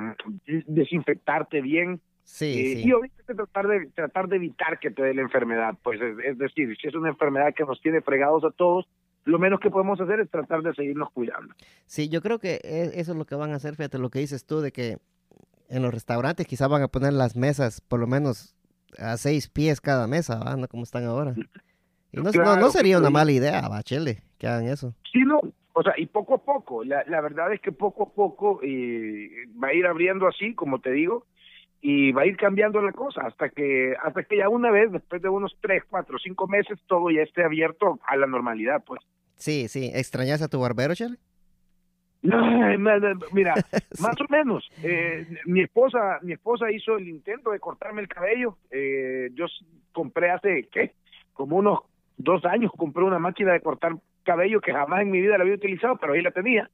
desinfectarte 0.66 1.62
bien. 1.62 2.02
Sí, 2.24 2.82
Y 2.84 2.92
obviamente 2.92 3.34
tratar 3.34 3.68
de, 3.68 3.86
tratar 3.94 4.28
de 4.28 4.36
evitar 4.36 4.78
que 4.78 4.90
te 4.90 5.02
dé 5.02 5.14
la 5.14 5.22
enfermedad, 5.22 5.78
pues 5.82 5.98
es 5.98 6.36
decir, 6.36 6.76
si 6.76 6.88
es 6.88 6.94
una 6.94 7.08
enfermedad 7.08 7.54
que 7.54 7.64
nos 7.64 7.80
tiene 7.80 8.02
fregados 8.02 8.44
a 8.44 8.50
todos, 8.50 8.86
lo 9.24 9.38
menos 9.38 9.60
que 9.60 9.70
podemos 9.70 10.00
hacer 10.00 10.20
es 10.20 10.30
tratar 10.30 10.62
de 10.62 10.74
seguirnos 10.74 11.10
cuidando. 11.10 11.54
Sí, 11.86 12.08
yo 12.08 12.22
creo 12.22 12.38
que 12.38 12.60
e, 12.62 13.00
eso 13.00 13.12
es 13.12 13.18
lo 13.18 13.24
que 13.24 13.34
van 13.34 13.52
a 13.52 13.56
hacer, 13.56 13.76
fíjate 13.76 13.98
lo 13.98 14.10
que 14.10 14.18
dices 14.18 14.44
tú, 14.46 14.60
de 14.60 14.72
que 14.72 14.98
en 15.68 15.82
los 15.82 15.92
restaurantes 15.92 16.46
quizás 16.46 16.68
van 16.68 16.82
a 16.82 16.88
poner 16.88 17.12
las 17.12 17.36
mesas 17.36 17.80
por 17.80 18.00
lo 18.00 18.06
menos 18.06 18.54
a 18.98 19.16
seis 19.16 19.48
pies 19.48 19.80
cada 19.80 20.06
mesa, 20.06 20.56
¿no? 20.56 20.68
Como 20.68 20.82
están 20.82 21.04
ahora. 21.04 21.34
Y 22.12 22.20
no, 22.20 22.56
no, 22.56 22.70
sería 22.70 22.98
una 22.98 23.10
mala 23.10 23.32
idea, 23.32 23.66
Bachele, 23.68 24.22
que 24.38 24.46
hagan 24.46 24.66
eso. 24.66 24.94
Sí, 25.10 25.20
no, 25.20 25.40
o 25.72 25.82
sea, 25.82 25.94
y 25.96 26.06
poco 26.06 26.34
a 26.34 26.44
poco, 26.44 26.84
la, 26.84 27.04
la 27.06 27.20
verdad 27.22 27.52
es 27.54 27.60
que 27.60 27.72
poco 27.72 28.02
a 28.02 28.12
poco 28.12 28.60
eh, 28.62 29.30
va 29.62 29.68
a 29.68 29.74
ir 29.74 29.86
abriendo 29.86 30.28
así, 30.28 30.54
como 30.54 30.80
te 30.80 30.90
digo, 30.90 31.26
y 31.80 32.12
va 32.12 32.22
a 32.22 32.26
ir 32.26 32.36
cambiando 32.36 32.80
la 32.80 32.92
cosa 32.92 33.22
hasta 33.22 33.48
que 33.48 33.94
hasta 34.00 34.22
que 34.22 34.38
ya 34.38 34.48
una 34.48 34.70
vez 34.70 34.92
después 34.92 35.20
de 35.20 35.28
unos 35.28 35.56
tres 35.60 35.82
cuatro 35.90 36.16
cinco 36.18 36.46
meses 36.46 36.78
todo 36.86 37.10
ya 37.10 37.22
esté 37.22 37.44
abierto 37.44 37.98
a 38.06 38.16
la 38.16 38.28
normalidad 38.28 38.84
pues 38.86 39.00
sí 39.42 39.68
sí 39.68 39.90
extrañas 39.94 40.42
a 40.42 40.48
tu 40.48 40.60
barbero 40.60 40.94
Chale 40.94 41.16
mira 43.32 43.54
más 44.00 44.20
o 44.20 44.26
menos 44.30 44.70
eh, 44.82 45.26
mi 45.46 45.62
esposa 45.62 46.20
mi 46.22 46.32
esposa 46.32 46.70
hizo 46.70 46.96
el 46.96 47.08
intento 47.08 47.50
de 47.50 47.60
cortarme 47.60 48.00
el 48.00 48.08
cabello 48.08 48.58
eh, 48.70 49.30
yo 49.34 49.46
compré 49.92 50.30
hace 50.30 50.68
qué 50.70 50.92
como 51.32 51.56
unos 51.56 51.80
dos 52.16 52.44
años 52.44 52.70
compré 52.76 53.02
una 53.02 53.18
máquina 53.18 53.52
de 53.52 53.60
cortar 53.60 53.96
cabello 54.22 54.60
que 54.60 54.72
jamás 54.72 55.02
en 55.02 55.10
mi 55.10 55.20
vida 55.20 55.36
la 55.36 55.42
había 55.42 55.56
utilizado 55.56 55.96
pero 55.96 56.12
ahí 56.12 56.22
la 56.22 56.30
tenía 56.30 56.70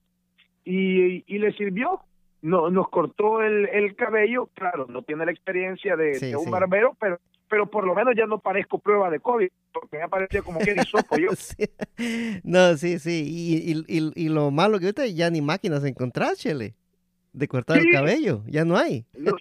y, 0.65 1.25
y 1.27 1.39
le 1.39 1.53
sirvió 1.53 2.03
no, 2.43 2.71
nos 2.71 2.89
cortó 2.89 3.43
el, 3.43 3.69
el 3.69 3.97
cabello, 3.97 4.49
claro, 4.55 4.87
no 4.89 5.03
tiene 5.03 5.27
la 5.27 5.33
experiencia 5.33 5.97
de, 5.97 6.37
un 6.37 6.51
barbero, 6.51 6.97
pero 7.01 7.19
pero 7.49 7.67
por 7.67 7.87
lo 7.87 7.95
menos 7.95 8.15
ya 8.17 8.27
no 8.27 8.39
parezco 8.39 8.79
prueba 8.79 9.11
de 9.11 9.21
COVID, 9.21 9.49
porque 9.73 9.99
ya 9.99 10.09
parecía 10.09 10.43
como 10.43 10.59
que 10.59 10.75
sopo 10.85 11.17
yo. 11.17 11.31
No, 12.45 12.77
sí, 12.77 12.99
sí, 12.99 13.25
y, 13.27 13.73
y, 13.73 14.13
y, 14.15 14.29
lo 14.29 14.51
malo 14.51 14.79
que 14.79 14.87
ahorita 14.87 15.07
ya 15.07 15.31
ni 15.31 15.41
máquinas 15.41 15.85
encontrás, 15.85 16.39
Chele, 16.39 16.75
de 17.33 17.49
cortar 17.49 17.79
el 17.79 17.91
cabello, 17.91 18.43
ya 18.47 18.65
no 18.65 18.77
hay. 18.77 19.05
Lo, 19.15 19.37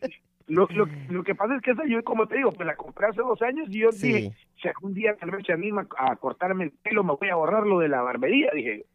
lo, 0.48 0.68
lo, 1.10 1.24
que 1.24 1.36
pasa 1.36 1.56
es 1.56 1.62
que 1.62 1.72
esa 1.72 1.86
yo, 1.86 2.04
como 2.04 2.28
te 2.28 2.38
digo, 2.38 2.52
pues 2.52 2.66
la 2.66 2.76
compré 2.76 3.08
hace 3.08 3.22
dos 3.22 3.42
años 3.42 3.68
y 3.70 3.80
yo 3.80 3.90
dije, 3.92 4.32
si 4.62 4.68
algún 4.68 4.94
día 4.94 5.16
tal 5.16 5.32
vez 5.32 5.46
se 5.46 5.54
anima 5.54 5.88
a 5.98 6.16
cortarme 6.16 6.66
el 6.66 6.72
pelo, 6.72 7.04
me 7.04 7.14
voy 7.14 7.30
a 7.30 7.34
ahorrar 7.34 7.66
lo 7.68 7.80
de 7.80 7.90
la 7.90 8.02
barbería, 8.02 8.50
dije. 8.54 8.86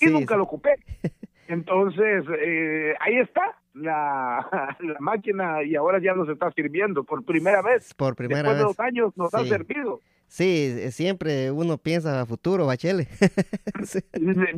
y 0.00 0.06
nunca 0.06 0.36
lo 0.36 0.44
ocupé. 0.44 0.74
Entonces, 1.48 2.24
eh, 2.40 2.94
ahí 3.00 3.16
está 3.18 3.58
la, 3.74 4.46
la, 4.80 5.00
máquina 5.00 5.62
y 5.62 5.76
ahora 5.76 6.00
ya 6.00 6.14
nos 6.14 6.28
está 6.28 6.50
sirviendo 6.52 7.04
por 7.04 7.24
primera 7.24 7.62
vez. 7.62 7.92
Por 7.94 8.16
primera 8.16 8.42
Después 8.42 8.56
vez. 8.56 8.58
de 8.58 8.64
dos 8.64 8.80
años 8.80 9.16
nos 9.16 9.34
ha 9.34 9.44
servido. 9.44 10.00
Sí, 10.26 10.90
siempre 10.90 11.50
uno 11.50 11.78
piensa 11.78 12.20
a 12.20 12.26
futuro, 12.26 12.66
Bachele. 12.66 13.04
sí. 13.84 14.00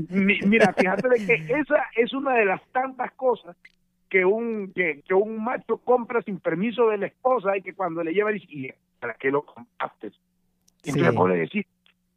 Mira, 0.08 0.72
fíjate 0.72 1.08
de 1.08 1.26
que 1.26 1.34
esa 1.52 1.86
es 1.96 2.12
una 2.14 2.34
de 2.34 2.44
las 2.46 2.62
tantas 2.72 3.12
cosas 3.12 3.56
que 4.08 4.24
un 4.24 4.72
que, 4.72 5.02
que, 5.06 5.14
un 5.14 5.42
macho 5.42 5.78
compra 5.78 6.22
sin 6.22 6.38
permiso 6.38 6.88
de 6.88 6.98
la 6.98 7.06
esposa 7.06 7.56
y 7.56 7.62
que 7.62 7.74
cuando 7.74 8.04
le 8.04 8.12
lleva 8.12 8.30
dice, 8.30 8.46
¿y 8.48 8.70
para 9.00 9.14
qué 9.14 9.30
lo 9.30 9.42
compraste? 9.42 10.12
Y 10.84 10.92
sí. 10.92 11.00
entonces 11.00 11.28
le 11.28 11.40
decir, 11.40 11.66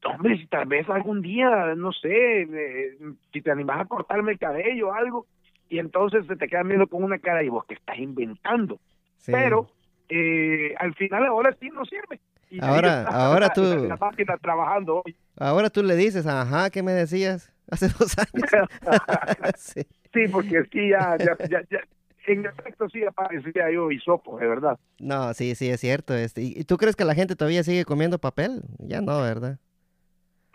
hombre, 0.05 0.37
si 0.37 0.47
tal 0.47 0.67
vez 0.67 0.87
algún 0.89 1.21
día, 1.21 1.73
no 1.75 1.91
sé, 1.91 2.41
eh, 2.43 2.97
si 3.33 3.41
te 3.41 3.51
animas 3.51 3.81
a 3.81 3.85
cortarme 3.85 4.33
el 4.33 4.39
cabello 4.39 4.89
o 4.89 4.93
algo, 4.93 5.25
y 5.69 5.79
entonces 5.79 6.25
se 6.27 6.35
te 6.35 6.47
quedan 6.47 6.67
viendo 6.67 6.87
con 6.87 7.03
una 7.03 7.19
cara 7.19 7.43
y 7.43 7.49
vos 7.49 7.65
que 7.65 7.75
estás 7.75 7.97
inventando. 7.97 8.79
Sí. 9.17 9.31
Pero 9.31 9.69
eh, 10.09 10.73
al 10.77 10.93
final 10.95 11.25
ahora 11.25 11.55
sí 11.59 11.69
no 11.69 11.85
sirve. 11.85 12.19
Y 12.49 12.63
ahora, 12.63 13.03
ahora 13.03 13.47
la, 13.47 13.53
tú... 13.53 13.61
La, 13.61 13.87
la, 13.89 13.97
máquina 13.97 14.37
trabajando 14.37 15.03
hoy. 15.05 15.15
Ahora 15.37 15.69
tú 15.69 15.83
le 15.83 15.95
dices, 15.95 16.25
ajá, 16.25 16.71
¿qué 16.71 16.81
me 16.81 16.91
decías 16.91 17.53
hace 17.69 17.87
dos 17.99 18.17
años? 18.17 18.49
sí. 19.57 19.81
sí. 20.13 20.27
porque 20.31 20.63
sí, 20.71 20.89
ya, 20.89 21.15
ya, 21.17 21.37
ya, 21.47 21.61
ya, 21.69 21.79
en 22.25 22.45
efecto 22.45 22.87
sí 22.89 23.03
aparecía 23.03 23.71
yo 23.71 23.91
hisopo, 23.91 24.37
de 24.39 24.47
verdad. 24.47 24.79
No, 24.99 25.33
sí, 25.33 25.55
sí, 25.55 25.69
es 25.69 25.79
cierto. 25.79 26.15
Este. 26.15 26.41
¿Y 26.41 26.63
tú 26.63 26.77
crees 26.77 26.95
que 26.95 27.05
la 27.05 27.15
gente 27.15 27.35
todavía 27.35 27.63
sigue 27.63 27.85
comiendo 27.85 28.19
papel? 28.19 28.63
Ya 28.79 29.01
no, 29.01 29.21
¿verdad? 29.21 29.59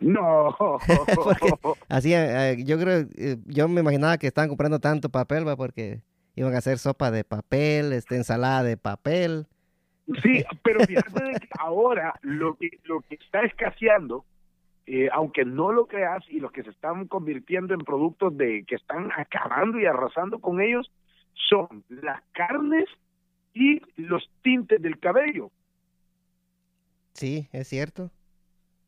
No. 0.05 0.55
así, 1.89 2.13
eh, 2.15 2.57
yo 2.65 2.79
creo, 2.79 3.07
eh, 3.17 3.37
yo 3.47 3.69
me 3.69 3.81
imaginaba 3.81 4.19
que 4.19 4.27
estaban 4.27 4.49
comprando 4.49 4.79
tanto 4.79 5.09
papel, 5.09 5.49
va, 5.49 5.57
porque 5.57 6.03
iban 6.37 6.55
a 6.55 6.59
hacer 6.59 6.79
sopa 6.79 7.11
de 7.11 7.25
papel, 7.25 7.93
este, 7.93 8.17
ensalada 8.17 8.63
de 8.63 8.77
papel. 8.77 9.47
Sí, 10.23 10.45
pero 10.63 10.81
fíjate 10.81 11.41
que 11.41 11.49
ahora 11.59 12.15
lo 12.21 12.57
que, 12.57 12.79
lo 12.85 13.01
que 13.01 13.15
está 13.15 13.43
escaseando, 13.45 14.27
eh, 14.87 15.09
aunque 15.11 15.47
no 15.47 15.73
lo 15.73 15.87
creas, 15.87 16.23
y 16.29 16.39
los 16.39 16.53
que 16.53 16.63
se 16.63 16.71
están 16.71 17.09
convirtiendo 17.09 17.73
en 17.73 17.81
productos 17.81 18.37
de 18.37 18.65
que 18.65 18.75
están 18.75 19.11
acabando 19.17 19.81
y 19.81 19.87
arrasando 19.87 20.39
con 20.39 20.61
ellos, 20.61 20.93
son 21.49 21.83
las 21.89 22.23
carnes 22.33 22.85
y 23.55 23.81
los 23.97 24.29
tintes 24.43 24.83
del 24.83 24.99
cabello. 24.99 25.51
Sí, 27.15 27.49
es 27.53 27.69
cierto 27.69 28.11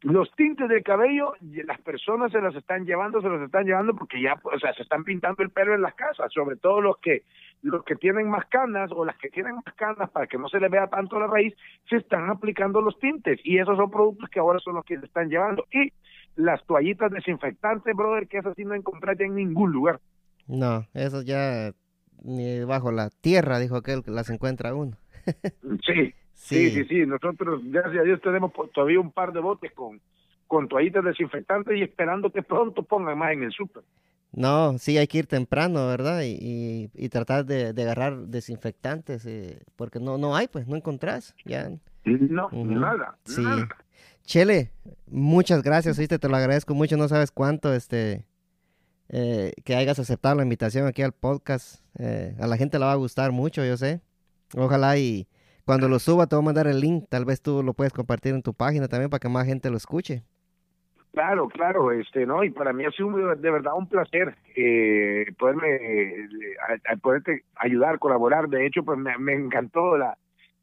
los 0.07 0.31
tintes 0.37 0.69
del 0.69 0.85
cabello, 0.85 1.33
las 1.41 1.81
personas 1.81 2.31
se 2.31 2.41
los 2.41 2.55
están 2.55 2.85
llevando, 2.85 3.21
se 3.21 3.29
los 3.29 3.43
están 3.43 3.65
llevando 3.65 3.93
porque 3.97 4.23
ya, 4.23 4.41
o 4.45 4.57
sea, 4.61 4.73
se 4.75 4.83
están 4.83 5.03
pintando 5.03 5.43
el 5.43 5.51
pelo 5.51 5.75
en 5.75 5.83
las 5.83 5.97
casas, 5.97 6.33
sobre 6.33 6.55
todo 6.55 6.81
los 6.81 6.99
que 6.99 7.25
los 7.63 7.83
que 7.85 7.97
tienen 7.97 8.29
más 8.29 8.47
canas 8.47 8.93
o 8.95 9.05
las 9.05 9.17
que 9.17 9.31
tienen 9.31 9.57
más 9.57 9.75
canas 9.75 10.09
para 10.11 10.29
que 10.29 10.39
no 10.39 10.49
se 10.49 10.61
les 10.61 10.71
vea 10.71 10.87
tanto 10.87 11.19
la 11.19 11.27
raíz, 11.27 11.55
se 11.91 11.97
están 11.97 12.31
aplicando 12.31 12.81
los 12.81 12.97
tintes 13.01 13.41
y 13.43 13.59
esos 13.59 13.77
son 13.77 13.91
productos 13.91 14.31
que 14.31 14.39
ahora 14.39 14.61
son 14.61 14.77
los 14.77 14.85
que 14.85 14.97
se 14.97 15.07
están 15.07 15.29
llevando. 15.29 15.67
Y 15.73 15.93
las 16.37 16.65
toallitas 16.67 17.11
desinfectantes, 17.11 17.97
brother, 17.97 18.29
que 18.29 18.39
esas 18.39 18.55
sí 18.55 18.65
no 18.65 18.75
encontrás 18.75 19.19
ya 19.19 19.25
en 19.25 19.35
ningún 19.35 19.73
lugar. 19.73 19.99
No, 20.47 20.87
eso 20.95 21.23
ya 21.23 21.73
ni 22.23 22.63
bajo 22.63 22.93
la 22.93 23.11
tierra, 23.11 23.59
dijo 23.59 23.75
aquel, 23.75 24.05
que 24.05 24.13
las 24.13 24.31
encuentra 24.31 24.73
uno. 24.73 24.97
sí. 25.85 26.15
Sí. 26.37 26.71
sí, 26.71 26.85
sí, 26.85 27.07
Nosotros, 27.07 27.61
gracias 27.65 28.03
a 28.03 28.05
Dios, 28.05 28.21
tenemos 28.21 28.53
todavía 28.73 29.01
un 29.01 29.11
par 29.11 29.33
de 29.33 29.41
botes 29.41 29.73
con, 29.73 30.01
con 30.47 30.69
toallitas 30.69 31.03
desinfectantes 31.03 31.77
y 31.77 31.83
esperando 31.83 32.31
que 32.31 32.43
pronto 32.43 32.83
pongan 32.83 33.19
más 33.19 33.33
en 33.33 33.43
el 33.45 33.53
súper. 33.53 33.83
No, 34.33 34.77
sí, 34.79 34.99
hay 34.99 35.07
que 35.07 35.19
ir 35.19 35.27
temprano, 35.27 35.87
¿verdad? 35.89 36.21
Y, 36.23 36.37
y, 36.39 36.91
y 36.95 37.09
tratar 37.09 37.47
de, 37.47 37.73
de, 37.73 37.83
agarrar 37.83 38.19
desinfectantes, 38.19 39.25
eh, 39.25 39.61
porque 39.77 39.99
no 39.99 40.19
no 40.19 40.37
hay, 40.37 40.47
pues, 40.47 40.69
no 40.69 40.77
encontrás. 40.77 41.35
Ya. 41.47 41.71
No, 42.05 42.47
uh 42.47 42.51
-huh. 42.51 42.81
nada, 42.81 43.17
sí. 43.25 43.41
nada. 43.41 43.69
Chele, 44.25 44.71
muchas 45.07 45.63
gracias, 45.63 45.99
¿viste? 45.99 46.19
Te 46.19 46.29
lo 46.29 46.37
agradezco 46.37 46.75
mucho, 46.75 46.97
no 46.97 47.09
sabes 47.09 47.31
cuánto, 47.31 47.73
este, 47.73 48.27
eh, 49.09 49.53
que 49.65 49.75
hayas 49.75 49.99
aceptado 49.99 50.35
la 50.35 50.43
invitación 50.43 50.87
aquí 50.87 51.03
al 51.03 51.13
podcast. 51.13 51.81
Eh, 51.99 52.37
a 52.39 52.47
la 52.47 52.57
gente 52.59 52.79
le 52.79 52.85
va 52.85 52.93
a 52.93 52.97
gustar 52.97 53.33
mucho, 53.33 53.65
yo 53.65 53.77
sé. 53.77 54.03
Ojalá 54.55 54.99
y 54.99 55.29
cuando 55.67 55.89
lo 55.89 55.99
suba 55.99 56.27
te 56.27 56.37
voy 56.37 56.45
a 56.45 56.47
mandar 56.47 56.69
el 56.69 56.81
link, 56.81 57.07
tal 57.11 57.25
vez 57.25 57.43
tú 57.43 57.63
lo 57.63 57.75
puedes 57.75 57.93
compartir 57.93 58.33
en 58.35 58.43
tu 58.43 58.55
página 58.55 58.87
también 58.87 59.11
para 59.11 59.19
que 59.19 59.29
más 59.29 59.47
gente 59.47 59.69
lo 59.69 59.77
escuche. 59.77 60.23
Claro, 61.13 61.49
claro, 61.49 61.93
este, 61.93 62.25
no, 62.25 62.45
y 62.45 62.51
para 62.51 62.73
mí 62.73 62.85
ha 62.85 62.91
sido 62.93 63.11
de 63.35 63.51
verdad 63.51 63.73
un 63.75 63.89
placer 63.89 64.37
eh, 64.55 65.27
poderme, 65.39 65.75
eh, 65.75 66.29
a, 66.87 66.93
a 66.93 66.97
poderte 66.97 67.43
ayudar, 67.57 67.99
colaborar. 67.99 68.49
De 68.49 68.65
hecho, 68.65 68.85
pues 68.85 68.99
me, 68.99 69.17
me, 69.19 69.33
encantó 69.33 69.97
la, 69.97 70.17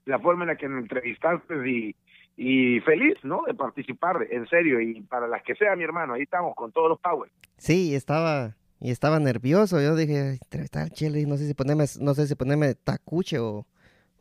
la 0.05 0.19
forma 0.19 0.43
en 0.43 0.49
la 0.49 0.55
que 0.55 0.69
me 0.69 0.79
entrevistaste 0.79 1.55
y, 1.67 1.95
y 2.37 2.79
feliz, 2.81 3.15
¿no? 3.23 3.41
De 3.45 3.55
participar, 3.55 4.25
en 4.29 4.47
serio, 4.47 4.79
y 4.79 5.01
para 5.01 5.27
las 5.27 5.43
que 5.43 5.55
sea, 5.55 5.75
mi 5.75 5.83
hermano, 5.83 6.13
ahí 6.13 6.21
estamos 6.21 6.55
con 6.55 6.71
todos 6.71 6.89
los 6.89 6.99
power. 6.99 7.29
Sí, 7.57 7.93
estaba 7.93 8.55
y 8.79 8.91
estaba 8.91 9.19
nervioso. 9.19 9.81
Yo 9.81 9.95
dije, 9.95 10.37
entrevistar 10.41 10.89
Chile, 10.91 11.25
no 11.25 11.35
sé 11.35 11.47
si 11.47 11.53
ponerme, 11.55 11.85
no 11.99 12.13
sé 12.13 12.27
si 12.27 12.35
ponerme 12.35 12.75
tacuche 12.75 13.39
o 13.39 13.65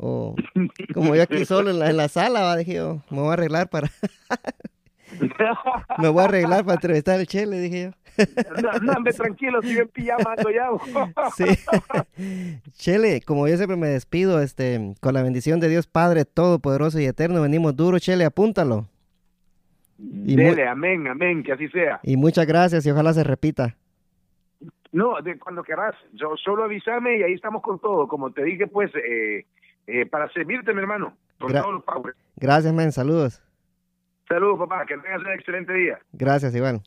o 0.04 0.34
como 0.92 1.14
yo 1.14 1.22
aquí 1.22 1.44
solo 1.44 1.70
en 1.70 1.78
la, 1.78 1.88
en 1.88 1.96
la 1.96 2.08
sala, 2.08 2.42
va, 2.42 2.56
dije 2.56 2.74
yo, 2.74 3.02
me 3.08 3.20
voy 3.20 3.30
a 3.30 3.34
arreglar 3.34 3.68
para... 3.68 3.88
me 5.98 6.08
voy 6.08 6.22
a 6.22 6.24
arreglar 6.24 6.64
para 6.64 6.74
entrevistar 6.74 7.20
al 7.20 7.26
Chele, 7.28 7.60
dije 7.60 7.84
yo. 7.84 7.90
no, 8.82 8.94
no, 8.98 9.12
tranquilo, 9.12 9.62
sigue 9.62 9.82
en 9.82 9.88
pijama 9.88 10.34
ya. 10.52 10.70
sí. 11.36 11.44
Chele, 12.72 13.20
como 13.20 13.46
yo 13.46 13.56
siempre 13.56 13.76
me 13.76 13.86
despido, 13.86 14.42
este, 14.42 14.94
con 15.00 15.14
la 15.14 15.22
bendición 15.22 15.60
de 15.60 15.68
Dios 15.68 15.86
Padre 15.86 16.24
Todopoderoso 16.24 16.98
y 16.98 17.04
Eterno, 17.04 17.40
venimos 17.40 17.76
duro, 17.76 18.00
Chele, 18.00 18.24
apúntalo. 18.24 18.88
Y 19.98 20.34
Dele, 20.34 20.66
amén, 20.66 21.06
amén, 21.06 21.44
que 21.44 21.52
así 21.52 21.68
sea. 21.68 22.00
Y 22.02 22.16
muchas 22.16 22.46
gracias 22.46 22.84
y 22.84 22.90
ojalá 22.90 23.12
se 23.12 23.22
repita. 23.22 23.76
No, 24.90 25.22
de 25.22 25.38
cuando 25.38 25.62
querrás, 25.62 25.94
yo 26.12 26.36
solo 26.36 26.64
avísame 26.64 27.18
y 27.18 27.22
ahí 27.22 27.34
estamos 27.34 27.62
con 27.62 27.78
todo. 27.78 28.08
Como 28.08 28.32
te 28.32 28.42
dije, 28.42 28.66
pues, 28.66 28.90
eh, 28.94 29.46
eh, 29.86 30.06
para 30.06 30.30
servirte, 30.32 30.72
mi 30.72 30.80
hermano, 30.80 31.16
con 31.38 31.50
Gra 31.50 31.62
todos 31.62 31.74
los. 31.74 32.14
Gracias, 32.36 32.72
men, 32.72 32.92
saludos. 32.92 33.42
Saludos, 34.28 34.58
papá, 34.60 34.86
que 34.86 34.96
tengas 34.96 35.20
un 35.20 35.32
excelente 35.32 35.72
día. 35.72 35.98
Gracias, 36.12 36.54
Iván. 36.54 36.82